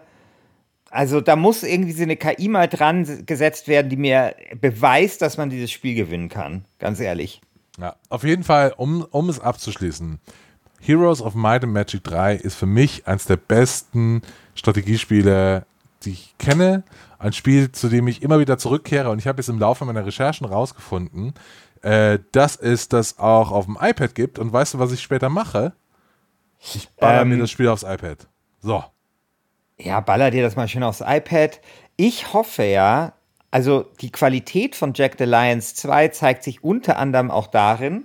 also 0.89 1.21
da 1.21 1.35
muss 1.35 1.63
irgendwie 1.63 1.93
so 1.93 2.03
eine 2.03 2.17
KI 2.17 2.49
mal 2.49 2.67
dran 2.67 3.25
gesetzt 3.25 3.67
werden, 3.67 3.89
die 3.89 3.97
mir 3.97 4.35
beweist, 4.61 5.21
dass 5.21 5.37
man 5.37 5.49
dieses 5.49 5.71
Spiel 5.71 5.95
gewinnen 5.95 6.29
kann. 6.29 6.65
Ganz 6.77 6.99
ehrlich. 6.99 7.41
Ja, 7.79 7.95
auf 8.09 8.23
jeden 8.23 8.43
Fall, 8.43 8.73
um, 8.77 9.05
um 9.09 9.29
es 9.29 9.39
abzuschließen, 9.39 10.19
Heroes 10.79 11.21
of 11.21 11.33
Might 11.33 11.63
and 11.63 11.73
Magic 11.73 12.03
3 12.03 12.35
ist 12.35 12.55
für 12.55 12.65
mich 12.65 13.07
eines 13.07 13.25
der 13.25 13.37
besten 13.37 14.21
Strategiespiele, 14.53 15.65
die 16.03 16.11
ich 16.11 16.35
kenne. 16.37 16.83
Ein 17.23 17.31
Spiel, 17.31 17.71
zu 17.71 17.87
dem 17.87 18.05
ich 18.09 18.21
immer 18.21 18.39
wieder 18.39 18.57
zurückkehre 18.57 19.09
und 19.09 19.17
ich 19.17 19.27
habe 19.27 19.39
jetzt 19.39 19.47
im 19.47 19.57
Laufe 19.57 19.85
meiner 19.85 20.05
Recherchen 20.05 20.45
rausgefunden, 20.45 21.33
äh, 21.81 22.19
dass 22.33 22.57
es 22.57 22.89
das 22.89 23.17
auch 23.17 23.51
auf 23.51 23.63
dem 23.63 23.77
iPad 23.79 24.13
gibt 24.13 24.39
und 24.39 24.51
weißt 24.51 24.73
du, 24.73 24.79
was 24.79 24.91
ich 24.91 25.01
später 25.01 25.29
mache? 25.29 25.71
Ich 26.59 26.89
baller 26.99 27.21
Ähm. 27.21 27.29
mir 27.29 27.37
das 27.37 27.49
Spiel 27.49 27.69
aufs 27.69 27.83
iPad. 27.83 28.27
So. 28.59 28.83
Ja, 29.77 30.01
baller 30.01 30.31
dir 30.31 30.43
das 30.43 30.57
mal 30.57 30.67
schön 30.67 30.83
aufs 30.83 30.99
iPad. 30.99 31.61
Ich 31.95 32.33
hoffe 32.33 32.63
ja, 32.63 33.13
also 33.51 33.85
die 34.01 34.11
Qualität 34.11 34.75
von 34.75 34.91
Jack 34.93 35.15
the 35.17 35.23
Lions 35.23 35.75
2 35.75 36.09
zeigt 36.09 36.43
sich 36.43 36.61
unter 36.61 36.99
anderem 36.99 37.31
auch 37.31 37.47
darin, 37.47 38.03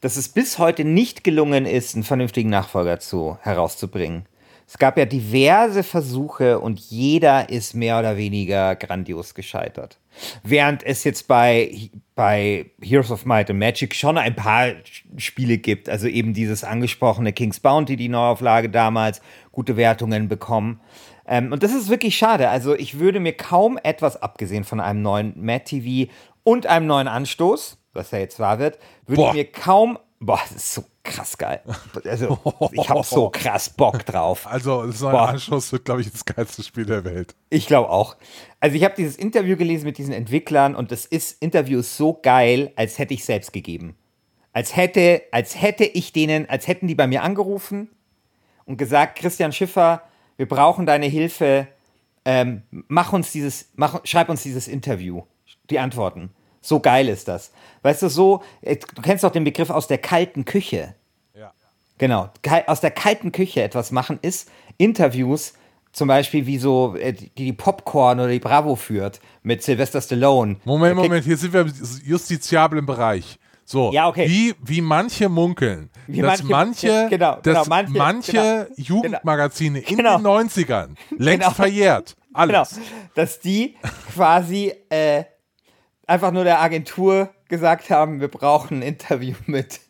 dass 0.00 0.16
es 0.16 0.28
bis 0.28 0.58
heute 0.58 0.84
nicht 0.84 1.22
gelungen 1.22 1.64
ist, 1.64 1.94
einen 1.94 2.02
vernünftigen 2.02 2.50
Nachfolger 2.50 2.98
zu 2.98 3.38
herauszubringen. 3.42 4.26
Es 4.66 4.78
gab 4.78 4.96
ja 4.96 5.04
diverse 5.04 5.82
Versuche 5.82 6.58
und 6.58 6.78
jeder 6.80 7.50
ist 7.50 7.74
mehr 7.74 7.98
oder 7.98 8.16
weniger 8.16 8.76
grandios 8.76 9.34
gescheitert. 9.34 9.98
Während 10.42 10.82
es 10.84 11.04
jetzt 11.04 11.28
bei, 11.28 11.90
bei 12.14 12.66
Heroes 12.80 13.10
of 13.10 13.24
Might 13.24 13.50
and 13.50 13.58
Magic 13.58 13.94
schon 13.94 14.18
ein 14.18 14.34
paar 14.34 14.72
Spiele 15.16 15.58
gibt, 15.58 15.88
also 15.88 16.06
eben 16.06 16.34
dieses 16.34 16.64
angesprochene 16.64 17.32
King's 17.32 17.60
Bounty, 17.60 17.96
die 17.96 18.08
Neuauflage 18.08 18.68
damals, 18.68 19.20
gute 19.50 19.76
Wertungen 19.76 20.28
bekommen. 20.28 20.80
Ähm, 21.26 21.52
und 21.52 21.62
das 21.62 21.72
ist 21.72 21.88
wirklich 21.88 22.16
schade. 22.16 22.48
Also 22.48 22.74
ich 22.74 22.98
würde 22.98 23.20
mir 23.20 23.32
kaum 23.32 23.78
etwas, 23.82 24.20
abgesehen 24.20 24.64
von 24.64 24.80
einem 24.80 25.02
neuen 25.02 25.32
Matt 25.36 25.66
TV 25.66 26.10
und 26.44 26.66
einem 26.66 26.86
neuen 26.86 27.08
Anstoß, 27.08 27.78
was 27.92 28.10
ja 28.10 28.18
jetzt 28.18 28.38
wahr 28.38 28.58
wird, 28.58 28.78
würde 29.06 29.22
Boah. 29.22 29.28
ich 29.30 29.34
mir 29.34 29.44
kaum, 29.44 29.98
boah, 30.18 30.40
das 30.48 30.56
ist 30.56 30.74
so 30.74 30.84
krass 31.02 31.36
geil. 31.38 31.60
Also 32.04 32.38
ich 32.72 32.88
habe 32.88 33.02
so 33.04 33.30
krass 33.30 33.70
Bock 33.70 34.04
drauf. 34.04 34.46
Also, 34.50 34.84
neue 34.84 34.92
Boah. 34.92 35.28
Anschluss 35.28 35.72
wird, 35.72 35.84
glaube 35.84 36.00
ich, 36.00 36.10
das 36.10 36.24
geilste 36.24 36.62
Spiel 36.62 36.86
der 36.86 37.04
Welt. 37.04 37.34
Ich 37.50 37.66
glaube 37.66 37.90
auch. 37.90 38.16
Also 38.60 38.76
ich 38.76 38.84
habe 38.84 38.94
dieses 38.96 39.16
Interview 39.16 39.56
gelesen 39.56 39.84
mit 39.84 39.98
diesen 39.98 40.12
Entwicklern 40.12 40.74
und 40.74 40.92
das 40.92 41.06
ist 41.06 41.42
Interview 41.42 41.80
ist 41.80 41.96
so 41.96 42.18
geil, 42.22 42.72
als 42.76 42.98
hätte 42.98 43.14
ich 43.14 43.24
selbst 43.24 43.52
gegeben. 43.52 43.96
Als 44.52 44.76
hätte, 44.76 45.22
als 45.32 45.60
hätte 45.60 45.84
ich 45.84 46.12
denen, 46.12 46.48
als 46.48 46.68
hätten 46.68 46.86
die 46.86 46.94
bei 46.94 47.06
mir 47.06 47.22
angerufen 47.22 47.88
und 48.66 48.76
gesagt, 48.76 49.18
Christian 49.18 49.52
Schiffer, 49.52 50.02
wir 50.36 50.46
brauchen 50.46 50.86
deine 50.86 51.06
Hilfe. 51.06 51.68
Ähm, 52.24 52.62
mach 52.70 53.12
uns 53.12 53.32
dieses, 53.32 53.70
mach, 53.74 54.04
schreib 54.04 54.28
uns 54.28 54.42
dieses 54.42 54.68
Interview. 54.68 55.22
Die 55.70 55.78
Antworten. 55.78 56.30
So 56.60 56.80
geil 56.80 57.08
ist 57.08 57.28
das. 57.28 57.52
Weißt 57.82 58.02
du, 58.02 58.08
so, 58.08 58.42
äh, 58.62 58.76
du 58.76 59.02
kennst 59.02 59.24
doch 59.24 59.30
den 59.32 59.44
Begriff 59.44 59.70
aus 59.70 59.86
der 59.88 59.98
kalten 59.98 60.44
Küche. 60.44 60.94
Ja. 61.34 61.52
Genau. 61.98 62.30
Aus 62.66 62.80
der 62.80 62.90
kalten 62.92 63.32
Küche 63.32 63.62
etwas 63.62 63.90
machen 63.90 64.18
ist 64.22 64.48
Interviews 64.78 65.54
zum 65.92 66.08
Beispiel 66.08 66.46
wie 66.46 66.56
so 66.58 66.96
äh, 66.96 67.12
die, 67.12 67.52
Popcorn 67.52 68.18
oder 68.18 68.30
die 68.30 68.38
Bravo 68.38 68.76
führt 68.76 69.20
mit 69.42 69.62
Sylvester 69.62 70.00
Stallone. 70.00 70.56
Moment, 70.64 70.96
Moment, 70.96 71.24
hier 71.24 71.36
sind 71.36 71.52
wir 71.52 71.66
justiziablen 72.04 72.86
Bereich. 72.86 73.38
So, 73.64 73.92
Ja, 73.92 74.08
okay. 74.08 74.26
wie, 74.28 74.54
wie 74.62 74.80
manche 74.80 75.28
munkeln, 75.28 75.90
Wie 76.06 76.20
dass 76.22 76.42
manche- 76.42 76.50
manche, 76.90 77.06
genau, 77.10 77.34
dass 77.36 77.42
genau, 77.42 77.64
manche- 77.68 77.92
manche 77.98 78.68
Jugendmagazine 78.76 79.82
Genau. 79.82 80.16
in 80.16 80.22
den 80.24 80.26
90ern 80.48 80.88
längst 81.18 81.40
Genau. 81.44 81.54
verjährt. 81.54 82.16
Alles. 82.32 82.70
Genau, 82.70 82.86
dass 83.14 83.40
die 83.40 83.76
quasi 84.14 84.72
äh, 84.88 85.24
einfach 86.06 86.32
nur 86.32 86.44
der 86.44 86.60
Agentur 86.60 87.30
gesagt 87.52 87.90
haben, 87.90 88.22
wir 88.22 88.28
brauchen 88.28 88.78
ein 88.78 88.82
Interview 88.82 89.34
mit 89.46 89.80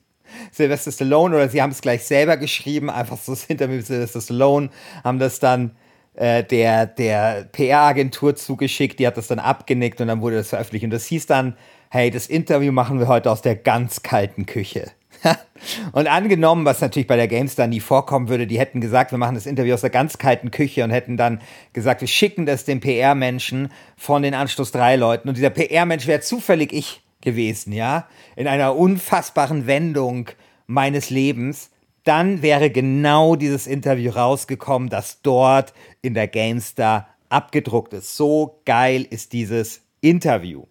Sylvester 0.51 0.91
Stallone 0.91 1.37
oder 1.37 1.49
sie 1.49 1.63
haben 1.63 1.71
es 1.71 1.81
gleich 1.81 2.03
selber 2.03 2.37
geschrieben, 2.37 2.91
einfach 2.91 3.17
so 3.17 3.33
das 3.33 3.45
Interview 3.47 3.77
mit 3.77 3.87
Sylvester 3.87 4.21
Stallone, 4.21 4.69
haben 5.05 5.21
das 5.21 5.39
dann 5.39 5.77
äh, 6.15 6.43
der, 6.43 6.87
der 6.87 7.45
PR-Agentur 7.53 8.35
zugeschickt, 8.35 8.99
die 8.99 9.07
hat 9.07 9.17
das 9.17 9.29
dann 9.29 9.39
abgenickt 9.39 10.01
und 10.01 10.09
dann 10.09 10.21
wurde 10.23 10.37
das 10.37 10.49
veröffentlicht. 10.49 10.85
Und 10.85 10.91
das 10.91 11.07
hieß 11.07 11.27
dann, 11.27 11.57
hey, 11.89 12.11
das 12.11 12.27
Interview 12.27 12.73
machen 12.73 12.99
wir 12.99 13.07
heute 13.07 13.31
aus 13.31 13.43
der 13.43 13.55
ganz 13.55 14.03
kalten 14.03 14.45
Küche. 14.45 14.91
und 15.93 16.09
angenommen, 16.09 16.65
was 16.65 16.81
natürlich 16.81 17.07
bei 17.07 17.15
der 17.15 17.29
GameStar 17.29 17.69
nie 17.69 17.79
vorkommen 17.79 18.29
würde, 18.29 18.49
die 18.49 18.59
hätten 18.59 18.81
gesagt, 18.81 19.13
wir 19.13 19.19
machen 19.19 19.37
das 19.37 19.47
Interview 19.47 19.75
aus 19.75 19.83
der 19.83 19.91
ganz 19.91 20.19
kalten 20.19 20.51
Küche 20.51 20.83
und 20.83 20.91
hätten 20.91 21.17
dann 21.17 21.41
gesagt, 21.73 22.01
wir 22.01 22.09
schicken 22.09 22.45
das 22.45 22.65
dem 22.65 22.81
PR-Menschen 22.81 23.71
von 23.97 24.23
den 24.23 24.35
Anstoß 24.35 24.73
3 24.73 24.97
Leuten. 24.97 25.29
Und 25.29 25.37
dieser 25.37 25.51
PR-Mensch 25.51 26.09
wäre 26.09 26.23
zufällig 26.23 26.73
ich 26.73 27.02
gewesen, 27.23 27.73
ja, 27.73 28.07
in 28.37 28.47
einer 28.47 28.77
unfassbaren 28.77 29.67
Wendung 29.67 30.29
meines 30.67 31.11
Lebens, 31.11 31.71
dann 32.05 32.43
wäre 32.43 32.71
genau 32.71 33.37
dieses 33.37 33.67
Interview 33.67 34.11
rausgekommen, 34.11 34.89
das 34.89 35.23
dort 35.23 35.73
in 36.03 36.15
der 36.15 36.29
GameStar 36.29 37.09
abgedruckt 37.29 37.93
ist. 37.93 38.17
So 38.17 38.61
geil 38.65 39.07
ist 39.09 39.33
dieses 39.33 39.83
Interview. 40.01 40.65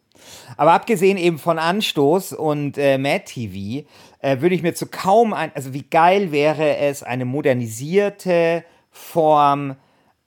Aber 0.58 0.74
abgesehen 0.74 1.18
eben 1.18 1.39
von 1.39 1.58
Anstoß 1.58 2.34
und 2.34 2.78
äh, 2.78 2.97
Mad 2.97 3.24
TV, 3.26 3.88
äh, 4.20 4.41
würde 4.41 4.56
ich 4.56 4.62
mir 4.62 4.74
zu 4.74 4.86
kaum 4.86 5.34
ein, 5.34 5.52
also 5.56 5.74
wie 5.74 5.84
geil 5.84 6.32
wäre 6.32 6.78
es, 6.78 7.02
eine 7.02 7.26
modernisierte 7.26 8.64
Form 8.91 9.76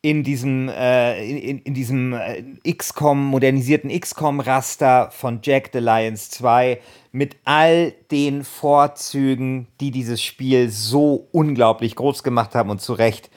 in 0.04 0.22
diesem, 0.22 0.68
äh, 0.68 1.24
in, 1.24 1.60
in, 1.60 1.72
diesem 1.72 2.12
äh, 2.12 2.42
XCOM, 2.70 3.24
modernisierten 3.24 3.88
XCOM-Raster 3.88 5.10
von 5.10 5.40
Jack 5.42 5.70
the 5.72 5.78
Lions 5.78 6.28
2 6.28 6.78
mit 7.10 7.36
all 7.44 7.92
den 8.10 8.44
Vorzügen, 8.44 9.66
die 9.80 9.90
dieses 9.90 10.22
Spiel 10.22 10.68
so 10.68 11.26
unglaublich 11.32 11.96
groß 11.96 12.22
gemacht 12.22 12.54
haben 12.54 12.68
und 12.68 12.82
zu 12.82 12.92
Recht 12.92 13.30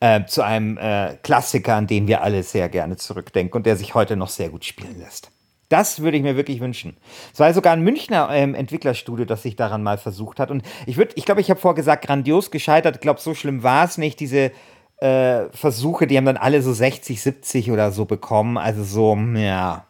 äh, 0.00 0.24
zu 0.24 0.40
einem 0.40 0.78
äh, 0.78 1.18
Klassiker, 1.22 1.74
an 1.74 1.86
den 1.86 2.08
wir 2.08 2.22
alle 2.22 2.42
sehr 2.42 2.70
gerne 2.70 2.96
zurückdenken 2.96 3.58
und 3.58 3.66
der 3.66 3.76
sich 3.76 3.94
heute 3.94 4.16
noch 4.16 4.30
sehr 4.30 4.48
gut 4.48 4.64
spielen 4.64 4.98
lässt. 4.98 5.30
Das 5.68 6.00
würde 6.00 6.16
ich 6.16 6.22
mir 6.22 6.36
wirklich 6.36 6.60
wünschen. 6.60 6.96
Es 7.34 7.40
war 7.40 7.52
sogar 7.52 7.74
ein 7.74 7.82
Münchner 7.82 8.30
ähm, 8.30 8.54
Entwicklerstudio, 8.54 9.26
das 9.26 9.42
sich 9.42 9.56
daran 9.56 9.82
mal 9.82 9.98
versucht 9.98 10.40
hat. 10.40 10.50
Und 10.50 10.62
ich 10.86 10.96
würde, 10.96 11.12
ich 11.16 11.26
glaube, 11.26 11.42
ich 11.42 11.50
habe 11.50 11.60
vorher 11.60 11.76
gesagt, 11.76 12.06
grandios 12.06 12.50
gescheitert. 12.50 12.96
Ich 12.96 13.02
glaube, 13.02 13.20
so 13.20 13.34
schlimm 13.34 13.62
war 13.62 13.84
es 13.84 13.98
nicht. 13.98 14.20
Diese 14.20 14.52
äh, 14.98 15.48
Versuche, 15.50 16.06
die 16.06 16.16
haben 16.16 16.24
dann 16.24 16.36
alle 16.36 16.62
so 16.62 16.72
60, 16.72 17.20
70 17.20 17.70
oder 17.70 17.92
so 17.92 18.04
bekommen. 18.04 18.56
Also 18.58 18.84
so, 18.84 19.16
ja, 19.16 19.86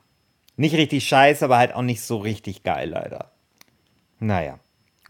nicht 0.57 0.75
richtig 0.75 1.07
scheiße, 1.07 1.45
aber 1.45 1.59
halt 1.59 1.75
auch 1.75 1.83
nicht 1.83 2.03
so 2.03 2.19
richtig 2.19 2.63
geil, 2.63 2.91
leider. 2.91 3.33
Naja, 4.19 4.59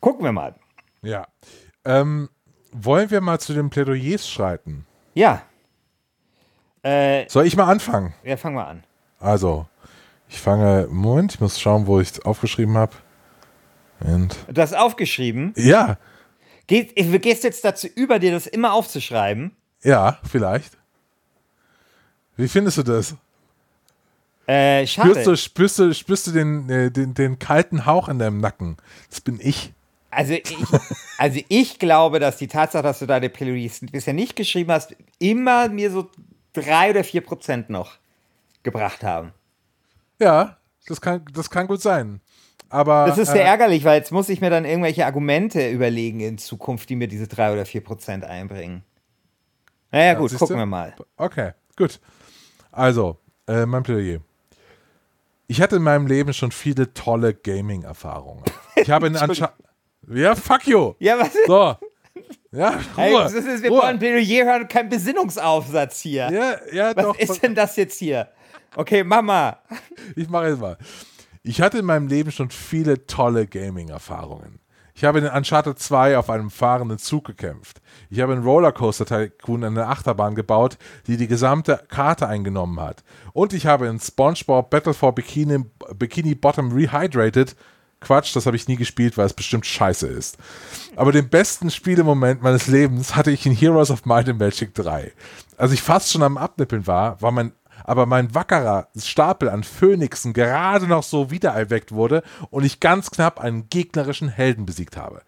gucken 0.01 0.25
wir 0.25 0.33
mal. 0.33 0.55
Ja. 1.03 1.27
Ähm, 1.85 2.29
wollen 2.73 3.11
wir 3.11 3.21
mal 3.21 3.39
zu 3.39 3.53
den 3.55 3.71
Plädoyers 3.71 4.29
schreiten? 4.29 4.87
Ja. 5.15 5.43
Äh, 6.83 7.29
Soll 7.29 7.47
ich 7.47 7.57
mal 7.57 7.71
anfangen? 7.71 8.15
ja, 8.25 8.37
fangen 8.37 8.57
wir 8.57 8.67
an. 8.67 8.85
Also, 9.21 9.67
ich 10.29 10.39
fange, 10.41 10.89
Moment, 10.91 11.35
ich 11.35 11.41
muss 11.41 11.61
schauen, 11.61 11.87
wo 11.87 12.01
ich 12.01 12.11
es 12.11 12.21
aufgeschrieben 12.25 12.77
habe. 12.77 12.93
Du 14.01 14.61
hast 14.61 14.75
aufgeschrieben. 14.75 15.55
ja, 15.57 15.97
Geh, 16.67 16.85
du 16.85 17.19
gehst 17.19 17.45
jetzt 17.45 17.65
dazu 17.65 17.87
über, 17.87 18.19
dir 18.19 18.33
das 18.33 18.47
immer 18.47 18.73
aufzuschreiben. 18.73 19.55
Ja, 19.85 20.19
vielleicht. 20.29 20.77
Wie 22.37 22.49
findest 22.49 22.79
du 22.79 22.83
das? 22.83 23.15
Äh, 24.47 24.87
schade. 24.87 25.11
Spürst 25.11 25.27
du, 25.27 25.37
spürst 25.37 25.79
du, 25.79 25.95
spürst 25.95 26.27
du 26.27 26.33
den, 26.33 26.69
äh, 26.69 26.91
den, 26.91 27.15
den 27.15 27.39
kalten 27.39 27.87
Hauch 27.87 28.09
in 28.09 28.19
deinem 28.19 28.41
Nacken? 28.41 28.77
Das 29.09 29.21
bin 29.21 29.39
ich. 29.41 29.73
Also 30.11 30.35
ich, 30.35 30.57
also 31.19 31.41
ich 31.49 31.79
glaube, 31.79 32.21
dass 32.21 32.37
die 32.37 32.47
Tatsache, 32.47 32.83
dass 32.83 32.99
du 32.99 33.07
deine 33.07 33.29
Plädoyers 33.29 33.81
bisher 33.91 34.15
nicht 34.15 34.37
geschrieben 34.37 34.71
hast, 34.71 34.95
immer 35.19 35.69
mir 35.69 35.91
so 35.91 36.11
drei 36.53 36.91
oder 36.91 37.05
vier 37.05 37.21
Prozent 37.21 37.71
noch 37.71 37.97
gebracht 38.63 39.03
haben. 39.03 39.33
Ja, 40.21 40.57
das 40.87 41.01
kann, 41.01 41.25
das 41.33 41.51
kann 41.51 41.67
gut 41.67 41.83
sein. 41.83 42.21
Aber 42.69 43.07
Das 43.07 43.19
ist 43.19 43.31
sehr 43.31 43.45
äh, 43.45 43.49
ärgerlich, 43.49 43.85
weil 43.85 43.99
jetzt 43.99 44.13
muss 44.13 44.29
ich 44.29 44.41
mir 44.41 44.51
dann 44.51 44.65
irgendwelche 44.65 45.07
Argumente 45.07 45.69
überlegen 45.71 46.21
in 46.21 46.39
Zukunft, 46.39 46.89
die 46.89 46.97
mir 46.97 47.09
diese 47.09 47.29
drei 47.29 47.53
oder 47.53 47.67
vier 47.67 47.83
Prozent 47.83 48.25
einbringen. 48.25 48.83
Naja, 49.95 50.15
gut, 50.15 50.31
siehst 50.31 50.41
gucken 50.41 50.57
wir 50.57 50.67
mal. 50.67 50.95
Okay, 51.17 51.53
gut. 51.77 52.01
Also, 52.73 53.19
äh, 53.47 53.65
mein 53.67 53.83
Plädoyer. 53.83 54.21
Ich 55.47 55.61
hatte 55.61 55.77
in 55.77 55.83
meinem 55.83 56.07
Leben 56.07 56.33
schon 56.33 56.51
viele 56.51 56.93
tolle 56.95 57.35
Gaming-Erfahrungen. 57.35 58.43
Ich 58.77 58.91
habe 58.91 59.07
in 59.07 59.17
Anscha 59.17 59.53
Ja, 60.09 60.35
fuck 60.35 60.67
you. 60.67 60.95
Ja, 60.99 61.19
was 61.19 61.33
So. 61.47 61.77
Ja, 62.51 62.79
Hey, 62.97 63.13
Ruhe, 63.13 63.23
das 63.25 63.35
ist, 63.35 63.63
wir 63.63 63.71
Ruhe. 63.71 63.83
wollen 63.83 63.99
Plädoyer 63.99 64.45
hören 64.47 64.63
und 64.63 64.69
keinen 64.69 64.89
Besinnungsaufsatz 64.89 66.01
hier. 66.01 66.31
Ja, 66.31 66.57
ja, 66.73 66.97
was 66.97 67.05
doch. 67.05 67.19
ist 67.19 67.43
denn 67.43 67.55
das 67.55 67.77
jetzt 67.77 67.99
hier? 67.99 68.29
Okay, 68.77 69.05
Mama. 69.05 69.59
Ich 70.17 70.29
mache 70.29 70.49
jetzt 70.49 70.61
mal. 70.61 70.77
Ich 71.43 71.61
hatte 71.61 71.79
in 71.79 71.85
meinem 71.85 72.09
Leben 72.09 72.33
schon 72.33 72.51
viele 72.51 73.07
tolle 73.07 73.47
Gaming-Erfahrungen. 73.47 74.59
Ich 74.97 75.03
habe 75.03 75.19
in 75.19 75.27
Uncharted 75.27 75.77
2 75.77 76.17
auf 76.17 76.31
einem 76.31 76.51
fahrenden 76.51 76.99
Zug 76.99 77.25
gekämpft. 77.25 77.83
Ich 78.11 78.21
habe 78.21 78.33
in 78.33 78.45
Rollercoaster 78.45 79.05
Tycoon 79.05 79.65
eine 79.65 79.89
Achterbahn 79.89 80.37
gebaut, 80.37 80.79
die 81.09 81.17
die 81.17 81.27
gesamte 81.27 81.85
Karte 81.89 82.29
eingenommen 82.29 82.79
hat. 82.79 83.03
Und 83.33 83.53
ich 83.53 83.67
habe 83.67 83.89
in 83.89 83.99
SpongeBob 83.99 84.71
Battle 84.71 84.95
for 84.95 85.13
Bikini, 85.13 85.65
Bikini 85.97 86.37
Bottom 86.37 86.71
Rehydrated 86.71 87.57
Quatsch, 88.05 88.37
das 88.37 88.47
habe 88.47 88.57
ich 88.57 88.69
nie 88.69 88.77
gespielt, 88.77 89.17
weil 89.17 89.27
es 89.27 89.33
bestimmt 89.33 89.67
scheiße 89.67 90.07
ist. 90.07 90.37
Aber 90.95 91.11
den 91.11 91.29
besten 91.29 91.71
Spielemoment 91.71 92.43
meines 92.43 92.69
Lebens 92.69 93.17
hatte 93.17 93.31
ich 93.31 93.47
in 93.47 93.53
Heroes 93.53 93.91
of 93.91 94.05
Might 94.05 94.29
and 94.29 94.39
Magic 94.39 94.75
3. 94.75 95.13
Als 95.57 95.73
ich 95.73 95.83
fast 95.83 96.13
schon 96.13 96.23
am 96.23 96.37
Abnippeln 96.37 96.87
war, 96.87 97.21
war 97.21 97.33
mein 97.33 97.53
aber 97.85 98.07
mein 98.07 98.35
wackerer 98.35 98.89
Stapel 98.97 99.49
an 99.49 99.63
Phönixen 99.63 100.33
gerade 100.33 100.89
noch 100.89 101.05
so 101.05 101.31
wiedererweckt 101.31 101.93
wurde 101.93 102.23
und 102.51 102.65
ich 102.65 102.81
ganz 102.81 103.11
knapp 103.11 103.39
einen 103.39 103.69
gegnerischen 103.69 104.29
Helden 104.29 104.67
besiegt 104.67 104.97
habe. 104.97 105.23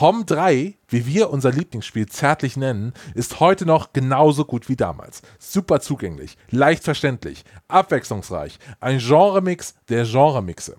HOM 0.00 0.26
3, 0.26 0.74
wie 0.88 1.06
wir 1.06 1.30
unser 1.30 1.52
Lieblingsspiel 1.52 2.06
zärtlich 2.06 2.56
nennen, 2.56 2.94
ist 3.14 3.38
heute 3.38 3.64
noch 3.64 3.92
genauso 3.92 4.44
gut 4.44 4.68
wie 4.68 4.74
damals. 4.74 5.22
Super 5.38 5.80
zugänglich, 5.80 6.36
leicht 6.50 6.82
verständlich, 6.82 7.44
abwechslungsreich, 7.68 8.58
ein 8.80 8.98
Genremix 8.98 9.76
der 9.88 10.04
Genremixe. 10.04 10.76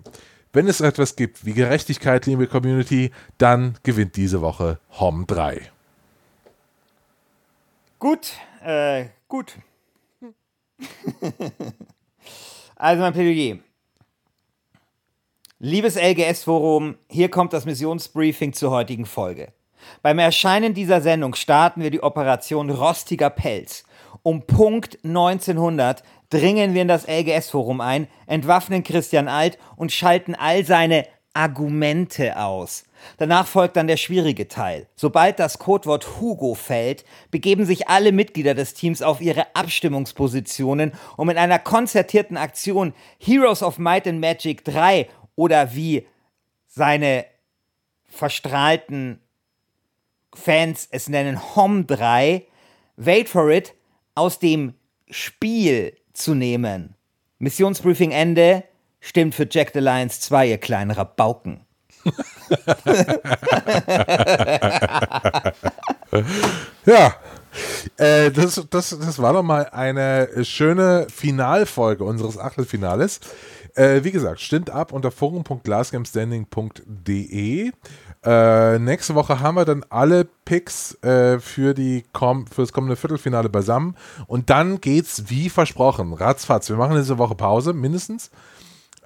Wenn 0.52 0.68
es 0.68 0.82
etwas 0.82 1.16
gibt 1.16 1.46
wie 1.46 1.54
Gerechtigkeit, 1.54 2.26
liebe 2.26 2.48
Community, 2.48 3.12
dann 3.38 3.78
gewinnt 3.84 4.18
diese 4.18 4.42
Woche 4.42 4.80
HOM 5.00 5.28
3. 5.28 5.62
Gut, 8.00 8.34
äh, 8.64 9.06
gut. 9.30 9.58
Also 12.76 13.02
mein 13.02 13.14
Plädoyer. 13.14 13.60
Liebes 15.60 15.96
LGS-Forum, 15.96 16.98
hier 17.10 17.30
kommt 17.30 17.54
das 17.54 17.66
Missionsbriefing 17.66 18.54
zur 18.54 18.72
heutigen 18.72 19.06
Folge. 19.06 19.54
Beim 20.02 20.20
Erscheinen 20.20 20.74
dieser 20.74 21.02
Sendung 21.02 21.36
starten 21.36 21.82
wir 21.82 21.92
die 21.92 22.04
Operation 22.04 22.70
Rostiger 22.70 23.30
Pelz. 23.30 23.84
Um 24.24 24.46
Punkt 24.46 25.00
1900 25.04 26.04
dringen 26.30 26.74
wir 26.74 26.82
in 26.82 26.88
das 26.88 27.08
LGS-Forum 27.08 27.82
ein, 27.82 28.08
entwaffnen 28.26 28.84
Christian 28.84 29.28
Alt 29.28 29.58
und 29.76 29.92
schalten 29.92 30.36
all 30.36 30.66
seine 30.66 31.06
Argumente 31.34 32.38
aus. 32.40 32.86
Danach 33.18 33.48
folgt 33.48 33.76
dann 33.76 33.88
der 33.88 33.98
schwierige 33.98 34.48
Teil. 34.48 34.88
Sobald 34.96 35.40
das 35.40 35.60
Codewort 35.60 36.20
Hugo 36.20 36.54
fällt, 36.54 37.06
begeben 37.32 37.66
sich 37.66 37.88
alle 37.88 38.12
Mitglieder 38.12 38.54
des 38.54 38.74
Teams 38.74 39.02
auf 39.02 39.22
ihre 39.22 39.56
Abstimmungspositionen, 39.56 40.94
um 41.18 41.30
in 41.30 41.38
einer 41.38 41.60
konzertierten 41.60 42.38
Aktion 42.38 42.94
Heroes 43.20 43.64
of 43.64 43.78
Might 43.78 44.08
and 44.08 44.20
Magic 44.20 44.64
3 44.66 45.08
oder 45.36 45.76
wie 45.76 46.08
seine 46.68 47.26
verstrahlten 48.08 49.20
Fans 50.34 50.88
es 50.92 51.08
nennen 51.10 51.56
Hom 51.56 51.88
3, 51.88 52.46
wait 52.98 53.30
for 53.30 53.50
it, 53.50 53.74
aus 54.16 54.40
dem 54.40 54.74
Spiel 55.10 55.96
zu 56.14 56.34
nehmen. 56.34 56.96
Missionsbriefing 57.40 58.12
Ende. 58.12 58.64
Stimmt 59.00 59.36
für 59.36 59.48
Jack 59.50 59.72
the 59.74 59.80
Lions 59.80 60.20
2, 60.22 60.50
ihr 60.50 60.58
kleinen 60.58 60.92
Rabauken. 60.92 61.62
Ja, 66.86 67.16
Äh, 67.98 68.32
das, 68.32 68.62
das, 68.70 68.90
das 68.90 69.22
war 69.22 69.34
doch 69.34 69.44
mal 69.44 69.70
eine 69.72 70.30
schöne 70.44 71.08
Finalfolge 71.10 72.04
unseres 72.04 72.38
Achtelfinales. 72.38 73.20
Äh, 73.76 74.04
wie 74.04 74.12
gesagt, 74.12 74.42
stimmt 74.42 74.70
ab 74.70 74.92
unter 74.94 75.12
forum.glassgamestanding.de. 75.12 77.72
Äh, 78.24 78.80
nächste 78.80 79.16
Woche 79.16 79.40
haben 79.40 79.56
wir 79.56 79.66
dann 79.66 79.84
alle 79.90 80.28
Picks 80.46 80.96
äh, 81.04 81.40
für, 81.40 81.74
die 81.74 82.04
kom 82.12 82.48
für 82.48 82.62
das 82.62 82.74
kommende 82.74 82.96
Viertelfinale 82.96 83.50
beisammen. 83.50 83.96
Und 84.28 84.50
dann 84.50 84.82
geht's 84.82 85.24
wie 85.28 85.50
versprochen, 85.50 86.14
ratzfatz. 86.14 86.70
Wir 86.70 86.78
machen 86.78 86.98
diese 86.98 87.18
Woche 87.18 87.36
Pause, 87.36 87.74
mindestens. 87.74 88.32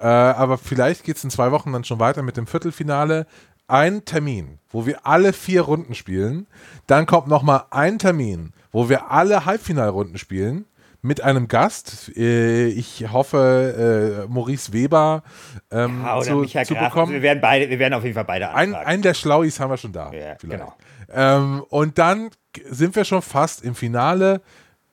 Äh, 0.00 0.06
aber 0.06 0.58
vielleicht 0.58 1.04
geht 1.04 1.16
es 1.16 1.24
in 1.24 1.30
zwei 1.30 1.52
Wochen 1.52 1.72
dann 1.72 1.84
schon 1.84 2.00
weiter 2.00 2.22
mit 2.22 2.36
dem 2.36 2.46
Viertelfinale. 2.46 3.26
Ein 3.68 4.04
Termin, 4.04 4.58
wo 4.70 4.86
wir 4.86 5.06
alle 5.06 5.32
vier 5.32 5.62
Runden 5.62 5.94
spielen. 5.94 6.46
Dann 6.86 7.06
kommt 7.06 7.28
nochmal 7.28 7.64
ein 7.70 7.98
Termin, 7.98 8.52
wo 8.72 8.88
wir 8.88 9.10
alle 9.10 9.44
Halbfinalrunden 9.44 10.18
spielen 10.18 10.64
mit 11.02 11.22
einem 11.22 11.46
Gast. 11.48 12.10
Äh, 12.16 12.66
ich 12.68 13.06
hoffe, 13.12 14.24
äh, 14.26 14.32
Maurice 14.32 14.72
Weber 14.72 15.22
ähm, 15.70 16.02
Ja, 16.04 16.16
oder 16.16 16.24
zu, 16.26 16.34
Michael 16.36 16.66
zu 16.66 16.74
Graf. 16.74 16.88
bekommen. 16.92 17.12
Wir 17.12 17.22
werden 17.22 17.40
beide, 17.40 17.70
wir 17.70 17.78
werden 17.78 17.94
auf 17.94 18.02
jeden 18.02 18.14
Fall 18.14 18.24
beide 18.24 18.50
Ein, 18.50 18.70
anfragen. 18.70 18.86
einen 18.86 19.02
der 19.02 19.14
Schlauis 19.14 19.60
haben 19.60 19.70
wir 19.70 19.76
schon 19.76 19.92
da. 19.92 20.10
Ja, 20.12 20.34
genau. 20.34 20.74
Ähm, 21.12 21.62
und 21.68 21.98
dann 21.98 22.30
sind 22.68 22.96
wir 22.96 23.04
schon 23.04 23.22
fast 23.22 23.62
im 23.62 23.74
Finale 23.74 24.40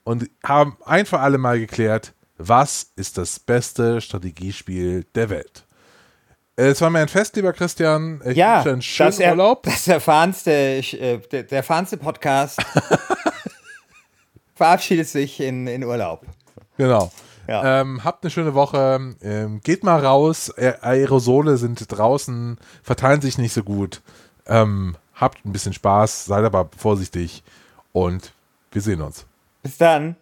und 0.03 0.29
haben 0.45 0.77
ein 0.85 1.05
für 1.05 1.19
alle 1.19 1.37
Mal 1.37 1.59
geklärt, 1.59 2.13
was 2.37 2.91
ist 2.95 3.17
das 3.17 3.39
beste 3.39 4.01
Strategiespiel 4.01 5.05
der 5.15 5.29
Welt. 5.29 5.65
Es 6.55 6.81
war 6.81 6.89
mir 6.89 6.99
ein 6.99 7.07
Fest, 7.07 7.35
lieber 7.35 7.53
Christian. 7.53 8.21
Ich 8.25 8.35
ja, 8.35 8.57
wünsche 8.57 8.69
einen 8.71 8.81
schönen 8.81 9.09
das, 9.09 9.19
er, 9.19 9.31
Urlaub. 9.31 9.63
das 9.63 9.75
ist 9.75 9.87
der 9.87 9.95
erfahrenste, 9.95 10.51
äh, 10.51 11.19
der, 11.31 11.43
der 11.43 11.61
Podcast. 11.61 12.59
verabschiedet 14.55 15.07
sich 15.07 15.39
in, 15.39 15.67
in 15.67 15.83
Urlaub. 15.83 16.25
Genau. 16.77 17.11
Ja. 17.47 17.81
Ähm, 17.81 18.03
habt 18.03 18.23
eine 18.23 18.31
schöne 18.31 18.53
Woche. 18.55 19.15
Ähm, 19.21 19.61
geht 19.63 19.83
mal 19.83 20.03
raus. 20.03 20.51
Ä- 20.57 20.81
Aerosole 20.81 21.57
sind 21.57 21.85
draußen, 21.89 22.57
verteilen 22.83 23.21
sich 23.21 23.37
nicht 23.37 23.53
so 23.53 23.63
gut. 23.63 24.01
Ähm, 24.47 24.97
habt 25.13 25.45
ein 25.45 25.53
bisschen 25.53 25.73
Spaß, 25.73 26.25
seid 26.25 26.43
aber 26.43 26.69
vorsichtig 26.75 27.43
und 27.93 28.33
wir 28.71 28.81
sehen 28.81 29.01
uns. 29.01 29.25
Bis 29.63 29.77
dann. 29.77 30.15